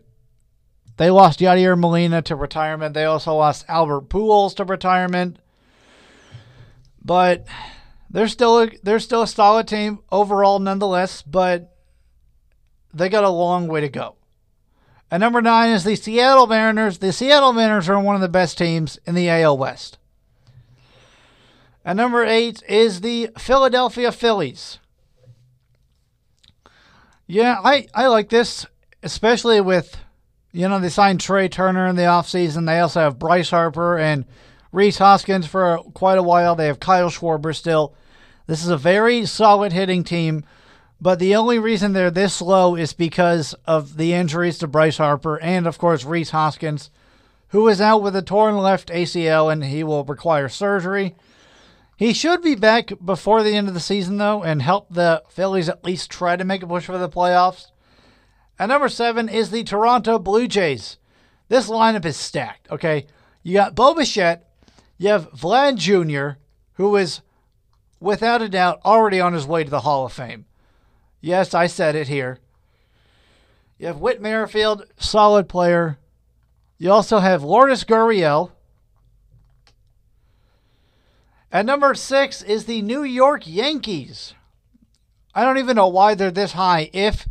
they 0.95 1.11
lost 1.11 1.39
Yadier 1.39 1.77
Molina 1.77 2.21
to 2.23 2.35
retirement. 2.35 2.93
They 2.93 3.03
also 3.03 3.35
lost 3.35 3.65
Albert 3.67 4.09
Pujols 4.09 4.55
to 4.55 4.63
retirement. 4.63 5.37
But 7.03 7.45
they're 8.09 8.27
still 8.27 8.63
a, 8.63 8.71
they're 8.81 8.99
still 8.99 9.21
a 9.21 9.27
solid 9.27 9.67
team 9.67 9.99
overall 10.11 10.59
nonetheless, 10.59 11.21
but 11.21 11.75
they 12.93 13.09
got 13.09 13.23
a 13.23 13.29
long 13.29 13.67
way 13.67 13.81
to 13.81 13.89
go. 13.89 14.15
And 15.11 15.21
number 15.21 15.41
9 15.41 15.69
is 15.69 15.83
the 15.83 15.95
Seattle 15.95 16.47
Mariners. 16.47 16.97
The 16.97 17.13
Seattle 17.13 17.53
Mariners 17.53 17.87
are 17.87 17.99
one 17.99 18.15
of 18.15 18.21
the 18.21 18.27
best 18.27 18.57
teams 18.57 18.97
in 19.05 19.13
the 19.13 19.29
AL 19.29 19.57
West. 19.57 19.99
At 21.87 21.95
number 21.95 22.25
8 22.25 22.63
is 22.67 22.99
the 22.99 23.29
Philadelphia 23.37 24.11
Phillies. 24.11 24.79
Yeah, 27.25 27.61
I, 27.63 27.87
I 27.93 28.07
like 28.07 28.27
this, 28.27 28.65
especially 29.03 29.61
with, 29.61 29.95
you 30.51 30.67
know, 30.67 30.81
they 30.81 30.89
signed 30.89 31.21
Trea 31.21 31.47
Turner 31.47 31.87
in 31.87 31.95
the 31.95 32.01
offseason. 32.01 32.65
They 32.65 32.79
also 32.79 32.99
have 32.99 33.17
Bryce 33.17 33.51
Harper 33.51 33.97
and 33.97 34.25
Rhys 34.73 34.97
Hoskins 34.97 35.47
for 35.47 35.77
quite 35.93 36.17
a 36.17 36.23
while. 36.23 36.55
They 36.55 36.67
have 36.67 36.81
Kyle 36.81 37.09
Schwarber 37.09 37.55
still. 37.55 37.95
This 38.47 38.65
is 38.65 38.69
a 38.69 38.75
very 38.75 39.25
solid 39.25 39.71
hitting 39.71 40.03
team, 40.03 40.43
but 40.99 41.19
the 41.19 41.37
only 41.37 41.57
reason 41.57 41.93
they're 41.93 42.11
this 42.11 42.41
low 42.41 42.75
is 42.75 42.91
because 42.91 43.53
of 43.65 43.95
the 43.95 44.11
injuries 44.11 44.57
to 44.57 44.67
Bryce 44.67 44.97
Harper 44.97 45.39
and, 45.39 45.65
of 45.65 45.77
course, 45.77 46.03
Rhys 46.03 46.31
Hoskins, 46.31 46.89
who 47.49 47.65
is 47.69 47.79
out 47.79 48.01
with 48.01 48.17
a 48.17 48.21
torn 48.21 48.57
left 48.57 48.89
ACL 48.89 49.49
and 49.49 49.63
he 49.63 49.85
will 49.85 50.03
require 50.03 50.49
surgery. 50.49 51.15
He 51.97 52.13
should 52.13 52.43
be 52.43 52.53
back 52.53 52.91
before 53.03 53.41
the 53.41 53.55
end 53.55 53.67
of 53.67 53.73
the 53.73 53.79
season, 53.79 54.17
though, 54.17 54.43
and 54.43 54.61
help 54.61 54.87
the 54.89 55.23
Phillies 55.29 55.67
at 55.67 55.83
least 55.83 56.11
try 56.11 56.35
to 56.35 56.45
make 56.45 56.61
a 56.61 56.67
push 56.67 56.85
for 56.85 56.99
the 56.99 57.09
playoffs. 57.09 57.71
At 58.59 58.69
number 58.69 58.87
seven 58.87 59.27
is 59.27 59.49
the 59.49 59.63
Toronto 59.63 60.19
Blue 60.19 60.47
Jays. 60.47 60.97
This 61.49 61.69
lineup 61.69 62.05
is 62.05 62.15
stacked, 62.15 62.69
okay? 62.69 63.07
You 63.41 63.53
got 63.53 63.73
Bo 63.73 63.95
Bichette, 63.95 64.47
you 64.99 65.09
have 65.09 65.31
Vlad 65.31 65.77
Jr., 65.77 66.39
who 66.73 66.95
is, 66.95 67.21
without 67.99 68.43
a 68.43 68.49
doubt, 68.49 68.79
already 68.85 69.19
on 69.19 69.33
his 69.33 69.47
way 69.47 69.63
to 69.63 69.69
the 69.69 69.81
Hall 69.81 70.05
of 70.05 70.13
Fame. 70.13 70.45
Yes, 71.19 71.55
I 71.55 71.65
said 71.65 71.95
it 71.95 72.07
here. 72.07 72.37
You 73.79 73.87
have 73.87 73.99
Whit 73.99 74.21
Merrifield, 74.21 74.85
solid 74.97 75.49
player. 75.49 75.97
You 76.77 76.91
also 76.91 77.19
have 77.19 77.43
Lourdes 77.43 77.83
Gurriel, 77.83 78.51
at 81.51 81.65
number 81.65 81.93
six 81.95 82.41
is 82.41 82.65
the 82.65 82.81
New 82.81 83.03
York 83.03 83.43
Yankees. 83.45 84.33
I 85.33 85.43
don't 85.43 85.57
even 85.57 85.75
know 85.75 85.87
why 85.87 86.15
they're 86.15 86.31
this 86.31 86.53
high 86.53 86.89
if 86.93 87.27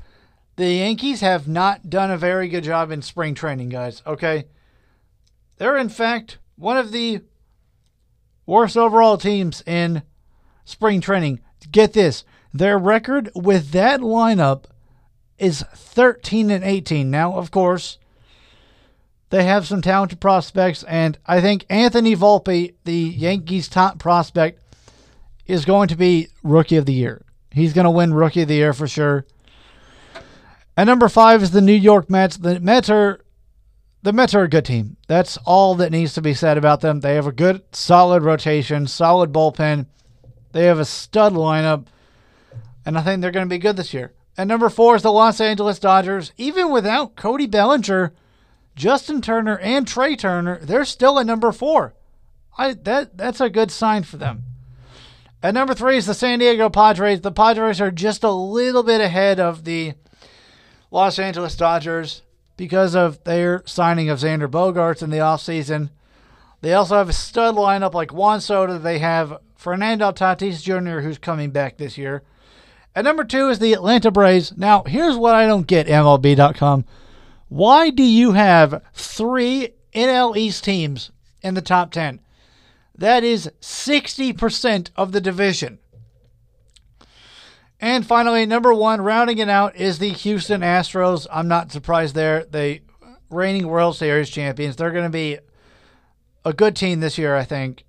the 0.57 0.71
Yankees 0.71 1.21
have 1.21 1.47
not 1.47 1.91
done 1.91 2.11
a 2.11 2.17
very 2.17 2.49
good 2.49 2.65
job 2.65 2.91
in 2.91 3.03
spring 3.03 3.35
training, 3.35 3.69
guys. 3.69 4.03
Okay. 4.07 4.47
They're, 5.59 5.77
in 5.77 5.89
fact, 5.89 6.39
one 6.57 6.77
of 6.77 6.93
the 6.93 7.21
worst 8.47 8.77
overall 8.77 9.19
teams 9.19 9.63
in 9.67 10.03
spring 10.65 11.01
training. 11.01 11.41
Get 11.71 11.93
this 11.93 12.25
their 12.53 12.79
record 12.79 13.31
with 13.35 13.71
that 13.73 14.01
lineup 14.01 14.65
is 15.39 15.63
13 15.75 16.51
and 16.51 16.65
18. 16.65 17.11
Now, 17.11 17.35
of 17.35 17.51
course, 17.51 17.99
they 19.31 19.45
have 19.45 19.67
some 19.67 19.83
talented 19.83 20.21
prospects, 20.21 20.83
and 20.85 21.19
I 21.27 21.41
think 21.41 21.67
Anthony 21.69 22.15
Volpe, 22.15 22.75
the 22.85 22.95
Yankees' 22.95 23.69
top 23.69 23.99
prospect, 23.99 24.61
is 25.47 25.65
going 25.65 25.89
to 25.89 25.97
be 25.97 26.29
Rookie 26.43 26.77
of 26.77 26.87
the 26.87 26.93
Year. 26.93 27.25
He's 27.51 27.73
going 27.73 27.85
to 27.85 27.91
win 27.91 28.15
Rookie 28.15 28.43
of 28.43 28.49
the 28.49 28.55
Year 28.55 28.73
for 28.73 28.87
sure. 28.87 29.27
And 30.77 30.87
number 30.87 31.09
five 31.09 31.43
is 31.43 31.51
the 31.51 31.61
New 31.61 31.73
York 31.73 32.11
Mets. 32.11 32.37
The 32.37 32.61
Mets 32.61 32.91
are 32.91 33.21
the 34.03 34.13
Mets 34.13 34.35
are 34.35 34.43
a 34.43 34.49
good 34.49 34.65
team. 34.65 34.97
That's 35.09 35.37
all 35.39 35.75
that 35.77 35.91
needs 35.91 36.15
to 36.15 36.23
be 36.23 36.35
said 36.35 36.59
about 36.59 36.81
them. 36.81 37.01
They 37.01 37.15
have 37.15 37.27
a 37.27 37.33
good, 37.33 37.63
solid 37.75 38.23
rotation, 38.23 38.87
solid 38.87 39.33
bullpen. 39.33 39.87
They 40.53 40.67
have 40.67 40.79
a 40.79 40.85
stud 40.85 41.33
lineup, 41.33 41.87
and 42.85 42.97
I 42.97 43.03
think 43.03 43.21
they're 43.21 43.33
going 43.33 43.47
to 43.47 43.53
be 43.53 43.59
good 43.59 43.77
this 43.77 43.93
year. 43.93 44.13
And 44.37 44.49
number 44.49 44.69
four 44.69 44.95
is 44.95 45.03
the 45.03 45.11
Los 45.11 45.41
Angeles 45.41 45.79
Dodgers. 45.79 46.33
Even 46.37 46.71
without 46.71 47.17
Cody 47.17 47.47
Bellinger, 47.47 48.13
Justin 48.77 49.23
Turner 49.23 49.59
and 49.59 49.89
Trea 49.89 50.17
Turner, 50.17 50.59
they're 50.63 50.85
still 50.85 51.19
at 51.19 51.27
number 51.27 51.51
four. 51.51 51.95
I 52.59 52.75
that 52.75 53.17
that's 53.17 53.41
a 53.41 53.51
good 53.51 53.71
sign 53.71 54.05
for 54.05 54.19
them. 54.19 54.45
At 55.43 55.55
number 55.55 55.75
three 55.75 55.97
is 55.97 56.07
the 56.07 56.15
San 56.15 56.39
Diego 56.39 56.69
Padres. 56.69 57.23
The 57.23 57.33
Padres 57.33 57.81
are 57.81 57.91
just 57.91 58.23
a 58.23 58.31
little 58.31 58.83
bit 58.83 59.01
ahead 59.01 59.41
of 59.41 59.65
the 59.65 59.95
Los 60.91 61.19
Angeles 61.19 61.57
Dodgers 61.57 62.23
because 62.57 62.95
of 62.95 63.23
their 63.25 63.63
signing 63.67 64.09
of 64.09 64.19
Xander 64.19 64.49
Bogaerts 64.49 65.03
in 65.03 65.11
the 65.11 65.19
offseason. 65.19 65.91
They 66.63 66.73
also 66.73 66.97
have 66.97 67.09
a 67.09 67.15
stud 67.15 67.55
lineup 67.55 67.95
like 67.95 68.13
Juan 68.13 68.41
Soto. 68.41 68.79
They 68.79 68.99
have 68.99 69.41
Fernando 69.57 70.11
Tatis 70.11 70.63
Jr., 70.63 71.01
who's 71.01 71.19
coming 71.19 71.51
back 71.51 71.77
this 71.77 71.99
year. 71.99 72.23
At 72.95 73.05
number 73.05 73.25
two 73.25 73.49
is 73.49 73.59
the 73.59 73.75
Atlanta 73.75 74.11
Braves. 74.11 74.57
Now, 74.57 74.83
here's 74.85 75.17
what 75.17 75.35
I 75.35 75.47
don't 75.47 75.67
get, 75.67 75.87
MLB.com. 75.87 76.87
Why 77.49 77.91
do 77.91 78.03
you 78.03 78.33
have 78.33 78.83
three 78.93 79.71
NL 79.95 80.37
East 80.37 80.65
teams 80.65 81.11
in 81.43 81.55
the 81.55 81.63
top 81.63 81.91
10? 81.93 82.21
That 82.97 83.25
is 83.25 83.51
60% 83.61 84.91
of 84.97 85.13
the 85.13 85.21
division. 85.21 85.79
And 87.79 88.07
finally, 88.07 88.47
number 88.47 88.73
one, 88.73 89.03
rounding 89.03 89.39
it 89.39 89.51
out, 89.51 89.77
is 89.77 89.99
the 89.99 90.09
Houston 90.09 90.63
Astros. 90.63 91.27
I'm 91.31 91.47
not 91.47 91.71
surprised 91.71 92.15
there. 92.15 92.45
They 92.45 92.81
reigning 93.29 93.69
World 93.69 93.97
Series 93.97 94.31
champions. 94.31 94.77
They're 94.77 94.93
going 94.93 95.05
to 95.05 95.11
be 95.11 95.39
a 96.45 96.53
good 96.53 96.75
team 96.75 97.01
this 97.01 97.19
year, 97.19 97.37
I 97.37 97.45
think. 97.45 97.85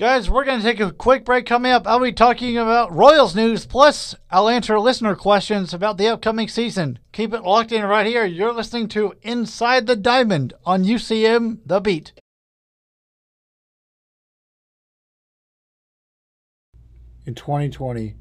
Guys, 0.00 0.30
we're 0.30 0.46
going 0.46 0.58
to 0.58 0.64
take 0.64 0.80
a 0.80 0.92
quick 0.92 1.26
break. 1.26 1.44
Coming 1.44 1.72
up, 1.72 1.86
I'll 1.86 2.00
be 2.00 2.10
talking 2.10 2.56
about 2.56 2.90
Royals 2.90 3.36
news, 3.36 3.66
plus 3.66 4.14
I'll 4.30 4.48
answer 4.48 4.80
listener 4.80 5.14
questions 5.14 5.74
about 5.74 5.98
the 5.98 6.08
upcoming 6.08 6.48
season. 6.48 6.98
Keep 7.12 7.34
it 7.34 7.42
locked 7.42 7.70
in 7.70 7.84
right 7.84 8.06
here. 8.06 8.24
You're 8.24 8.54
listening 8.54 8.88
to 8.88 9.12
Inside 9.20 9.86
the 9.86 9.96
Diamond 9.96 10.54
on 10.64 10.84
UCM 10.84 11.58
The 11.66 11.80
Beat. 11.80 12.14
In 17.26 17.34
2020, 17.34 18.14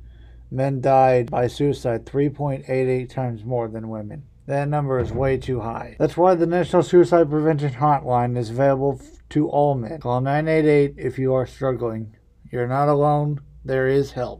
men 0.52 0.82
died 0.82 1.32
by 1.32 1.48
suicide 1.48 2.06
3.88 2.06 3.10
times 3.10 3.46
more 3.46 3.70
than 3.70 3.88
women. 3.88 4.24
That 4.50 4.68
number 4.68 5.00
is 5.00 5.12
way 5.12 5.38
too 5.38 5.60
high. 5.60 5.96
That's 6.00 6.18
why 6.18 6.34
the 6.34 6.48
National 6.48 6.82
Suicide 6.82 7.30
Prevention 7.30 7.72
Hotline 7.74 8.36
is 8.36 8.50
available 8.50 9.00
to 9.30 9.48
all 9.48 9.76
men. 9.76 10.00
Call 10.00 10.22
988 10.22 10.96
if 10.98 11.20
you 11.20 11.36
are 11.36 11.46
struggling. 11.46 12.16
You're 12.52 12.68
not 12.68 12.90
alone, 12.90 13.42
there 13.64 13.88
is 13.88 14.14
help. 14.14 14.40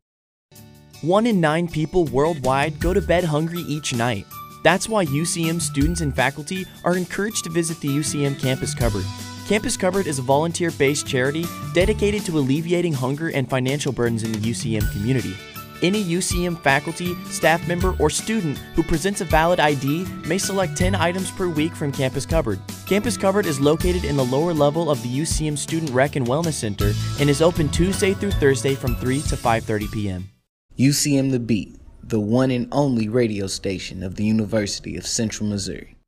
One 1.02 1.28
in 1.28 1.40
nine 1.40 1.68
people 1.68 2.06
worldwide 2.06 2.80
go 2.80 2.92
to 2.92 3.02
bed 3.02 3.24
hungry 3.24 3.60
each 3.60 3.94
night. 3.94 4.26
That's 4.64 4.90
why 4.90 5.06
UCM 5.06 5.62
students 5.62 6.02
and 6.02 6.16
faculty 6.16 6.66
are 6.84 6.98
encouraged 6.98 7.44
to 7.44 7.52
visit 7.52 7.80
the 7.80 7.90
UCM 7.90 8.40
Campus 8.40 8.74
Cupboard. 8.74 9.06
Campus 9.48 9.78
Cupboard 9.78 10.08
is 10.08 10.18
a 10.18 10.24
volunteer 10.24 10.72
based 10.72 11.06
charity 11.06 11.46
dedicated 11.76 12.26
to 12.26 12.40
alleviating 12.40 12.94
hunger 12.94 13.28
and 13.30 13.48
financial 13.48 13.92
burdens 13.92 14.24
in 14.24 14.32
the 14.32 14.40
UCM 14.40 14.92
community. 14.92 15.36
Any 15.82 16.04
UCM 16.04 16.60
faculty, 16.62 17.16
staff 17.26 17.66
member, 17.68 17.96
or 18.00 18.10
student 18.10 18.58
who 18.76 18.84
presents 18.84 19.22
a 19.22 19.26
valid 19.26 19.60
ID 19.60 20.06
may 20.26 20.38
select 20.38 20.76
10 20.76 20.96
items 20.96 21.32
per 21.32 21.48
week 21.48 21.74
from 21.76 21.92
Campus 21.92 22.26
Cupboard. 22.26 22.60
Campus 22.86 23.18
Cupboard 23.18 23.46
is 23.46 23.62
located 23.62 24.04
in 24.04 24.18
the 24.18 24.26
lower 24.26 24.54
level 24.54 24.92
of 24.92 25.02
the 25.04 25.20
UCM 25.20 25.58
Student 25.58 25.92
Rec 25.92 26.16
and 26.16 26.28
Wellness 26.28 26.54
Center 26.54 26.94
and 27.20 27.30
is 27.30 27.42
open 27.42 27.70
Tuesday 27.70 28.14
through 28.14 28.32
Thursday 28.32 28.76
from 28.76 28.96
3 28.96 29.22
to 29.22 29.36
5:30 29.36 29.92
p.m. 29.92 30.30
UCM 30.78 31.32
The 31.32 31.40
Beat, 31.40 31.78
the 32.04 32.20
one 32.20 32.52
and 32.52 32.68
only 32.72 33.08
radio 33.08 33.48
station 33.48 34.04
of 34.04 34.16
the 34.16 34.26
University 34.26 34.98
of 34.98 35.06
Central 35.06 35.48
Missouri. 35.50 35.99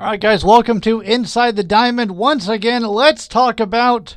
All 0.00 0.06
right, 0.06 0.18
guys, 0.18 0.42
welcome 0.42 0.80
to 0.80 1.02
Inside 1.02 1.56
the 1.56 1.62
Diamond. 1.62 2.12
Once 2.12 2.48
again, 2.48 2.80
let's 2.84 3.28
talk 3.28 3.60
about 3.60 4.16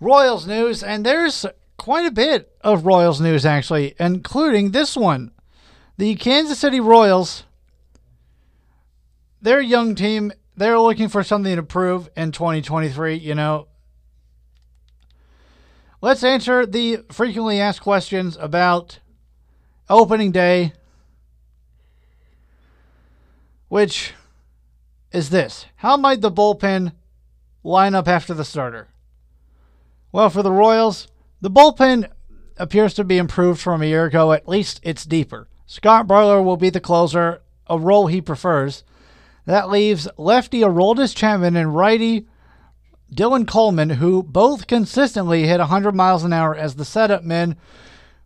Royals 0.00 0.46
news. 0.46 0.82
And 0.82 1.06
there's 1.06 1.46
quite 1.78 2.04
a 2.04 2.10
bit 2.10 2.54
of 2.60 2.84
Royals 2.84 3.18
news, 3.18 3.46
actually, 3.46 3.94
including 3.98 4.72
this 4.72 4.94
one. 4.94 5.30
The 5.96 6.14
Kansas 6.16 6.58
City 6.58 6.78
Royals, 6.78 7.44
their 9.40 9.62
young 9.62 9.94
team, 9.94 10.30
they're 10.58 10.78
looking 10.78 11.08
for 11.08 11.22
something 11.22 11.56
to 11.56 11.62
prove 11.62 12.10
in 12.14 12.30
2023. 12.32 13.14
You 13.14 13.34
know, 13.34 13.68
let's 16.02 16.22
answer 16.22 16.66
the 16.66 16.98
frequently 17.10 17.62
asked 17.62 17.80
questions 17.80 18.36
about 18.38 18.98
opening 19.88 20.32
day, 20.32 20.74
which 23.68 24.12
is 25.12 25.30
this 25.30 25.66
How 25.76 25.96
might 25.96 26.20
the 26.20 26.30
bullpen 26.30 26.92
line 27.62 27.94
up 27.94 28.08
after 28.08 28.34
the 28.34 28.44
starter? 28.44 28.88
Well, 30.12 30.30
for 30.30 30.42
the 30.42 30.52
Royals, 30.52 31.08
the 31.40 31.50
bullpen 31.50 32.10
appears 32.56 32.94
to 32.94 33.04
be 33.04 33.18
improved 33.18 33.60
from 33.60 33.82
a 33.82 33.86
year 33.86 34.06
ago. 34.06 34.32
At 34.32 34.48
least 34.48 34.80
it's 34.82 35.04
deeper. 35.04 35.48
Scott 35.66 36.06
Barlow 36.06 36.42
will 36.42 36.56
be 36.56 36.70
the 36.70 36.80
closer, 36.80 37.42
a 37.66 37.78
role 37.78 38.06
he 38.06 38.20
prefers. 38.20 38.84
That 39.44 39.68
leaves 39.68 40.08
lefty 40.16 40.60
Aroldis 40.60 41.14
Chapman 41.14 41.56
and 41.56 41.74
righty 41.74 42.26
Dylan 43.12 43.46
Coleman, 43.46 43.90
who 43.90 44.22
both 44.22 44.66
consistently 44.66 45.46
hit 45.46 45.58
100 45.58 45.94
miles 45.94 46.24
an 46.24 46.32
hour 46.32 46.54
as 46.54 46.74
the 46.74 46.84
setup 46.84 47.22
men, 47.22 47.56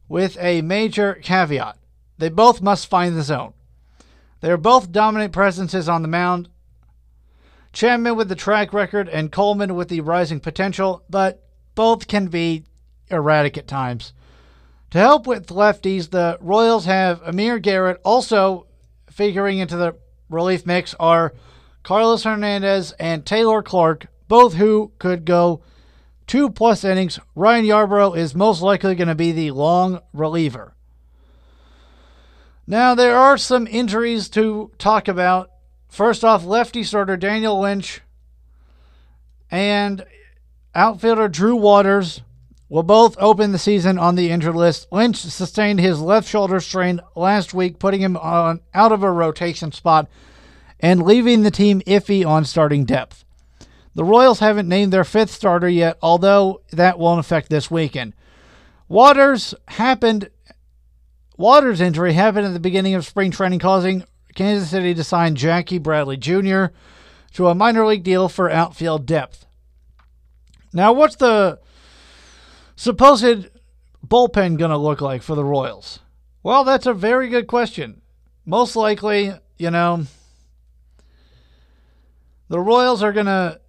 with 0.08 0.36
a 0.40 0.62
major 0.62 1.14
caveat. 1.14 1.76
They 2.18 2.28
both 2.28 2.62
must 2.62 2.88
find 2.88 3.16
the 3.16 3.22
zone. 3.22 3.52
They 4.40 4.50
are 4.50 4.56
both 4.56 4.92
dominant 4.92 5.32
presences 5.32 5.88
on 5.88 6.02
the 6.02 6.08
mound, 6.08 6.48
Chapman 7.72 8.16
with 8.16 8.28
the 8.28 8.34
track 8.34 8.72
record 8.72 9.08
and 9.08 9.30
Coleman 9.30 9.74
with 9.74 9.88
the 9.88 10.00
rising 10.00 10.40
potential, 10.40 11.04
but 11.08 11.42
both 11.74 12.08
can 12.08 12.26
be 12.26 12.64
erratic 13.10 13.56
at 13.56 13.68
times. 13.68 14.12
To 14.90 14.98
help 14.98 15.26
with 15.26 15.46
lefties, 15.48 16.10
the 16.10 16.36
Royals 16.40 16.84
have 16.86 17.22
Amir 17.22 17.58
Garrett. 17.58 18.00
Also 18.04 18.66
figuring 19.08 19.58
into 19.58 19.76
the 19.76 19.96
relief 20.28 20.66
mix 20.66 20.94
are 20.98 21.32
Carlos 21.82 22.24
Hernandez 22.24 22.92
and 22.92 23.24
Taylor 23.24 23.62
Clarke, 23.62 24.06
both 24.26 24.54
who 24.54 24.92
could 24.98 25.24
go 25.24 25.62
two 26.26 26.50
plus 26.50 26.84
innings. 26.84 27.18
Ryan 27.34 27.64
Yarbrough 27.64 28.16
is 28.16 28.34
most 28.34 28.62
likely 28.62 28.94
going 28.94 29.08
to 29.08 29.14
be 29.14 29.32
the 29.32 29.52
long 29.52 30.00
reliever. 30.12 30.74
Now, 32.66 32.94
there 32.94 33.16
are 33.16 33.36
some 33.36 33.66
injuries 33.66 34.28
to 34.30 34.70
talk 34.78 35.08
about 35.08 35.50
First 35.90 36.24
off, 36.24 36.44
lefty 36.44 36.84
starter 36.84 37.16
Daniel 37.16 37.60
Lynch 37.60 38.00
and 39.50 40.04
outfielder 40.74 41.28
Drew 41.28 41.56
Waters 41.56 42.22
will 42.68 42.84
both 42.84 43.16
open 43.18 43.50
the 43.50 43.58
season 43.58 43.98
on 43.98 44.14
the 44.14 44.30
injured 44.30 44.54
list. 44.54 44.86
Lynch 44.92 45.16
sustained 45.16 45.80
his 45.80 46.00
left 46.00 46.28
shoulder 46.28 46.60
strain 46.60 47.00
last 47.16 47.52
week, 47.52 47.80
putting 47.80 48.00
him 48.00 48.16
on 48.16 48.60
out 48.72 48.92
of 48.92 49.02
a 49.02 49.10
rotation 49.10 49.72
spot 49.72 50.08
and 50.78 51.02
leaving 51.02 51.42
the 51.42 51.50
team 51.50 51.80
iffy 51.80 52.24
on 52.24 52.44
starting 52.44 52.84
depth. 52.84 53.24
The 53.96 54.04
Royals 54.04 54.38
haven't 54.38 54.68
named 54.68 54.92
their 54.92 55.02
fifth 55.02 55.32
starter 55.32 55.68
yet, 55.68 55.98
although 56.00 56.62
that 56.70 57.00
won't 57.00 57.18
affect 57.18 57.50
this 57.50 57.70
weekend. 57.70 58.14
Waters 58.88 59.52
happened 59.66 60.30
Waters' 61.36 61.80
injury 61.80 62.12
happened 62.12 62.46
at 62.46 62.52
the 62.52 62.60
beginning 62.60 62.94
of 62.94 63.06
spring 63.06 63.30
training, 63.30 63.60
causing 63.60 64.04
Kansas 64.34 64.70
City 64.70 64.94
to 64.94 65.04
sign 65.04 65.34
Jackie 65.34 65.78
Bradley 65.78 66.16
Jr. 66.16 66.66
to 67.34 67.48
a 67.48 67.54
minor 67.54 67.86
league 67.86 68.02
deal 68.02 68.28
for 68.28 68.50
outfield 68.50 69.06
depth. 69.06 69.46
Now, 70.72 70.92
what's 70.92 71.16
the 71.16 71.58
supposed 72.76 73.48
bullpen 74.06 74.58
going 74.58 74.70
to 74.70 74.76
look 74.76 75.00
like 75.00 75.22
for 75.22 75.34
the 75.34 75.44
Royals? 75.44 76.00
Well, 76.42 76.64
that's 76.64 76.86
a 76.86 76.94
very 76.94 77.28
good 77.28 77.46
question. 77.46 78.00
Most 78.46 78.76
likely, 78.76 79.32
you 79.58 79.70
know, 79.70 80.06
the 82.48 82.60
Royals 82.60 83.02
are 83.02 83.12
going 83.12 83.26
to. 83.26 83.60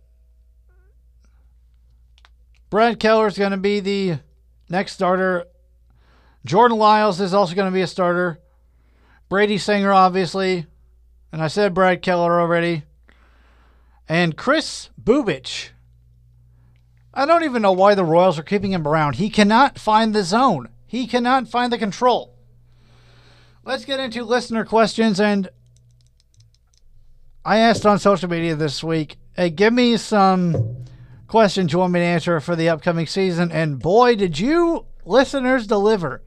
Brad 2.70 3.00
Keller 3.00 3.28
is 3.28 3.38
going 3.38 3.52
to 3.52 3.58
be 3.58 3.82
the 3.82 4.20
next 4.70 4.94
starter. 4.94 5.46
Jordan 6.46 6.78
Lyles 6.78 7.20
is 7.20 7.34
also 7.34 7.54
going 7.54 7.70
to 7.70 7.74
be 7.74 7.82
a 7.82 7.88
starter. 7.88 8.40
Brady 9.32 9.58
Singer, 9.58 9.94
obviously. 9.94 10.66
And 11.32 11.42
I 11.42 11.48
said 11.48 11.74
Brad 11.74 12.02
Keller 12.02 12.42
already. 12.42 12.84
And 14.10 14.36
Chris 14.36 14.90
Bubic. 15.02 15.70
I 17.14 17.26
don't 17.26 17.46
even 17.46 17.62
know 17.62 17.72
why 17.72 17.96
the 17.96 18.04
Royals 18.04 18.38
are 18.38 18.44
keeping 18.44 18.74
him 18.74 18.86
around. 18.86 19.16
He 19.16 19.30
cannot 19.30 19.80
find 19.80 20.14
the 20.14 20.26
zone, 20.26 20.68
he 20.86 21.08
cannot 21.08 21.48
find 21.48 21.72
the 21.72 21.78
control. 21.78 22.36
Let's 23.64 23.86
get 23.86 24.02
into 24.02 24.26
listener 24.26 24.66
questions. 24.66 25.18
And 25.18 25.48
I 27.46 27.60
asked 27.60 27.86
on 27.86 28.00
social 28.00 28.30
media 28.30 28.58
this 28.58 28.84
week 28.84 29.16
hey, 29.38 29.50
give 29.50 29.72
me 29.72 29.96
some 29.96 30.84
questions 31.30 31.72
you 31.72 31.80
want 31.80 31.94
me 31.94 32.02
to 32.02 32.06
answer 32.06 32.42
for 32.42 32.58
the 32.58 32.68
upcoming 32.68 33.08
season. 33.08 33.50
And 33.50 33.80
boy, 33.80 34.18
did 34.18 34.38
you 34.40 34.88
listeners 35.06 35.68
deliver. 35.68 36.22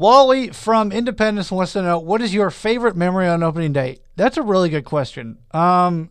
Wally 0.00 0.48
from 0.48 0.92
Independence 0.92 1.52
wants 1.52 1.74
to 1.74 1.82
know 1.82 1.98
what 1.98 2.22
is 2.22 2.32
your 2.32 2.50
favorite 2.50 2.96
memory 2.96 3.28
on 3.28 3.42
opening 3.42 3.74
day? 3.74 3.98
That's 4.16 4.38
a 4.38 4.42
really 4.42 4.70
good 4.70 4.86
question. 4.86 5.36
Um, 5.50 6.10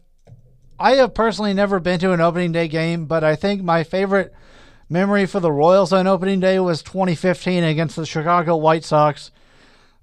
I 0.80 0.92
have 0.98 1.16
personally 1.16 1.56
never 1.56 1.80
been 1.80 2.00
to 2.02 2.12
an 2.12 2.22
opening 2.22 2.52
day 2.52 2.68
game, 2.68 3.06
but 3.08 3.24
I 3.24 3.36
think 3.36 3.64
my 3.64 3.84
favorite 3.84 4.32
memory 4.90 5.26
for 5.26 5.40
the 5.40 5.52
Royals 5.52 5.92
on 5.92 6.06
opening 6.06 6.40
day 6.40 6.60
was 6.60 6.84
2015 6.84 7.64
against 7.64 7.96
the 7.96 8.06
Chicago 8.06 8.56
White 8.58 8.84
Sox. 8.84 9.32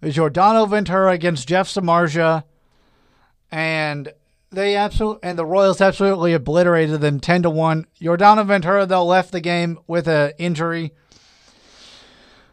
It 0.03 0.07
was 0.07 0.17
Yordano 0.17 0.69
Ventura 0.69 1.13
against 1.13 1.47
Jeff 1.47 1.69
Samardzija, 1.69 2.43
and 3.53 4.13
they 4.51 4.75
absolutely 4.75 5.29
and 5.29 5.39
the 5.39 5.47
Royals 5.47 5.81
absolutely 5.81 6.33
obliterated 6.33 7.01
them 7.01 7.21
10 7.21 7.45
to 7.45 7.51
1. 7.51 7.87
Yordano 8.01 8.45
Ventura 8.45 8.85
though 8.85 9.07
left 9.07 9.31
the 9.31 9.41
game 9.41 9.79
with 9.87 10.09
an 10.09 10.33
injury. 10.39 10.93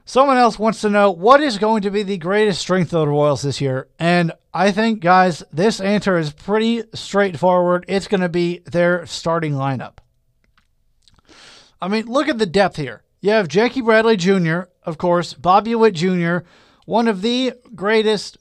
Someone 0.05 0.37
else 0.37 0.59
wants 0.59 0.81
to 0.81 0.89
know 0.89 1.11
what 1.11 1.41
is 1.41 1.57
going 1.57 1.81
to 1.83 1.91
be 1.91 2.03
the 2.03 2.17
greatest 2.17 2.59
strength 2.59 2.93
of 2.93 3.01
the 3.01 3.07
Royals 3.07 3.41
this 3.41 3.61
year. 3.61 3.87
And 3.97 4.33
I 4.53 4.71
think, 4.71 4.99
guys, 4.99 5.43
this 5.51 5.79
answer 5.79 6.17
is 6.17 6.33
pretty 6.33 6.83
straightforward. 6.93 7.85
It's 7.87 8.07
going 8.07 8.21
to 8.21 8.29
be 8.29 8.59
their 8.65 9.05
starting 9.05 9.53
lineup. 9.53 9.99
I 11.81 11.87
mean, 11.87 12.05
look 12.05 12.27
at 12.27 12.37
the 12.37 12.45
depth 12.45 12.75
here. 12.75 13.03
You 13.21 13.31
have 13.31 13.47
Jackie 13.47 13.81
Bradley 13.81 14.17
Jr., 14.17 14.63
of 14.83 14.97
course, 14.97 15.33
Bobby 15.33 15.73
Witt 15.75 15.95
Jr., 15.95 16.39
one 16.85 17.07
of 17.07 17.21
the 17.21 17.53
greatest 17.73 18.37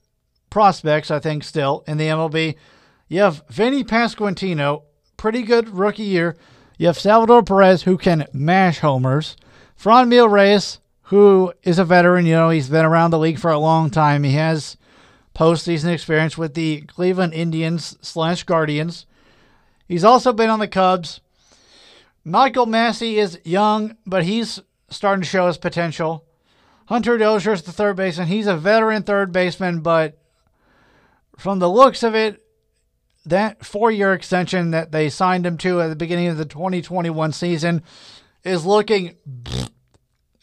prospects, 0.50 1.10
I 1.10 1.20
think, 1.20 1.44
still 1.44 1.84
in 1.86 1.96
the 1.96 2.08
MLB. 2.08 2.56
You 3.06 3.20
have 3.20 3.44
Vinny 3.48 3.84
Pasquantino, 3.84 4.82
pretty 5.16 5.42
good 5.42 5.68
rookie 5.68 6.02
year. 6.02 6.36
You 6.78 6.88
have 6.88 6.98
Salvador 6.98 7.44
Perez, 7.44 7.84
who 7.84 7.96
can 7.96 8.26
mash 8.32 8.80
homers. 8.80 9.36
Franmil 9.80 10.28
Reyes, 10.28 10.80
who 11.12 11.52
is 11.62 11.78
a 11.78 11.84
veteran. 11.84 12.24
You 12.24 12.32
know, 12.32 12.48
he's 12.48 12.70
been 12.70 12.86
around 12.86 13.10
the 13.10 13.18
league 13.18 13.38
for 13.38 13.50
a 13.50 13.58
long 13.58 13.90
time. 13.90 14.24
He 14.24 14.32
has 14.32 14.78
postseason 15.34 15.92
experience 15.92 16.38
with 16.38 16.54
the 16.54 16.80
Cleveland 16.86 17.34
Indians 17.34 17.98
slash 18.00 18.44
Guardians. 18.44 19.04
He's 19.86 20.04
also 20.04 20.32
been 20.32 20.48
on 20.48 20.58
the 20.58 20.66
Cubs. 20.66 21.20
Michael 22.24 22.64
Massey 22.64 23.18
is 23.18 23.38
young, 23.44 23.98
but 24.06 24.24
he's 24.24 24.62
starting 24.88 25.20
to 25.20 25.28
show 25.28 25.48
his 25.48 25.58
potential. 25.58 26.24
Hunter 26.86 27.18
Dozier 27.18 27.52
is 27.52 27.62
the 27.62 27.72
third 27.72 27.96
baseman. 27.96 28.28
He's 28.28 28.46
a 28.46 28.56
veteran 28.56 29.02
third 29.02 29.32
baseman, 29.32 29.80
but 29.80 30.18
from 31.36 31.58
the 31.58 31.68
looks 31.68 32.02
of 32.02 32.14
it, 32.14 32.42
that 33.26 33.66
four-year 33.66 34.14
extension 34.14 34.70
that 34.70 34.92
they 34.92 35.10
signed 35.10 35.44
him 35.44 35.58
to 35.58 35.82
at 35.82 35.88
the 35.88 35.96
beginning 35.96 36.28
of 36.28 36.38
the 36.38 36.46
2021 36.46 37.32
season 37.32 37.82
is 38.44 38.64
looking 38.64 39.16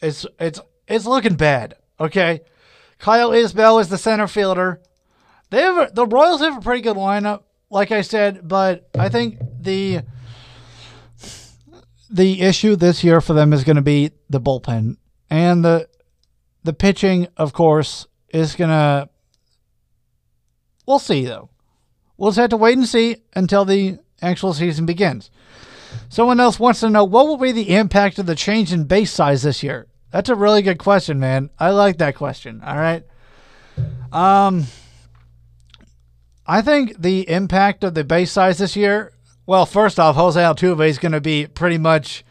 it's 0.00 0.26
it's 0.38 0.60
it's 0.88 1.06
looking 1.06 1.34
bad. 1.34 1.74
Okay, 1.98 2.40
Kyle 2.98 3.30
Isbel 3.30 3.80
is 3.80 3.88
the 3.88 3.98
center 3.98 4.26
fielder. 4.26 4.80
They 5.50 5.60
have 5.60 5.90
a, 5.90 5.92
the 5.92 6.06
Royals 6.06 6.40
have 6.40 6.58
a 6.58 6.60
pretty 6.60 6.82
good 6.82 6.96
lineup, 6.96 7.42
like 7.70 7.90
I 7.90 8.02
said, 8.02 8.46
but 8.46 8.88
I 8.98 9.08
think 9.08 9.38
the 9.60 10.02
the 12.10 12.40
issue 12.40 12.76
this 12.76 13.04
year 13.04 13.20
for 13.20 13.34
them 13.34 13.52
is 13.52 13.64
going 13.64 13.76
to 13.76 13.82
be 13.82 14.10
the 14.28 14.40
bullpen 14.40 14.96
and 15.28 15.64
the 15.64 15.88
the 16.64 16.72
pitching. 16.72 17.28
Of 17.36 17.52
course, 17.52 18.06
is 18.30 18.56
going 18.56 18.70
to. 18.70 19.08
We'll 20.86 20.98
see 20.98 21.24
though. 21.24 21.50
We'll 22.16 22.30
just 22.30 22.38
have 22.38 22.50
to 22.50 22.56
wait 22.56 22.76
and 22.76 22.86
see 22.86 23.16
until 23.34 23.64
the 23.64 23.98
actual 24.20 24.52
season 24.52 24.86
begins. 24.86 25.30
Someone 26.08 26.40
else 26.40 26.60
wants 26.60 26.80
to 26.80 26.90
know 26.90 27.04
what 27.04 27.26
will 27.26 27.36
be 27.36 27.52
the 27.52 27.74
impact 27.74 28.18
of 28.18 28.26
the 28.26 28.34
change 28.34 28.72
in 28.72 28.84
base 28.84 29.12
size 29.12 29.42
this 29.42 29.62
year. 29.62 29.86
That's 30.10 30.28
a 30.28 30.34
really 30.34 30.62
good 30.62 30.78
question, 30.78 31.20
man. 31.20 31.50
I 31.58 31.70
like 31.70 31.98
that 31.98 32.16
question. 32.16 32.62
All 32.64 32.76
right. 32.76 33.04
Um, 34.12 34.66
I 36.46 36.62
think 36.62 37.00
the 37.00 37.28
impact 37.28 37.84
of 37.84 37.94
the 37.94 38.04
base 38.04 38.32
size 38.32 38.58
this 38.58 38.74
year. 38.76 39.12
Well, 39.46 39.66
first 39.66 40.00
off, 40.00 40.16
Jose 40.16 40.40
Altuve 40.40 40.88
is 40.88 40.98
going 40.98 41.12
to 41.12 41.20
be 41.20 41.46
pretty 41.46 41.78
much 41.78 42.24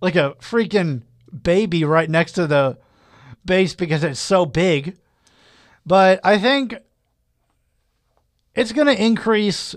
like 0.00 0.16
a 0.16 0.34
freaking 0.40 1.02
baby 1.42 1.84
right 1.84 2.10
next 2.10 2.32
to 2.32 2.46
the 2.46 2.78
base 3.44 3.74
because 3.74 4.02
it's 4.02 4.20
so 4.20 4.46
big. 4.46 4.96
But 5.84 6.20
I 6.24 6.38
think 6.38 6.76
it's 8.54 8.72
going 8.72 8.88
to 8.88 9.02
increase 9.02 9.76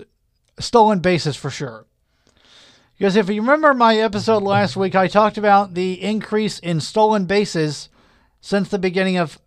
stolen 0.58 1.00
bases 1.00 1.36
for 1.36 1.50
sure. 1.50 1.86
Because 3.00 3.16
if 3.16 3.30
you 3.30 3.40
remember 3.40 3.72
my 3.72 3.96
episode 3.96 4.42
last 4.42 4.76
week, 4.76 4.94
I 4.94 5.08
talked 5.08 5.38
about 5.38 5.72
the 5.72 6.02
increase 6.02 6.58
in 6.58 6.80
stolen 6.80 7.24
bases 7.24 7.88
since 8.42 8.68
the 8.68 8.78
beginning 8.78 9.16
of 9.16 9.40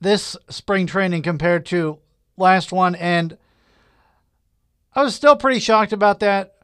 this 0.00 0.38
spring 0.48 0.86
training 0.86 1.20
compared 1.20 1.66
to 1.66 1.98
last 2.38 2.72
one. 2.72 2.94
And 2.94 3.36
I 4.94 5.02
was 5.02 5.14
still 5.14 5.36
pretty 5.36 5.60
shocked 5.60 5.92
about 5.92 6.20
that. 6.20 6.54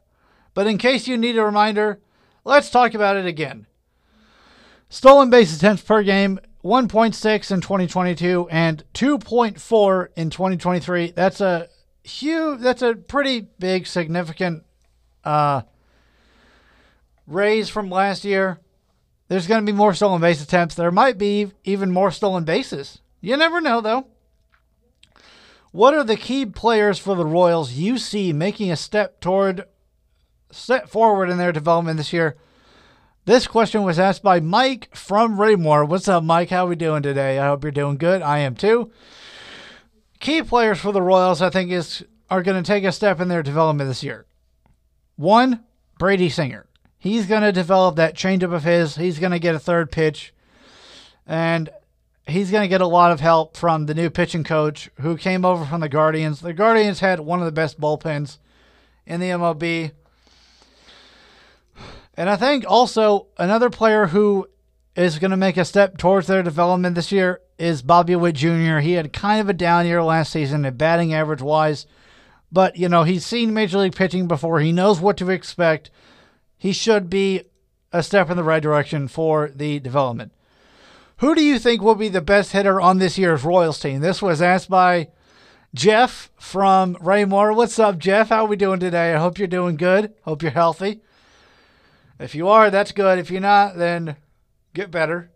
But 0.54 0.66
in 0.66 0.78
case 0.78 1.06
you 1.06 1.18
need 1.18 1.36
a 1.36 1.44
reminder, 1.44 2.00
let's 2.42 2.70
talk 2.70 2.94
about 2.94 3.16
it 3.16 3.26
again. 3.26 3.66
Stolen 4.88 5.28
base 5.28 5.54
attempts 5.54 5.82
per 5.82 6.02
game, 6.02 6.40
1.6 6.64 7.50
in 7.50 7.60
2022 7.60 8.48
and 8.50 8.82
2.4 8.94 10.08
in 10.16 10.30
2023. 10.30 11.10
That's 11.10 11.42
a 11.42 11.68
huge, 12.02 12.60
that's 12.60 12.80
a 12.80 12.94
pretty 12.94 13.42
big, 13.58 13.86
significant 13.86 14.64
uh, 15.22 15.60
raise 17.30 17.68
from 17.68 17.90
last 17.90 18.24
year. 18.24 18.60
There's 19.28 19.46
going 19.46 19.64
to 19.64 19.72
be 19.72 19.76
more 19.76 19.94
stolen 19.94 20.20
base 20.20 20.42
attempts. 20.42 20.74
There 20.74 20.90
might 20.90 21.16
be 21.16 21.52
even 21.64 21.92
more 21.92 22.10
stolen 22.10 22.44
bases. 22.44 23.00
You 23.20 23.36
never 23.36 23.60
know, 23.60 23.80
though. 23.80 24.08
What 25.72 25.94
are 25.94 26.02
the 26.02 26.16
key 26.16 26.46
players 26.46 26.98
for 26.98 27.14
the 27.14 27.24
Royals 27.24 27.72
you 27.72 27.96
see 27.96 28.32
making 28.32 28.72
a 28.72 28.76
step 28.76 29.20
toward 29.20 29.64
step 30.50 30.88
forward 30.88 31.30
in 31.30 31.38
their 31.38 31.52
development 31.52 31.96
this 31.96 32.12
year? 32.12 32.36
This 33.24 33.46
question 33.46 33.84
was 33.84 33.98
asked 33.98 34.24
by 34.24 34.40
Mike 34.40 34.94
from 34.96 35.40
Raymore. 35.40 35.84
What's 35.84 36.08
up, 36.08 36.24
Mike? 36.24 36.50
How 36.50 36.64
are 36.64 36.68
we 36.68 36.74
doing 36.74 37.02
today? 37.02 37.38
I 37.38 37.46
hope 37.46 37.62
you're 37.62 37.70
doing 37.70 37.98
good. 37.98 38.22
I 38.22 38.38
am 38.38 38.56
too. 38.56 38.90
Key 40.18 40.42
players 40.42 40.80
for 40.80 40.90
the 40.90 41.02
Royals, 41.02 41.40
I 41.40 41.50
think, 41.50 41.70
is 41.70 42.04
are 42.28 42.42
going 42.42 42.60
to 42.60 42.66
take 42.66 42.84
a 42.84 42.92
step 42.92 43.20
in 43.20 43.28
their 43.28 43.42
development 43.42 43.88
this 43.88 44.02
year. 44.02 44.26
One, 45.16 45.64
Brady 45.98 46.28
Singer. 46.28 46.66
He's 47.00 47.24
going 47.24 47.42
to 47.42 47.50
develop 47.50 47.96
that 47.96 48.14
changeup 48.14 48.54
of 48.54 48.62
his. 48.62 48.96
He's 48.96 49.18
going 49.18 49.32
to 49.32 49.38
get 49.38 49.54
a 49.54 49.58
third 49.58 49.90
pitch. 49.90 50.34
And 51.26 51.70
he's 52.26 52.50
going 52.50 52.62
to 52.62 52.68
get 52.68 52.82
a 52.82 52.86
lot 52.86 53.10
of 53.10 53.20
help 53.20 53.56
from 53.56 53.86
the 53.86 53.94
new 53.94 54.10
pitching 54.10 54.44
coach 54.44 54.90
who 55.00 55.16
came 55.16 55.44
over 55.44 55.64
from 55.64 55.80
the 55.80 55.88
Guardians. 55.88 56.40
The 56.40 56.52
Guardians 56.52 57.00
had 57.00 57.20
one 57.20 57.38
of 57.40 57.46
the 57.46 57.52
best 57.52 57.80
bullpens 57.80 58.36
in 59.06 59.18
the 59.18 59.30
MLB. 59.30 59.92
And 62.14 62.28
I 62.28 62.36
think 62.36 62.66
also 62.68 63.28
another 63.38 63.70
player 63.70 64.08
who 64.08 64.46
is 64.94 65.18
going 65.18 65.30
to 65.30 65.38
make 65.38 65.56
a 65.56 65.64
step 65.64 65.96
towards 65.96 66.26
their 66.26 66.42
development 66.42 66.96
this 66.96 67.10
year 67.10 67.40
is 67.58 67.80
Bobby 67.80 68.14
Witt 68.14 68.34
Jr. 68.34 68.78
He 68.80 68.92
had 68.92 69.14
kind 69.14 69.40
of 69.40 69.48
a 69.48 69.54
down 69.54 69.86
year 69.86 70.02
last 70.02 70.32
season 70.32 70.66
at 70.66 70.76
batting 70.76 71.14
average 71.14 71.40
wise, 71.40 71.86
but 72.52 72.76
you 72.76 72.90
know, 72.90 73.04
he's 73.04 73.24
seen 73.24 73.54
major 73.54 73.78
league 73.78 73.96
pitching 73.96 74.28
before. 74.28 74.60
He 74.60 74.72
knows 74.72 75.00
what 75.00 75.16
to 75.18 75.30
expect. 75.30 75.90
He 76.60 76.72
should 76.72 77.08
be 77.08 77.44
a 77.90 78.02
step 78.02 78.28
in 78.28 78.36
the 78.36 78.44
right 78.44 78.62
direction 78.62 79.08
for 79.08 79.48
the 79.48 79.80
development. 79.80 80.30
Who 81.16 81.34
do 81.34 81.42
you 81.42 81.58
think 81.58 81.80
will 81.80 81.94
be 81.94 82.10
the 82.10 82.20
best 82.20 82.52
hitter 82.52 82.78
on 82.78 82.98
this 82.98 83.16
year's 83.16 83.44
Royals 83.44 83.80
team? 83.80 84.00
This 84.00 84.20
was 84.20 84.42
asked 84.42 84.68
by 84.68 85.08
Jeff 85.74 86.30
from 86.36 86.98
Raymore. 87.00 87.54
What's 87.54 87.78
up, 87.78 87.96
Jeff? 87.96 88.28
How 88.28 88.44
are 88.44 88.48
we 88.48 88.56
doing 88.56 88.78
today? 88.78 89.14
I 89.14 89.18
hope 89.18 89.38
you're 89.38 89.48
doing 89.48 89.76
good. 89.76 90.12
Hope 90.24 90.42
you're 90.42 90.50
healthy. 90.50 91.00
If 92.18 92.34
you 92.34 92.46
are, 92.48 92.70
that's 92.70 92.92
good. 92.92 93.18
If 93.18 93.30
you're 93.30 93.40
not, 93.40 93.78
then 93.78 94.16
get 94.74 94.90
better. 94.90 95.30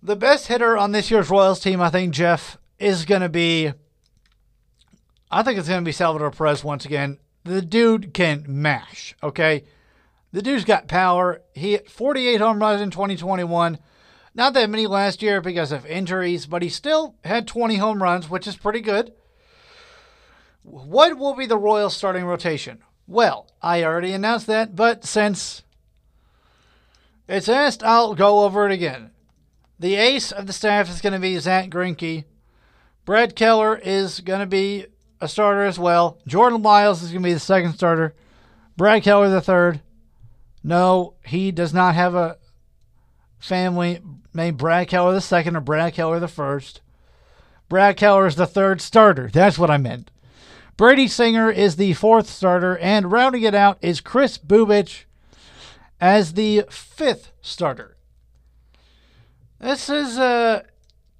The 0.00 0.14
best 0.14 0.46
hitter 0.46 0.78
on 0.78 0.92
this 0.92 1.10
year's 1.10 1.30
Royals 1.30 1.58
team, 1.58 1.80
I 1.80 1.90
think, 1.90 2.14
Jeff, 2.14 2.58
is 2.78 3.04
going 3.04 3.22
to 3.22 3.28
be. 3.28 3.72
I 5.32 5.42
think 5.42 5.58
it's 5.58 5.66
going 5.68 5.82
to 5.82 5.84
be 5.84 5.90
Salvador 5.90 6.30
Perez 6.30 6.62
once 6.62 6.84
again. 6.84 7.18
The 7.44 7.60
dude 7.60 8.14
can 8.14 8.44
mash, 8.48 9.14
okay? 9.22 9.64
The 10.32 10.42
dude's 10.42 10.64
got 10.64 10.88
power. 10.88 11.42
He 11.52 11.72
hit 11.72 11.90
48 11.90 12.40
home 12.40 12.58
runs 12.58 12.80
in 12.80 12.90
2021. 12.90 13.78
Not 14.34 14.54
that 14.54 14.70
many 14.70 14.86
last 14.86 15.22
year 15.22 15.40
because 15.40 15.70
of 15.70 15.86
injuries, 15.86 16.46
but 16.46 16.62
he 16.62 16.68
still 16.68 17.14
had 17.22 17.46
20 17.46 17.76
home 17.76 18.02
runs, 18.02 18.28
which 18.28 18.46
is 18.46 18.56
pretty 18.56 18.80
good. 18.80 19.12
What 20.62 21.18
will 21.18 21.34
be 21.34 21.46
the 21.46 21.58
Royals 21.58 21.94
starting 21.94 22.24
rotation? 22.24 22.82
Well, 23.06 23.46
I 23.62 23.84
already 23.84 24.12
announced 24.12 24.46
that, 24.46 24.74
but 24.74 25.04
since 25.04 25.62
it's 27.28 27.48
asked, 27.48 27.84
I'll 27.84 28.14
go 28.14 28.44
over 28.44 28.66
it 28.66 28.72
again. 28.72 29.10
The 29.78 29.96
ace 29.96 30.32
of 30.32 30.46
the 30.46 30.52
staff 30.52 30.88
is 30.88 31.02
going 31.02 31.12
to 31.12 31.18
be 31.18 31.38
Zack 31.38 31.68
Greinke. 31.68 32.24
Brad 33.04 33.36
Keller 33.36 33.76
is 33.76 34.20
going 34.20 34.40
to 34.40 34.46
be 34.46 34.86
a 35.20 35.28
starter 35.28 35.64
as 35.64 35.78
well. 35.78 36.18
Jordan 36.26 36.62
Lyles 36.62 37.02
is 37.02 37.10
going 37.10 37.22
to 37.22 37.28
be 37.28 37.32
the 37.34 37.40
second 37.40 37.74
starter. 37.74 38.14
Brad 38.76 39.02
Keller 39.02 39.28
the 39.28 39.40
third. 39.40 39.80
No, 40.62 41.14
he 41.24 41.52
does 41.52 41.74
not 41.74 41.94
have 41.94 42.14
a 42.14 42.38
family 43.38 44.00
named 44.32 44.58
Brad 44.58 44.88
Keller 44.88 45.12
the 45.12 45.20
second 45.20 45.56
or 45.56 45.60
Brad 45.60 45.94
Keller 45.94 46.18
the 46.18 46.28
first. 46.28 46.80
Brad 47.68 47.96
Keller 47.96 48.26
is 48.26 48.36
the 48.36 48.46
third 48.46 48.80
starter. 48.80 49.28
That's 49.32 49.58
what 49.58 49.70
I 49.70 49.76
meant. 49.76 50.10
Brady 50.76 51.06
Singer 51.06 51.50
is 51.50 51.76
the 51.76 51.92
fourth 51.94 52.28
starter, 52.28 52.76
and 52.78 53.12
rounding 53.12 53.42
it 53.42 53.54
out 53.54 53.78
is 53.80 54.00
Chris 54.00 54.38
Bubic 54.38 55.04
as 56.00 56.34
the 56.34 56.64
fifth 56.68 57.30
starter. 57.40 57.96
This 59.60 59.88
is 59.88 60.18
a 60.18 60.64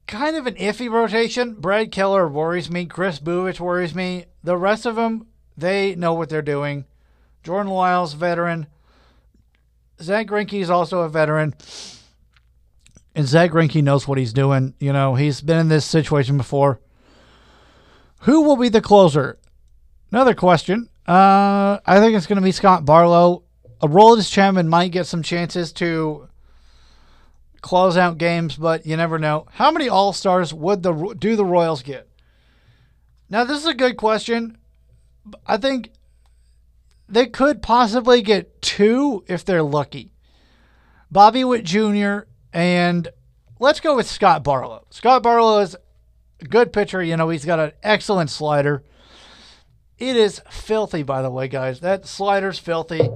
kind 0.07 0.37
of 0.37 0.47
an 0.47 0.55
iffy 0.55 0.91
rotation. 0.91 1.55
Brad 1.55 1.91
Keller 1.91 2.29
worries 2.29 2.71
me. 2.71 2.87
Chris 2.87 3.19
Bubic 3.19 3.61
worries 3.61 3.95
me. 3.95 4.27
The 4.43 4.57
rest 4.57 4.87
of 4.87 4.97
them, 4.97 5.27
they 5.57 5.95
know 5.95 6.15
what 6.15 6.29
they're 6.29 6.43
doing. 6.43 6.85
Jordan 7.43 7.73
Lyles, 7.73 8.15
veteran. 8.15 8.67
Zack 10.01 10.27
Greinke 10.27 10.61
is 10.61 10.71
also 10.71 11.01
a 11.01 11.09
veteran. 11.09 11.55
And 13.15 13.27
Zack 13.27 13.53
Greinke 13.53 13.83
knows 13.83 14.09
what 14.09 14.19
he's 14.19 14.33
doing. 14.33 14.75
You 14.81 14.93
know, 14.93 15.15
he's 15.15 15.41
been 15.41 15.59
in 15.59 15.69
this 15.69 15.85
situation 15.85 16.37
before. 16.37 16.81
Who 18.21 18.43
will 18.43 18.57
be 18.57 18.69
the 18.69 18.81
closer? 18.81 19.39
Another 20.11 20.35
question. 20.35 20.89
Uh, 21.07 21.79
I 21.85 22.01
think 22.01 22.17
it's 22.17 22.27
going 22.27 22.37
to 22.37 22.43
be 22.43 22.53
Scott 22.53 22.85
Barlow. 22.85 23.45
Aroldis 23.83 24.31
Chapman 24.31 24.69
might 24.69 24.93
get 24.93 25.07
some 25.07 25.23
chances 25.23 25.73
to 25.75 26.29
close 27.65 27.97
out 27.97 28.19
games, 28.19 28.57
but 28.57 28.85
you 28.85 28.95
never 28.95 29.19
know. 29.19 29.47
How 29.53 29.71
many 29.71 29.89
All 29.89 30.13
Stars 30.13 30.53
would 30.53 30.83
the 30.83 31.15
do 31.19 31.35
the 31.35 31.47
Royals 31.47 31.83
get? 31.83 32.07
Now, 33.31 33.45
this 33.45 33.57
is 33.57 33.67
a 33.67 33.73
good 33.73 33.97
question. 33.97 34.59
I 35.47 35.57
think 35.57 35.91
they 37.09 37.27
could 37.27 37.63
possibly 37.63 38.21
get 38.21 38.61
two 38.61 39.25
if 39.29 39.47
they're 39.47 39.63
lucky. 39.63 40.13
Bobby 41.11 41.43
Witt 41.43 41.65
Jr. 41.65 42.29
and 42.53 43.09
let's 43.59 43.81
go 43.81 43.97
with 43.97 44.11
Scott 44.11 44.45
Barlow. 44.45 44.87
Scott 44.91 45.23
Barlow 45.23 45.61
is 45.61 45.75
a 46.43 46.45
good 46.45 46.71
pitcher. 46.71 47.03
You 47.03 47.17
know, 47.17 47.31
he's 47.31 47.47
got 47.47 47.61
an 47.61 47.73
excellent 47.83 48.29
slider. 48.29 48.85
It 49.97 50.17
is 50.17 50.43
filthy, 50.51 51.03
by 51.03 51.23
the 51.23 51.31
way, 51.31 51.49
guys. 51.49 51.81
That 51.81 52.05
slider's 52.05 52.59
filthy. 52.59 53.09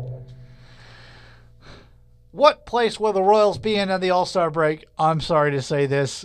What 2.39 2.67
place 2.67 3.01
will 3.01 3.13
the 3.13 3.21
Royals 3.21 3.59
be 3.59 3.75
in 3.75 3.91
at 3.91 4.01
the 4.01 4.11
All 4.11 4.25
Star 4.25 4.49
break? 4.49 4.87
I'm 4.97 5.21
sorry 5.21 5.51
to 5.51 5.61
say 5.61 5.87
this. 5.87 6.25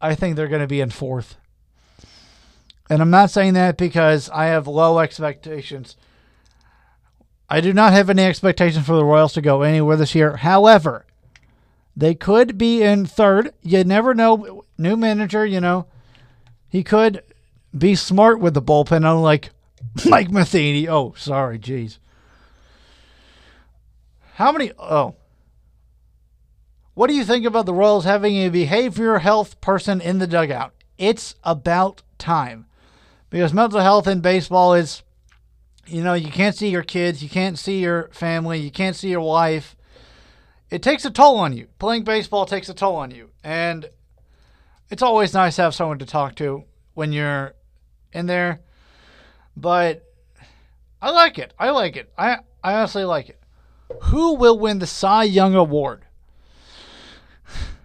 I 0.00 0.16
think 0.16 0.34
they're 0.34 0.48
going 0.48 0.60
to 0.60 0.66
be 0.66 0.80
in 0.80 0.90
fourth. 0.90 1.36
And 2.90 3.00
I'm 3.00 3.10
not 3.10 3.30
saying 3.30 3.54
that 3.54 3.76
because 3.76 4.28
I 4.30 4.46
have 4.46 4.66
low 4.66 4.98
expectations. 4.98 5.94
I 7.48 7.60
do 7.60 7.72
not 7.72 7.92
have 7.92 8.10
any 8.10 8.24
expectations 8.24 8.84
for 8.84 8.96
the 8.96 9.04
Royals 9.04 9.32
to 9.34 9.40
go 9.40 9.62
anywhere 9.62 9.96
this 9.96 10.16
year. 10.16 10.38
However, 10.38 11.06
they 11.96 12.16
could 12.16 12.58
be 12.58 12.82
in 12.82 13.06
third. 13.06 13.54
You 13.62 13.84
never 13.84 14.16
know. 14.16 14.64
New 14.78 14.96
manager, 14.96 15.46
you 15.46 15.60
know, 15.60 15.86
he 16.68 16.82
could 16.82 17.22
be 17.76 17.94
smart 17.94 18.40
with 18.40 18.54
the 18.54 18.62
bullpen, 18.62 19.08
unlike 19.08 19.50
Mike 20.06 20.32
Matheny. 20.32 20.88
Oh, 20.88 21.14
sorry, 21.16 21.60
jeez. 21.60 21.98
How 24.34 24.50
many? 24.50 24.72
Oh. 24.76 25.14
What 27.00 27.08
do 27.08 27.16
you 27.16 27.24
think 27.24 27.46
about 27.46 27.64
the 27.64 27.72
Royals 27.72 28.04
having 28.04 28.36
a 28.36 28.50
behavioral 28.50 29.22
health 29.22 29.58
person 29.62 30.02
in 30.02 30.18
the 30.18 30.26
dugout? 30.26 30.74
It's 30.98 31.34
about 31.42 32.02
time. 32.18 32.66
Because 33.30 33.54
mental 33.54 33.80
health 33.80 34.06
in 34.06 34.20
baseball 34.20 34.74
is, 34.74 35.02
you 35.86 36.02
know, 36.04 36.12
you 36.12 36.30
can't 36.30 36.54
see 36.54 36.68
your 36.68 36.82
kids, 36.82 37.22
you 37.22 37.30
can't 37.30 37.58
see 37.58 37.80
your 37.80 38.10
family, 38.12 38.58
you 38.58 38.70
can't 38.70 38.94
see 38.94 39.08
your 39.08 39.22
wife. 39.22 39.76
It 40.68 40.82
takes 40.82 41.06
a 41.06 41.10
toll 41.10 41.38
on 41.38 41.56
you. 41.56 41.68
Playing 41.78 42.04
baseball 42.04 42.44
takes 42.44 42.68
a 42.68 42.74
toll 42.74 42.96
on 42.96 43.12
you. 43.12 43.30
And 43.42 43.88
it's 44.90 45.00
always 45.00 45.32
nice 45.32 45.56
to 45.56 45.62
have 45.62 45.74
someone 45.74 46.00
to 46.00 46.04
talk 46.04 46.34
to 46.34 46.64
when 46.92 47.12
you're 47.12 47.54
in 48.12 48.26
there. 48.26 48.60
But 49.56 50.04
I 51.00 51.12
like 51.12 51.38
it. 51.38 51.54
I 51.58 51.70
like 51.70 51.96
it. 51.96 52.12
I, 52.18 52.40
I 52.62 52.74
honestly 52.74 53.04
like 53.04 53.30
it. 53.30 53.40
Who 54.02 54.34
will 54.34 54.58
win 54.58 54.80
the 54.80 54.86
Cy 54.86 55.24
Young 55.24 55.54
Award? 55.54 56.04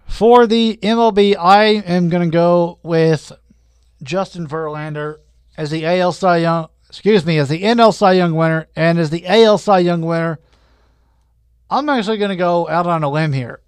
For 0.06 0.46
the 0.46 0.78
MLB, 0.82 1.36
I 1.36 1.64
am 1.64 2.08
going 2.08 2.30
to 2.30 2.34
go 2.34 2.78
with 2.82 3.32
Justin 4.02 4.46
Verlander 4.46 5.16
as 5.56 5.70
the 5.70 5.84
AL 5.84 6.12
Cy 6.12 6.38
Young, 6.38 6.68
excuse 6.88 7.26
me, 7.26 7.38
as 7.38 7.48
the 7.48 7.62
NL 7.62 7.92
Cy 7.92 8.12
Young 8.12 8.34
winner, 8.34 8.66
and 8.74 8.98
as 8.98 9.10
the 9.10 9.26
AL 9.26 9.58
Cy 9.58 9.80
Young 9.80 10.02
winner, 10.02 10.38
I'm 11.68 11.88
actually 11.88 12.18
going 12.18 12.30
to 12.30 12.36
go 12.36 12.68
out 12.68 12.86
on 12.86 13.02
a 13.02 13.10
limb 13.10 13.32
here. 13.32 13.60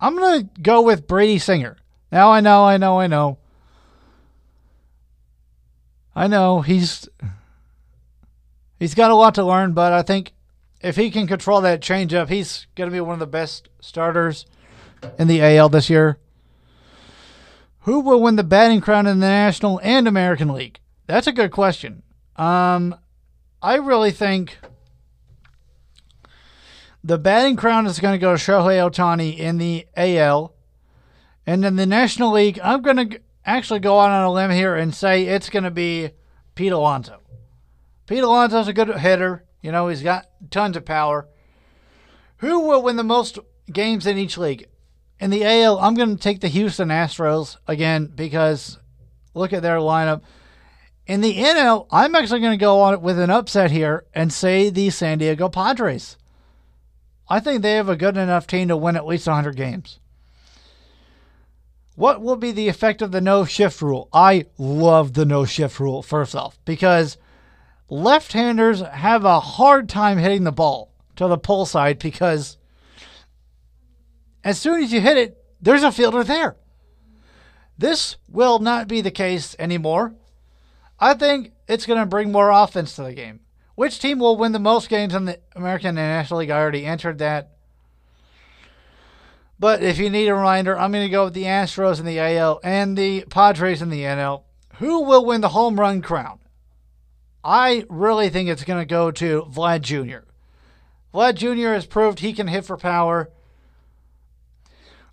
I'm 0.00 0.16
going 0.16 0.42
to 0.42 0.60
go 0.60 0.82
with 0.82 1.06
Brady 1.06 1.38
Singer. 1.38 1.78
Now 2.12 2.30
I 2.30 2.40
know, 2.40 2.64
I 2.64 2.76
know, 2.76 2.98
I 2.98 3.06
know. 3.06 3.38
I 6.14 6.26
know 6.26 6.60
he's 6.60 7.08
he's 8.78 8.94
got 8.94 9.10
a 9.10 9.16
lot 9.16 9.34
to 9.36 9.44
learn, 9.44 9.72
but 9.72 9.92
I 9.92 10.02
think 10.02 10.32
if 10.80 10.96
he 10.96 11.10
can 11.10 11.26
control 11.26 11.60
that 11.62 11.80
changeup, 11.80 12.28
he's 12.28 12.66
going 12.76 12.88
to 12.88 12.94
be 12.94 13.00
one 13.00 13.14
of 13.14 13.18
the 13.18 13.26
best 13.26 13.68
starters 13.80 14.46
in 15.18 15.28
the 15.28 15.42
AL 15.42 15.68
this 15.70 15.90
year. 15.90 16.18
Who 17.80 18.00
will 18.00 18.22
win 18.22 18.36
the 18.36 18.44
batting 18.44 18.80
crown 18.80 19.06
in 19.06 19.20
the 19.20 19.26
National 19.26 19.80
and 19.82 20.08
American 20.08 20.48
League? 20.48 20.80
That's 21.06 21.26
a 21.26 21.32
good 21.32 21.50
question. 21.50 22.02
Um, 22.36 22.96
I 23.62 23.76
really 23.76 24.10
think 24.10 24.58
the 27.02 27.18
batting 27.18 27.56
crown 27.56 27.86
is 27.86 28.00
going 28.00 28.14
to 28.14 28.18
go 28.18 28.34
to 28.34 28.42
Shohei 28.42 28.90
Ohtani 28.90 29.36
in 29.36 29.58
the 29.58 29.86
AL. 29.96 30.54
And 31.46 31.64
in 31.64 31.76
the 31.76 31.84
National 31.84 32.32
League, 32.32 32.58
I'm 32.64 32.80
going 32.80 33.10
to 33.10 33.20
actually 33.44 33.80
go 33.80 34.00
out 34.00 34.10
on 34.10 34.24
a 34.24 34.32
limb 34.32 34.50
here 34.50 34.74
and 34.74 34.94
say 34.94 35.24
it's 35.26 35.50
going 35.50 35.64
to 35.64 35.70
be 35.70 36.10
Pete 36.54 36.72
Alonso. 36.72 37.20
Pete 38.06 38.22
Alonso's 38.22 38.68
a 38.68 38.72
good 38.72 38.88
hitter. 38.98 39.44
You 39.60 39.72
know, 39.72 39.88
he's 39.88 40.02
got 40.02 40.26
tons 40.50 40.76
of 40.76 40.86
power. 40.86 41.28
Who 42.38 42.60
will 42.60 42.82
win 42.82 42.96
the 42.96 43.04
most 43.04 43.38
games 43.70 44.06
in 44.06 44.16
each 44.16 44.38
league? 44.38 44.66
In 45.24 45.30
the 45.30 45.42
AL, 45.42 45.78
I'm 45.78 45.94
going 45.94 46.14
to 46.14 46.22
take 46.22 46.42
the 46.42 46.48
Houston 46.48 46.90
Astros 46.90 47.56
again 47.66 48.12
because 48.14 48.78
look 49.32 49.54
at 49.54 49.62
their 49.62 49.78
lineup. 49.78 50.20
In 51.06 51.22
the 51.22 51.38
NL, 51.38 51.86
I'm 51.90 52.14
actually 52.14 52.40
going 52.40 52.58
to 52.58 52.62
go 52.62 52.82
on 52.82 53.00
with 53.00 53.18
an 53.18 53.30
upset 53.30 53.70
here 53.70 54.04
and 54.14 54.30
say 54.30 54.68
the 54.68 54.90
San 54.90 55.16
Diego 55.16 55.48
Padres. 55.48 56.18
I 57.26 57.40
think 57.40 57.62
they 57.62 57.72
have 57.72 57.88
a 57.88 57.96
good 57.96 58.18
enough 58.18 58.46
team 58.46 58.68
to 58.68 58.76
win 58.76 58.96
at 58.96 59.06
least 59.06 59.26
100 59.26 59.56
games. 59.56 59.98
What 61.96 62.20
will 62.20 62.36
be 62.36 62.52
the 62.52 62.68
effect 62.68 63.00
of 63.00 63.10
the 63.10 63.22
no 63.22 63.46
shift 63.46 63.80
rule? 63.80 64.10
I 64.12 64.44
love 64.58 65.14
the 65.14 65.24
no 65.24 65.46
shift 65.46 65.80
rule, 65.80 66.02
first 66.02 66.36
off, 66.36 66.58
because 66.66 67.16
left 67.88 68.34
handers 68.34 68.82
have 68.82 69.24
a 69.24 69.40
hard 69.40 69.88
time 69.88 70.18
hitting 70.18 70.44
the 70.44 70.52
ball 70.52 70.92
to 71.16 71.28
the 71.28 71.38
pull 71.38 71.64
side 71.64 71.98
because 71.98 72.58
as 74.44 74.60
soon 74.60 74.82
as 74.82 74.92
you 74.92 75.00
hit 75.00 75.16
it, 75.16 75.38
there's 75.60 75.82
a 75.82 75.90
fielder 75.90 76.22
there. 76.22 76.56
This 77.76 78.16
will 78.28 78.58
not 78.58 78.86
be 78.86 79.00
the 79.00 79.10
case 79.10 79.56
anymore. 79.58 80.14
I 81.00 81.14
think 81.14 81.52
it's 81.66 81.86
going 81.86 81.98
to 81.98 82.06
bring 82.06 82.30
more 82.30 82.50
offense 82.50 82.94
to 82.96 83.02
the 83.02 83.14
game. 83.14 83.40
Which 83.74 83.98
team 83.98 84.20
will 84.20 84.36
win 84.36 84.52
the 84.52 84.60
most 84.60 84.88
games 84.88 85.14
in 85.14 85.24
the 85.24 85.40
American 85.56 85.96
National 85.96 86.40
League? 86.40 86.50
I 86.50 86.60
already 86.60 86.84
entered 86.84 87.18
that. 87.18 87.50
But 89.58 89.82
if 89.82 89.98
you 89.98 90.10
need 90.10 90.28
a 90.28 90.34
reminder, 90.34 90.78
I'm 90.78 90.92
going 90.92 91.06
to 91.06 91.10
go 91.10 91.24
with 91.24 91.34
the 91.34 91.44
Astros 91.44 91.98
in 91.98 92.06
the 92.06 92.20
AL 92.20 92.60
and 92.62 92.96
the 92.96 93.24
Padres 93.30 93.82
in 93.82 93.90
the 93.90 94.02
NL. 94.02 94.42
Who 94.76 95.02
will 95.04 95.24
win 95.24 95.40
the 95.40 95.48
home 95.48 95.80
run 95.80 96.02
crown? 96.02 96.40
I 97.42 97.84
really 97.88 98.30
think 98.30 98.48
it's 98.48 98.64
going 98.64 98.80
to 98.80 98.86
go 98.86 99.10
to 99.12 99.42
Vlad 99.42 99.82
Jr. 99.82 100.26
Vlad 101.12 101.34
Jr. 101.36 101.74
has 101.74 101.86
proved 101.86 102.20
he 102.20 102.32
can 102.32 102.48
hit 102.48 102.64
for 102.64 102.76
power. 102.76 103.30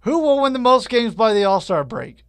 Who 0.01 0.19
will 0.19 0.41
win 0.41 0.53
the 0.53 0.59
most 0.59 0.89
games 0.89 1.13
by 1.13 1.33
the 1.33 1.43
All 1.43 1.61
Star 1.61 1.83
break? 1.83 2.23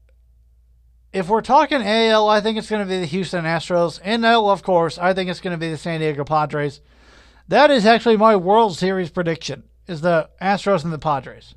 If 1.13 1.29
we're 1.29 1.43
talking 1.43 1.83
AL, 1.83 2.29
I 2.29 2.41
think 2.41 2.57
it's 2.57 2.71
going 2.71 2.83
to 2.83 2.89
be 2.89 3.01
the 3.01 3.07
Houston 3.07 3.45
Astros. 3.45 4.01
And 4.03 4.25
NL, 4.25 4.51
of 4.51 4.63
course, 4.63 4.99
I 4.99 5.13
think 5.13 5.29
it's 5.29 5.41
going 5.41 5.53
to 5.53 5.61
be 5.61 5.71
the 5.71 5.77
San 5.77 6.01
Diego 6.01 6.25
Padres. 6.25 6.81
That 7.49 7.71
is 7.71 7.85
actually 7.85 8.17
my 8.17 8.37
World 8.37 8.77
Series 8.77 9.11
prediction: 9.11 9.65
is 9.87 10.01
the 10.01 10.31
Astros 10.41 10.85
and 10.85 10.93
the 10.93 10.99
Padres. 10.99 11.55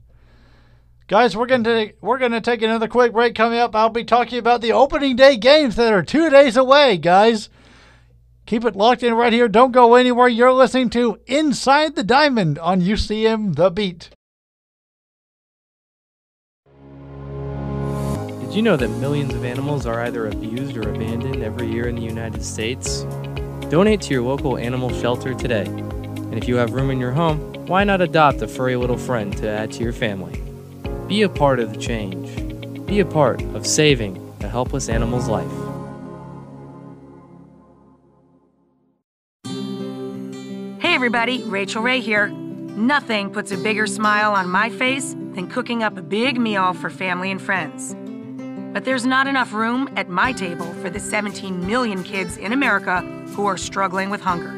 Guys, 1.07 1.38
we're 1.38 1.45
going 1.45 1.63
to 1.66 1.93
we're 2.01 2.18
going 2.18 2.32
to 2.32 2.41
take 2.41 2.61
another 2.61 2.88
quick 2.88 3.13
break. 3.13 3.36
Coming 3.36 3.59
up, 3.59 3.76
I'll 3.76 3.89
be 3.89 4.03
talking 4.03 4.39
about 4.39 4.61
the 4.61 4.72
opening 4.72 5.16
day 5.16 5.38
games 5.38 5.76
that 5.76 5.93
are 5.93 6.01
two 6.01 6.30
days 6.30 6.57
away. 6.57 6.97
Guys, 6.97 7.49
keep 8.45 8.66
it 8.66 8.76
locked 8.76 9.03
in 9.03 9.13
right 9.13 9.34
here. 9.34 9.47
Don't 9.47 9.72
go 9.72 9.95
anywhere. 9.95 10.28
You're 10.28 10.53
listening 10.53 10.89
to 10.91 11.20
Inside 11.28 11.95
the 11.95 12.03
Diamond 12.03 12.57
on 12.57 12.82
UCM 12.82 13.55
The 13.55 13.70
Beat. 13.70 14.14
Did 18.56 18.60
you 18.60 18.72
know 18.72 18.78
that 18.78 18.88
millions 18.88 19.34
of 19.34 19.43
animals 19.43 19.86
are 19.86 20.03
either 20.03 20.28
abused 20.28 20.78
or 20.78 20.89
abandoned 20.89 21.43
every 21.43 21.68
year 21.68 21.89
in 21.89 21.95
the 21.95 22.01
United 22.01 22.41
States? 22.41 23.03
Donate 23.70 23.99
to 24.03 24.14
your 24.14 24.24
local 24.24 24.58
animal 24.58 24.89
shelter 24.93 25.34
today. 25.34 25.66
And 25.66 26.38
if 26.38 26.47
you 26.47 26.56
have 26.56 26.72
room 26.72 26.89
in 26.89 26.97
your 26.97 27.12
home, 27.12 27.38
why 27.66 27.84
not 27.84 27.99
adopt 27.99 28.41
a 28.41 28.47
furry 28.47 28.78
little 28.78 28.97
friend 28.97 29.36
to 29.39 29.49
add 29.49 29.74
to 29.74 29.84
your 29.84 29.91
family? 29.91 30.41
Be 31.06 31.24
a 31.24 31.28
part 31.28 31.60
of 31.60 31.74
the 31.74 31.78
change. 31.78 32.34
Be 32.86 33.01
a 33.01 33.06
part 33.06 33.41
of 33.41 33.68
saving 33.68 34.26
a 34.39 34.47
helpless 34.47 34.88
animal's 34.88 35.28
life. 35.28 35.51
Hey 40.80 40.95
everybody, 40.95 41.43
Rachael 41.43 41.82
Ray 41.82 41.99
here. 41.99 42.30
Nothing 42.30 43.32
puts 43.32 43.51
a 43.51 43.58
bigger 43.58 43.86
smile 43.86 44.32
on 44.32 44.47
my 44.47 44.70
face 44.70 45.12
than 45.12 45.49
cooking 45.49 45.84
up 45.84 45.97
a 45.97 46.01
big 46.01 46.39
meal 46.39 46.74
for 46.74 46.89
family 46.89 47.32
and 47.32 47.41
friends. 47.41 47.97
But 48.76 48.84
there's 48.84 49.05
not 49.05 49.26
enough 49.26 49.53
room 49.53 49.89
at 49.95 50.09
my 50.09 50.34
table 50.34 50.73
for 50.82 50.89
the 50.89 50.99
17 50.99 51.65
million 51.65 52.03
kids 52.03 52.36
in 52.36 52.51
America 52.51 52.99
who 53.30 53.45
are 53.45 53.55
struggling 53.55 54.09
with 54.09 54.19
hunger. 54.19 54.51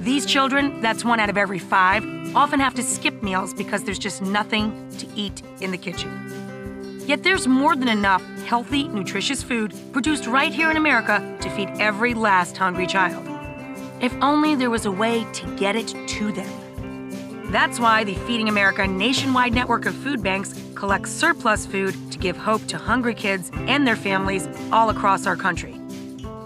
These 0.00 0.26
children, 0.26 0.82
that's 0.82 1.06
one 1.06 1.18
out 1.18 1.30
of 1.30 1.38
every 1.38 1.58
five, 1.58 2.04
often 2.36 2.60
have 2.60 2.74
to 2.74 2.82
skip 2.82 3.22
meals 3.22 3.54
because 3.54 3.82
there's 3.84 3.98
just 3.98 4.20
nothing 4.20 4.90
to 4.98 5.06
eat 5.16 5.40
in 5.62 5.70
the 5.70 5.78
kitchen. 5.78 7.00
Yet 7.06 7.22
there's 7.22 7.48
more 7.48 7.74
than 7.74 7.88
enough 7.88 8.22
healthy, 8.40 8.88
nutritious 8.88 9.42
food 9.42 9.72
produced 9.90 10.26
right 10.26 10.52
here 10.52 10.70
in 10.70 10.76
America 10.76 11.38
to 11.40 11.48
feed 11.48 11.70
every 11.80 12.12
last 12.12 12.58
hungry 12.58 12.86
child. 12.86 13.26
If 14.02 14.12
only 14.20 14.54
there 14.54 14.68
was 14.68 14.84
a 14.84 14.92
way 14.92 15.24
to 15.32 15.56
get 15.56 15.76
it 15.76 15.94
to 16.08 16.30
them. 16.30 17.50
That's 17.50 17.80
why 17.80 18.04
the 18.04 18.16
Feeding 18.26 18.50
America 18.50 18.86
nationwide 18.86 19.54
network 19.54 19.86
of 19.86 19.94
food 19.94 20.22
banks 20.22 20.52
collects 20.82 21.12
surplus 21.12 21.64
food 21.64 21.94
to 22.10 22.18
give 22.18 22.36
hope 22.36 22.66
to 22.66 22.76
hungry 22.76 23.14
kids 23.14 23.52
and 23.68 23.86
their 23.86 23.94
families 23.94 24.48
all 24.72 24.90
across 24.90 25.28
our 25.28 25.36
country. 25.36 25.80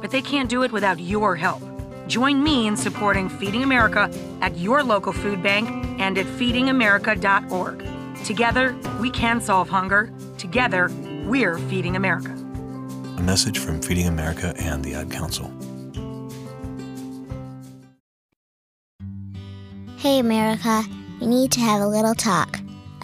But 0.03 0.11
they 0.11 0.21
can't 0.21 0.51
do 0.51 0.63
it 0.63 0.71
without 0.73 1.01
your 1.01 1.37
help. 1.37 1.63
Join 2.07 2.45
me 2.45 2.67
in 2.67 2.77
supporting 2.77 3.31
Feeding 3.31 3.63
America 3.63 4.11
at 4.43 4.59
your 4.59 4.83
local 4.83 5.15
food 5.15 5.43
bank 5.43 5.71
and 5.99 6.19
at 6.19 6.27
feedingamerica.org. 6.27 7.89
Together, 8.27 8.77
we 9.01 9.11
can 9.11 9.41
solve 9.41 9.71
hunger. 9.71 10.13
Together, 10.37 10.91
we're 11.25 11.57
Feeding 11.71 11.97
America. 11.97 12.33
A 13.17 13.23
message 13.23 13.59
from 13.59 13.81
Feeding 13.81 14.07
America 14.07 14.53
and 14.59 14.85
the 14.85 14.97
Ad 14.97 15.11
Council. 15.11 15.51
Hey, 19.97 20.19
America. 20.19 20.83
we 21.23 21.27
need 21.27 21.53
to 21.53 21.61
have 21.61 21.81
a 21.81 21.87
little 21.87 22.15
talk. 22.15 22.61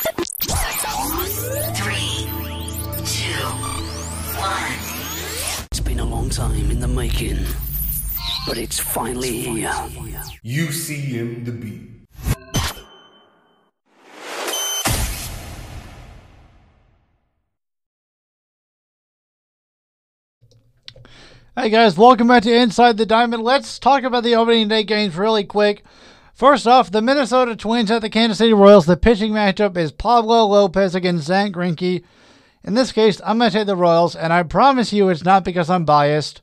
Three, 0.00 0.16
two, 3.04 3.44
one. 4.40 4.72
It's 5.70 5.80
been 5.80 6.00
a 6.00 6.04
long 6.04 6.30
time 6.30 6.70
in 6.70 6.80
the 6.80 6.88
making, 6.88 7.44
but 8.46 8.56
it's 8.56 8.78
finally 8.78 9.42
here. 9.42 9.68
UCM 10.42 11.44
the 11.44 11.52
beat. 11.52 11.90
Hey 21.56 21.68
guys, 21.68 21.98
welcome 21.98 22.28
back 22.28 22.44
to 22.44 22.54
Inside 22.54 22.96
the 22.96 23.04
Diamond. 23.04 23.42
Let's 23.42 23.78
talk 23.78 24.04
about 24.04 24.22
the 24.22 24.36
opening 24.36 24.68
day 24.68 24.82
games 24.82 25.14
really 25.16 25.44
quick. 25.44 25.84
First 26.40 26.66
off, 26.66 26.90
the 26.90 27.02
Minnesota 27.02 27.54
Twins 27.54 27.90
at 27.90 28.00
the 28.00 28.08
Kansas 28.08 28.38
City 28.38 28.54
Royals. 28.54 28.86
The 28.86 28.96
pitching 28.96 29.32
matchup 29.32 29.76
is 29.76 29.92
Pablo 29.92 30.46
Lopez 30.46 30.94
against 30.94 31.26
Zack 31.26 31.52
Greinke. 31.52 32.02
In 32.64 32.72
this 32.72 32.92
case, 32.92 33.20
I'm 33.26 33.36
going 33.36 33.50
to 33.50 33.58
take 33.58 33.66
the 33.66 33.76
Royals, 33.76 34.16
and 34.16 34.32
I 34.32 34.42
promise 34.44 34.90
you 34.90 35.10
it's 35.10 35.22
not 35.22 35.44
because 35.44 35.68
I'm 35.68 35.84
biased. 35.84 36.40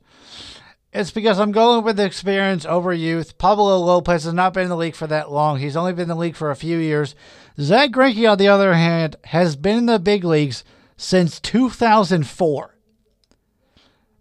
It's 0.92 1.10
because 1.10 1.40
I'm 1.40 1.50
going 1.50 1.82
with 1.82 1.98
experience 1.98 2.64
over 2.64 2.92
youth. 2.92 3.38
Pablo 3.38 3.76
Lopez 3.78 4.22
has 4.22 4.32
not 4.32 4.54
been 4.54 4.62
in 4.62 4.68
the 4.68 4.76
league 4.76 4.94
for 4.94 5.08
that 5.08 5.32
long. 5.32 5.58
He's 5.58 5.76
only 5.76 5.92
been 5.92 6.02
in 6.02 6.08
the 6.10 6.14
league 6.14 6.36
for 6.36 6.52
a 6.52 6.54
few 6.54 6.78
years. 6.78 7.16
Zack 7.60 7.90
Greinke, 7.90 8.30
on 8.30 8.38
the 8.38 8.46
other 8.46 8.74
hand, 8.74 9.16
has 9.24 9.56
been 9.56 9.78
in 9.78 9.86
the 9.86 9.98
big 9.98 10.22
leagues 10.22 10.62
since 10.96 11.40
2004. 11.40 12.76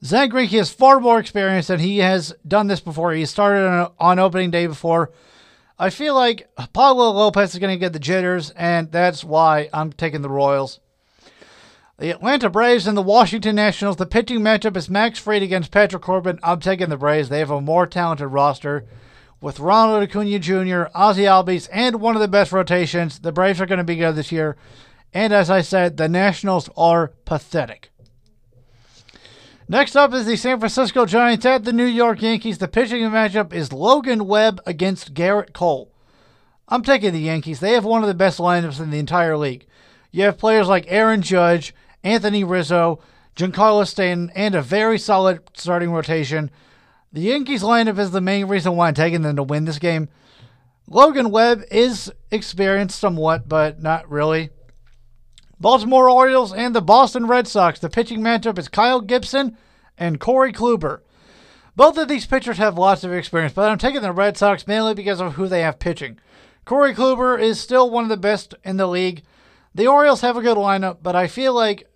Zack 0.04 0.32
Greinke 0.32 0.58
has 0.58 0.72
far 0.72 1.00
more 1.00 1.20
experience 1.20 1.68
than 1.68 1.82
he 1.82 2.00
has 2.00 2.34
done 2.48 2.66
this 2.66 2.80
before. 2.80 3.14
He 3.14 3.28
started 3.28 3.68
on, 3.68 3.92
on 4.00 4.18
opening 4.18 4.50
day 4.50 4.66
before. 4.66 5.12
I 5.80 5.92
feel 5.92 6.16
like 6.16 6.50
Pablo 6.74 7.12
Lopez 7.12 7.54
is 7.54 7.60
going 7.60 7.74
to 7.74 7.80
get 7.80 7.94
the 7.94 8.00
jitters, 8.00 8.50
and 8.52 8.92
that's 8.92 9.24
why 9.24 9.70
I'm 9.72 9.94
taking 9.94 10.24
the 10.24 10.30
Royals. 10.30 10.80
The 12.00 12.10
Atlanta 12.10 12.50
Braves 12.50 12.88
and 12.88 12.98
the 12.98 13.04
Washington 13.04 13.56
Nationals. 13.56 13.98
The 13.98 14.08
pitching 14.08 14.40
matchup 14.40 14.76
is 14.76 14.90
Max 14.90 15.20
Fried 15.20 15.44
against 15.44 15.72
Patrick 15.72 16.02
Corbin. 16.02 16.40
I'm 16.42 16.60
taking 16.60 16.90
the 16.90 16.98
Braves. 16.98 17.30
They 17.30 17.40
have 17.40 17.52
a 17.52 17.62
more 17.62 17.86
talented 17.86 18.28
roster 18.30 18.86
with 19.40 19.60
Ronald 19.60 20.02
Acuna 20.02 20.40
Jr., 20.40 20.86
Ozzie 20.96 21.24
Albies, 21.24 21.70
and 21.72 22.02
one 22.02 22.16
of 22.16 22.22
the 22.22 22.28
best 22.28 22.52
rotations. 22.52 23.20
The 23.20 23.32
Braves 23.32 23.62
are 23.62 23.68
going 23.68 23.78
to 23.78 23.84
be 23.84 23.96
good 23.96 24.16
this 24.16 24.32
year. 24.32 24.58
And 25.14 25.32
as 25.32 25.50
I 25.50 25.62
said, 25.62 25.98
the 25.98 26.10
Nationals 26.10 26.70
are 26.76 27.14
pathetic. 27.26 27.92
Next 29.70 29.98
up 29.98 30.14
is 30.14 30.26
the 30.26 30.38
San 30.38 30.60
Francisco 30.60 31.06
Giants 31.06 31.46
at 31.46 31.66
the 31.66 31.74
New 31.74 31.86
York 31.86 32.22
Yankees. 32.22 32.58
The 32.58 32.70
pitching 32.70 33.02
matchup 33.02 33.52
is 33.52 33.74
Logan 33.74 34.26
Webb 34.26 34.62
against 34.66 35.14
Gerrit 35.14 35.52
Cole. 35.52 35.92
I'm 36.70 36.84
taking 36.84 37.12
the 37.12 37.20
Yankees. 37.20 37.60
They 37.60 37.74
have 37.74 37.84
one 37.84 38.02
of 38.02 38.08
the 38.08 38.14
best 38.14 38.40
lineups 38.40 38.80
in 38.80 38.92
the 38.92 39.00
entire 39.00 39.36
league. 39.36 39.66
You 40.10 40.24
have 40.24 40.38
players 40.38 40.70
like 40.70 40.86
Aaron 40.88 41.22
Judge, 41.22 41.76
Anthony 42.02 42.46
Rizzo, 42.46 43.02
Giancarlo 43.36 43.86
Stanton, 43.86 44.32
and 44.36 44.56
a 44.56 44.62
very 44.62 44.98
solid 44.98 45.42
starting 45.54 45.92
rotation. 45.92 46.50
The 47.12 47.22
Yankees 47.22 47.62
lineup 47.62 48.00
is 48.00 48.12
the 48.12 48.22
main 48.22 48.46
reason 48.46 48.78
why 48.78 48.88
I'm 48.88 48.94
taking 48.94 49.22
them 49.22 49.36
to 49.36 49.44
win 49.44 49.66
this 49.66 49.80
game. 49.80 50.08
Logan 50.88 51.30
Webb 51.30 51.64
is 51.70 52.10
experienced 52.32 53.00
somewhat, 53.00 53.50
but 53.50 53.82
not 53.82 54.10
really. 54.10 54.50
Baltimore 55.60 56.10
Orioles 56.10 56.54
and 56.54 56.76
the 56.76 56.82
Boston 56.82 57.26
Red 57.26 57.48
Sox. 57.48 57.80
The 57.80 57.90
pitching 57.90 58.22
matchup 58.22 58.60
is 58.60 58.68
Kyle 58.68 59.02
Gibson 59.02 59.58
and 59.98 60.20
Corey 60.20 60.54
Kluber. 60.54 61.02
Both 61.76 61.98
of 61.98 62.08
these 62.08 62.26
pitchers 62.26 62.58
have 62.58 62.78
lots 62.78 63.04
of 63.04 63.14
experience, 63.14 63.54
but 63.54 63.70
I'm 63.70 63.78
taking 63.78 64.02
the 64.02 64.12
Red 64.12 64.38
Sox 64.38 64.68
mainly 64.68 64.94
because 64.94 65.20
of 65.20 65.34
who 65.34 65.48
they 65.48 65.62
have 65.62 65.80
pitching. 65.80 66.20
Corey 66.66 66.94
Kluber 66.94 67.40
is 67.40 67.60
still 67.60 67.90
one 67.90 68.04
of 68.04 68.10
the 68.10 68.18
best 68.18 68.54
in 68.64 68.78
the 68.78 68.88
league. 68.88 69.24
The 69.74 69.88
Orioles 69.88 70.22
have 70.22 70.38
a 70.38 70.42
good 70.42 70.58
lineup, 70.58 70.98
but 71.02 71.16
I 71.16 71.28
feel 71.28 71.54
like 71.54 71.88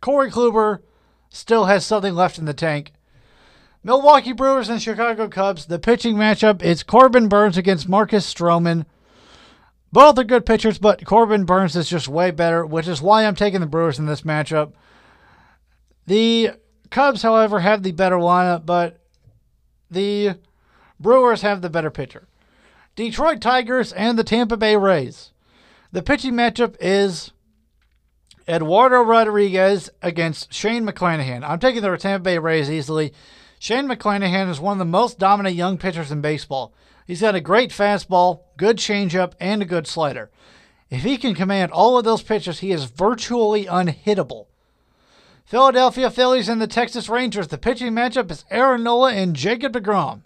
Corey 0.00 0.30
Kluber 0.30 0.80
still 1.28 1.64
has 1.64 1.84
something 1.84 2.14
left 2.14 2.38
in 2.38 2.44
the 2.44 2.54
tank. 2.54 2.92
Milwaukee 3.82 4.32
Brewers 4.32 4.68
and 4.68 4.80
Chicago 4.80 5.28
Cubs. 5.28 5.66
The 5.66 5.78
pitching 5.78 6.14
matchup 6.14 6.62
is 6.62 6.82
Corbin 6.82 7.28
Burnes 7.28 7.56
against 7.56 7.88
Marcus 7.88 8.32
Stroman. 8.32 8.84
Both 9.92 10.18
are 10.18 10.24
good 10.24 10.46
pitchers, 10.46 10.78
but 10.78 11.04
Corbin 11.04 11.44
Burnes 11.44 11.76
is 11.76 11.88
just 11.88 12.08
way 12.08 12.30
better, 12.30 12.64
which 12.64 12.88
is 12.88 13.02
why 13.02 13.26
I'm 13.26 13.34
taking 13.34 13.60
the 13.60 13.66
Brewers 13.66 13.98
in 13.98 14.06
this 14.06 14.22
matchup. 14.22 14.72
The 16.06 16.52
Cubs, 16.90 17.22
however, 17.22 17.60
have 17.60 17.82
the 17.82 17.92
better 17.92 18.16
lineup, 18.16 18.64
but 18.64 19.00
the 19.90 20.36
Brewers 20.98 21.42
have 21.42 21.60
the 21.60 21.70
better 21.70 21.90
pitcher. 21.90 22.26
Detroit 22.96 23.40
Tigers 23.40 23.92
and 23.92 24.18
the 24.18 24.24
Tampa 24.24 24.56
Bay 24.56 24.76
Rays. 24.76 25.32
The 25.92 26.02
pitching 26.02 26.32
matchup 26.32 26.76
is 26.80 27.32
Eduardo 28.48 29.02
Rodriguez 29.02 29.90
against 30.00 30.52
Shane 30.52 30.86
McClanahan. 30.86 31.42
I'm 31.46 31.58
taking 31.58 31.82
the 31.82 31.96
Tampa 31.96 32.24
Bay 32.24 32.38
Rays 32.38 32.70
easily. 32.70 33.12
Shane 33.58 33.88
McClanahan 33.88 34.48
is 34.50 34.58
one 34.58 34.72
of 34.72 34.78
the 34.78 34.84
most 34.86 35.18
dominant 35.18 35.54
young 35.54 35.76
pitchers 35.76 36.10
in 36.10 36.22
baseball. 36.22 36.72
He's 37.06 37.20
got 37.20 37.34
a 37.34 37.40
great 37.40 37.70
fastball, 37.70 38.42
good 38.56 38.76
changeup, 38.76 39.32
and 39.40 39.62
a 39.62 39.66
good 39.66 39.86
slider. 39.86 40.30
If 40.90 41.02
he 41.02 41.16
can 41.16 41.34
command 41.34 41.72
all 41.72 41.98
of 41.98 42.04
those 42.04 42.22
pitches, 42.22 42.60
he 42.60 42.70
is 42.70 42.84
virtually 42.84 43.64
unhittable. 43.64 44.46
Philadelphia 45.44 46.10
Phillies 46.10 46.48
and 46.48 46.60
the 46.60 46.66
Texas 46.66 47.08
Rangers. 47.08 47.48
The 47.48 47.58
pitching 47.58 47.92
matchup 47.92 48.30
is 48.30 48.44
Aaron 48.50 48.82
Nola 48.82 49.12
and 49.12 49.34
Jacob 49.34 49.72
DeGrom. 49.72 50.22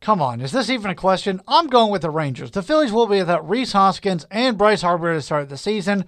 Come 0.00 0.22
on, 0.22 0.40
is 0.40 0.52
this 0.52 0.70
even 0.70 0.90
a 0.90 0.94
question? 0.94 1.40
I'm 1.48 1.66
going 1.66 1.90
with 1.90 2.02
the 2.02 2.10
Rangers. 2.10 2.52
The 2.52 2.62
Phillies 2.62 2.92
will 2.92 3.08
be 3.08 3.18
without 3.18 3.48
Rhys 3.48 3.72
Hoskins 3.72 4.26
and 4.30 4.56
Bryce 4.56 4.82
Harper 4.82 5.12
to 5.14 5.20
start 5.20 5.48
the 5.48 5.56
season. 5.56 6.04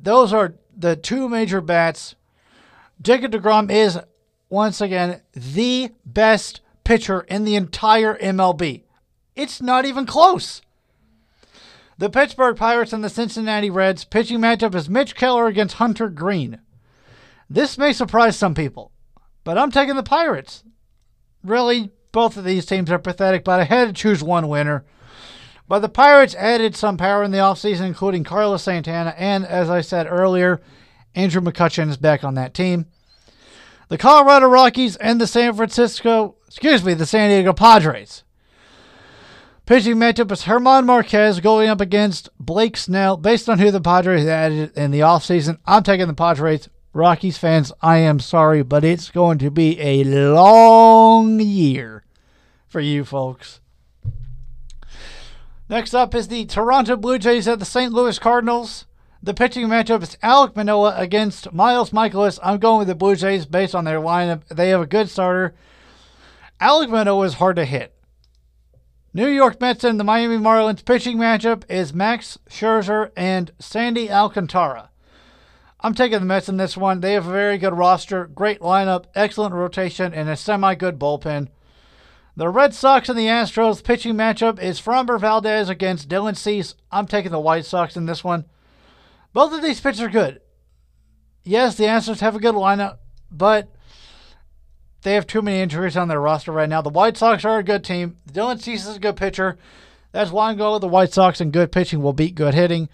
Those 0.00 0.32
are 0.32 0.54
the 0.74 0.96
two 0.96 1.28
major 1.28 1.60
bats. 1.60 2.14
Jacob 3.02 3.32
DeGrom 3.32 3.70
is, 3.70 3.98
once 4.48 4.80
again, 4.80 5.20
the 5.32 5.90
best 6.06 6.62
pitcher 6.88 7.20
in 7.28 7.44
the 7.44 7.54
entire 7.54 8.16
MLB. 8.16 8.84
It's 9.36 9.60
not 9.60 9.84
even 9.84 10.06
close. 10.06 10.62
The 11.98 12.08
Pittsburgh 12.08 12.56
Pirates 12.56 12.94
and 12.94 13.04
the 13.04 13.10
Cincinnati 13.10 13.68
Reds 13.68 14.06
pitching 14.06 14.38
matchup 14.38 14.74
is 14.74 14.88
Mitch 14.88 15.14
Keller 15.14 15.48
against 15.48 15.74
Hunter 15.74 16.08
Greene. 16.08 16.60
This 17.50 17.76
may 17.76 17.92
surprise 17.92 18.38
some 18.38 18.54
people, 18.54 18.90
but 19.44 19.58
I'm 19.58 19.70
taking 19.70 19.96
the 19.96 20.02
Pirates. 20.02 20.64
Really, 21.44 21.90
both 22.10 22.38
of 22.38 22.44
these 22.44 22.64
teams 22.64 22.90
are 22.90 22.98
pathetic, 22.98 23.44
but 23.44 23.60
I 23.60 23.64
had 23.64 23.88
to 23.88 23.92
choose 23.92 24.22
one 24.22 24.48
winner. 24.48 24.86
But 25.68 25.80
the 25.80 25.90
Pirates 25.90 26.34
added 26.36 26.74
some 26.74 26.96
power 26.96 27.22
in 27.22 27.32
the 27.32 27.36
offseason, 27.36 27.82
including 27.82 28.24
Carlos 28.24 28.62
Santana, 28.62 29.14
and 29.18 29.44
as 29.44 29.68
I 29.68 29.82
said 29.82 30.06
earlier, 30.08 30.62
Andrew 31.14 31.42
McCutchen 31.42 31.90
is 31.90 31.98
back 31.98 32.24
on 32.24 32.32
that 32.36 32.54
team. 32.54 32.86
The 33.88 33.98
Colorado 33.98 34.46
Rockies 34.46 34.96
and 34.96 35.20
the 35.20 35.26
San 35.26 35.52
Francisco, 35.52 36.36
excuse 36.48 36.82
me, 36.82 36.94
the 36.94 37.06
San 37.06 37.28
Diego 37.30 37.52
Padres. 37.52 38.24
Pitching 39.66 39.96
matchup 39.96 40.32
is 40.32 40.44
German 40.44 40.86
Marquez 40.86 41.40
going 41.40 41.68
up 41.68 41.82
against 41.82 42.30
Blake 42.40 42.76
Snell. 42.76 43.18
Based 43.18 43.50
on 43.50 43.58
who 43.58 43.70
the 43.70 43.82
Padres 43.82 44.26
added 44.26 44.72
in 44.74 44.90
the 44.90 45.00
offseason, 45.00 45.58
I'm 45.66 45.82
taking 45.82 46.06
the 46.06 46.14
Padres. 46.14 46.70
Rockies 46.94 47.36
fans, 47.36 47.70
I 47.82 47.98
am 47.98 48.18
sorry, 48.18 48.62
but 48.62 48.82
it's 48.82 49.10
going 49.10 49.36
to 49.38 49.50
be 49.50 49.78
a 49.78 50.04
long 50.04 51.38
year 51.38 52.02
for 52.66 52.80
you 52.80 53.04
folks. 53.04 53.60
Next 55.68 55.92
up 55.92 56.14
is 56.14 56.28
the 56.28 56.46
Toronto 56.46 56.96
Blue 56.96 57.18
Jays 57.18 57.46
at 57.46 57.58
the 57.58 57.66
St. 57.66 57.92
Louis 57.92 58.18
Cardinals. 58.18 58.86
The 59.22 59.34
pitching 59.34 59.68
matchup 59.68 60.02
is 60.02 60.16
Alek 60.22 60.56
Manoah 60.56 60.94
against 60.96 61.52
Miles 61.52 61.90
Mikolas. 61.90 62.38
I'm 62.42 62.58
going 62.58 62.78
with 62.78 62.88
the 62.88 62.94
Blue 62.94 63.16
Jays 63.16 63.44
based 63.44 63.74
on 63.74 63.84
their 63.84 64.00
lineup. 64.00 64.48
They 64.48 64.70
have 64.70 64.80
a 64.80 64.86
good 64.86 65.10
starter. 65.10 65.54
Manoah 66.60 67.26
is 67.26 67.34
hard 67.34 67.56
to 67.56 67.64
hit. 67.64 67.94
New 69.14 69.28
York 69.28 69.60
Mets 69.60 69.84
and 69.84 69.98
the 69.98 70.04
Miami 70.04 70.36
Marlins 70.36 70.84
pitching 70.84 71.16
matchup 71.16 71.64
is 71.70 71.94
Max 71.94 72.38
Scherzer 72.48 73.10
and 73.16 73.50
Sandy 73.58 74.10
Alcantara. 74.10 74.90
I'm 75.80 75.94
taking 75.94 76.18
the 76.18 76.26
Mets 76.26 76.48
in 76.48 76.56
this 76.56 76.76
one. 76.76 77.00
They 77.00 77.12
have 77.14 77.26
a 77.26 77.32
very 77.32 77.56
good 77.56 77.74
roster, 77.74 78.26
great 78.26 78.60
lineup, 78.60 79.04
excellent 79.14 79.54
rotation, 79.54 80.12
and 80.12 80.28
a 80.28 80.36
semi 80.36 80.74
good 80.74 80.98
bullpen. 80.98 81.48
The 82.36 82.48
Red 82.48 82.74
Sox 82.74 83.08
and 83.08 83.18
the 83.18 83.26
Astros 83.26 83.82
pitching 83.82 84.14
matchup 84.14 84.60
is 84.60 84.80
Framber 84.80 85.18
Valdez 85.18 85.68
against 85.68 86.08
Dylan 86.08 86.36
Cease. 86.36 86.74
I'm 86.92 87.06
taking 87.06 87.32
the 87.32 87.40
White 87.40 87.64
Sox 87.64 87.96
in 87.96 88.06
this 88.06 88.22
one. 88.22 88.44
Both 89.32 89.52
of 89.52 89.62
these 89.62 89.80
pitchers 89.80 90.02
are 90.02 90.08
good. 90.08 90.40
Yes, 91.44 91.76
the 91.76 91.84
Astros 91.84 92.20
have 92.20 92.36
a 92.36 92.40
good 92.40 92.54
lineup, 92.54 92.98
but 93.30 93.68
they 95.08 95.14
have 95.14 95.26
too 95.26 95.40
many 95.40 95.62
injuries 95.62 95.96
on 95.96 96.08
their 96.08 96.20
roster 96.20 96.52
right 96.52 96.68
now. 96.68 96.82
The 96.82 96.90
White 96.90 97.16
Sox 97.16 97.42
are 97.46 97.58
a 97.58 97.62
good 97.62 97.82
team. 97.82 98.18
Dylan 98.30 98.60
Cease 98.60 98.86
is 98.86 98.96
a 98.96 99.00
good 99.00 99.16
pitcher. 99.16 99.56
That's 100.12 100.30
why 100.30 100.50
I'm 100.50 100.58
going 100.58 100.74
with 100.74 100.82
the 100.82 100.88
White 100.88 101.14
Sox, 101.14 101.40
and 101.40 101.50
good 101.50 101.72
pitching 101.72 102.02
will 102.02 102.12
beat 102.12 102.34
good 102.34 102.52
hitting. 102.52 102.90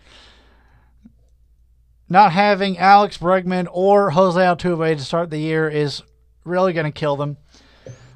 Not 2.09 2.31
having 2.31 2.79
Alex 2.79 3.19
Bregman 3.19 3.67
or 3.69 4.11
Jose 4.11 4.39
Altuve 4.39 4.97
to 4.97 5.05
start 5.05 5.31
the 5.31 5.39
year 5.39 5.69
is 5.69 6.03
really 6.45 6.73
going 6.73 6.87
to 6.87 6.93
kill 6.93 7.17
them. 7.17 7.37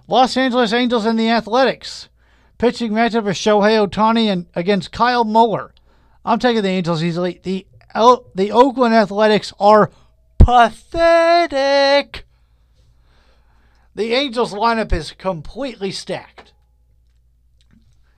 Los 0.07 0.37
Angeles 0.37 0.73
Angels 0.73 1.05
and 1.05 1.19
the 1.19 1.31
Athletics. 1.31 2.09
Pitching 2.57 2.93
matchup 2.93 3.29
is 3.29 3.37
Shohei 3.37 3.85
Ohtani 3.85 4.27
and 4.27 4.47
against 4.55 4.93
Kyle 4.93 5.25
Muller. 5.25 5.75
I'm 6.25 6.39
taking 6.39 6.63
the 6.63 6.69
Angels 6.69 7.03
easily. 7.03 7.41
The 7.43 7.67
the 8.35 8.53
Oakland 8.53 8.95
Athletics 8.95 9.53
are 9.59 9.91
pathetic. 10.39 12.28
The 13.99 14.15
Angels 14.15 14.55
lineup 14.55 14.93
is 14.93 15.11
completely 15.11 15.91
stacked. 15.91 16.53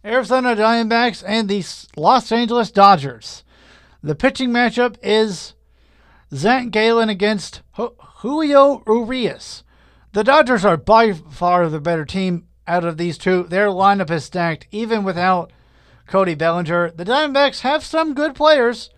Arizona 0.05 0.55
Diamondbacks 0.55 1.24
and 1.26 1.49
the 1.49 1.64
Los 1.97 2.31
Angeles 2.31 2.70
Dodgers. 2.70 3.45
The 4.03 4.14
pitching 4.14 4.51
matchup 4.51 4.97
is 5.03 5.55
Zac 6.35 6.68
Gallen 6.70 7.09
against 7.09 7.62
Julio 7.76 8.83
Urias. 8.87 9.64
The 10.12 10.22
Dodgers 10.22 10.66
are 10.66 10.76
by 10.76 11.14
far 11.14 11.66
the 11.70 11.81
better 11.81 12.05
team 12.05 12.47
out 12.66 12.85
of 12.85 12.99
these 12.99 13.16
two. 13.16 13.45
Their 13.45 13.68
lineup 13.68 14.11
is 14.11 14.26
stacked 14.26 14.66
even 14.70 15.03
without 15.03 15.51
Cody 16.07 16.35
Bellinger. 16.35 16.91
The 16.91 17.07
Diamondbacks 17.07 17.61
have 17.61 17.87
some 17.87 18.12
good 18.12 18.35
players 18.35 18.91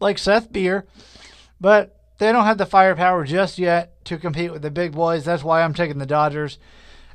like 0.00 0.16
Seth 0.16 0.50
Beer, 0.50 0.86
but 1.60 2.00
they 2.16 2.32
don't 2.32 2.46
have 2.46 2.56
the 2.56 2.64
firepower 2.64 3.24
just 3.26 3.58
yet 3.58 3.89
to 4.04 4.18
compete 4.18 4.52
with 4.52 4.62
the 4.62 4.70
big 4.70 4.92
boys. 4.92 5.24
That's 5.24 5.44
why 5.44 5.62
I'm 5.62 5.74
taking 5.74 5.98
the 5.98 6.06
Dodgers. 6.06 6.58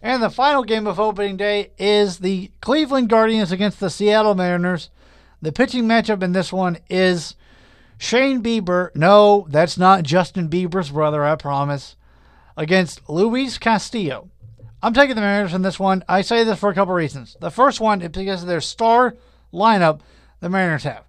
And 0.02 0.22
the 0.22 0.30
final 0.30 0.64
game 0.64 0.86
of 0.88 1.00
opening 1.00 1.38
day 1.38 1.72
is 1.78 2.20
the 2.20 2.52
Cleveland 2.62 3.10
Guardians 3.10 3.52
against 3.52 3.80
the 3.80 3.90
Seattle 3.90 4.36
Mariners. 4.36 4.90
The 5.42 5.52
pitching 5.52 5.86
matchup 5.86 6.22
in 6.22 6.32
this 6.32 6.54
one 6.54 6.78
is 6.90 7.36
Shane 7.98 8.44
Bieber. 8.44 8.96
No, 8.96 9.48
that's 9.50 9.78
not 9.78 10.04
Justin 10.04 10.50
Bieber's 10.50 10.92
brother, 10.92 11.24
I 11.24 11.36
promise. 11.36 11.96
Against 12.58 13.10
Luis 13.10 13.58
Castillo. 13.58 14.30
I'm 14.82 14.94
taking 14.94 15.16
the 15.16 15.22
Mariners 15.22 15.54
in 15.54 15.64
this 15.64 15.80
one. 15.80 16.04
I 16.08 16.22
say 16.22 16.44
this 16.44 16.60
for 16.60 16.70
a 16.70 16.76
couple 16.76 16.94
reasons. 16.94 17.36
The 17.40 17.50
first 17.50 17.80
one 17.80 18.02
is 18.02 18.10
because 18.10 18.44
of 18.44 18.48
their 18.48 18.62
star 18.62 19.16
lineup 19.52 20.02
the 20.40 20.50
Mariners 20.50 20.84
have. 20.84 21.06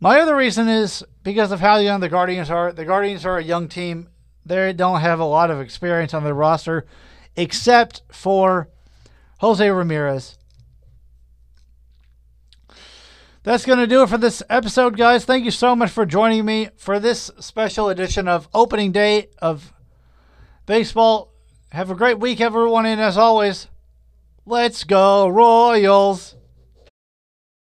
My 0.00 0.20
other 0.20 0.36
reason 0.36 0.68
is 0.68 1.04
because 1.22 1.52
of 1.52 1.60
how 1.60 1.76
young 1.76 2.00
the 2.00 2.08
Guardians 2.08 2.50
are. 2.50 2.72
The 2.72 2.84
Guardians 2.84 3.24
are 3.24 3.38
a 3.38 3.42
young 3.42 3.68
team. 3.68 4.08
They 4.44 4.72
don't 4.72 5.00
have 5.00 5.20
a 5.20 5.24
lot 5.24 5.50
of 5.50 5.60
experience 5.60 6.14
on 6.14 6.24
their 6.24 6.34
roster, 6.34 6.86
except 7.36 8.02
for 8.10 8.68
Jose 9.38 9.68
Ramirez. 9.68 10.38
That's 13.44 13.66
going 13.66 13.78
to 13.78 13.88
do 13.88 14.02
it 14.02 14.08
for 14.08 14.18
this 14.18 14.42
episode, 14.48 14.96
guys. 14.96 15.24
Thank 15.24 15.44
you 15.44 15.50
so 15.50 15.74
much 15.74 15.90
for 15.90 16.06
joining 16.06 16.44
me 16.44 16.68
for 16.76 17.00
this 17.00 17.30
special 17.40 17.88
edition 17.88 18.28
of 18.28 18.48
opening 18.54 18.92
day 18.92 19.30
of 19.40 19.72
baseball. 20.66 21.32
Have 21.72 21.90
a 21.90 21.96
great 21.96 22.20
week, 22.20 22.40
everyone, 22.40 22.86
and 22.86 23.00
as 23.00 23.18
always, 23.18 23.66
let's 24.46 24.84
go, 24.84 25.26
Royals! 25.26 26.36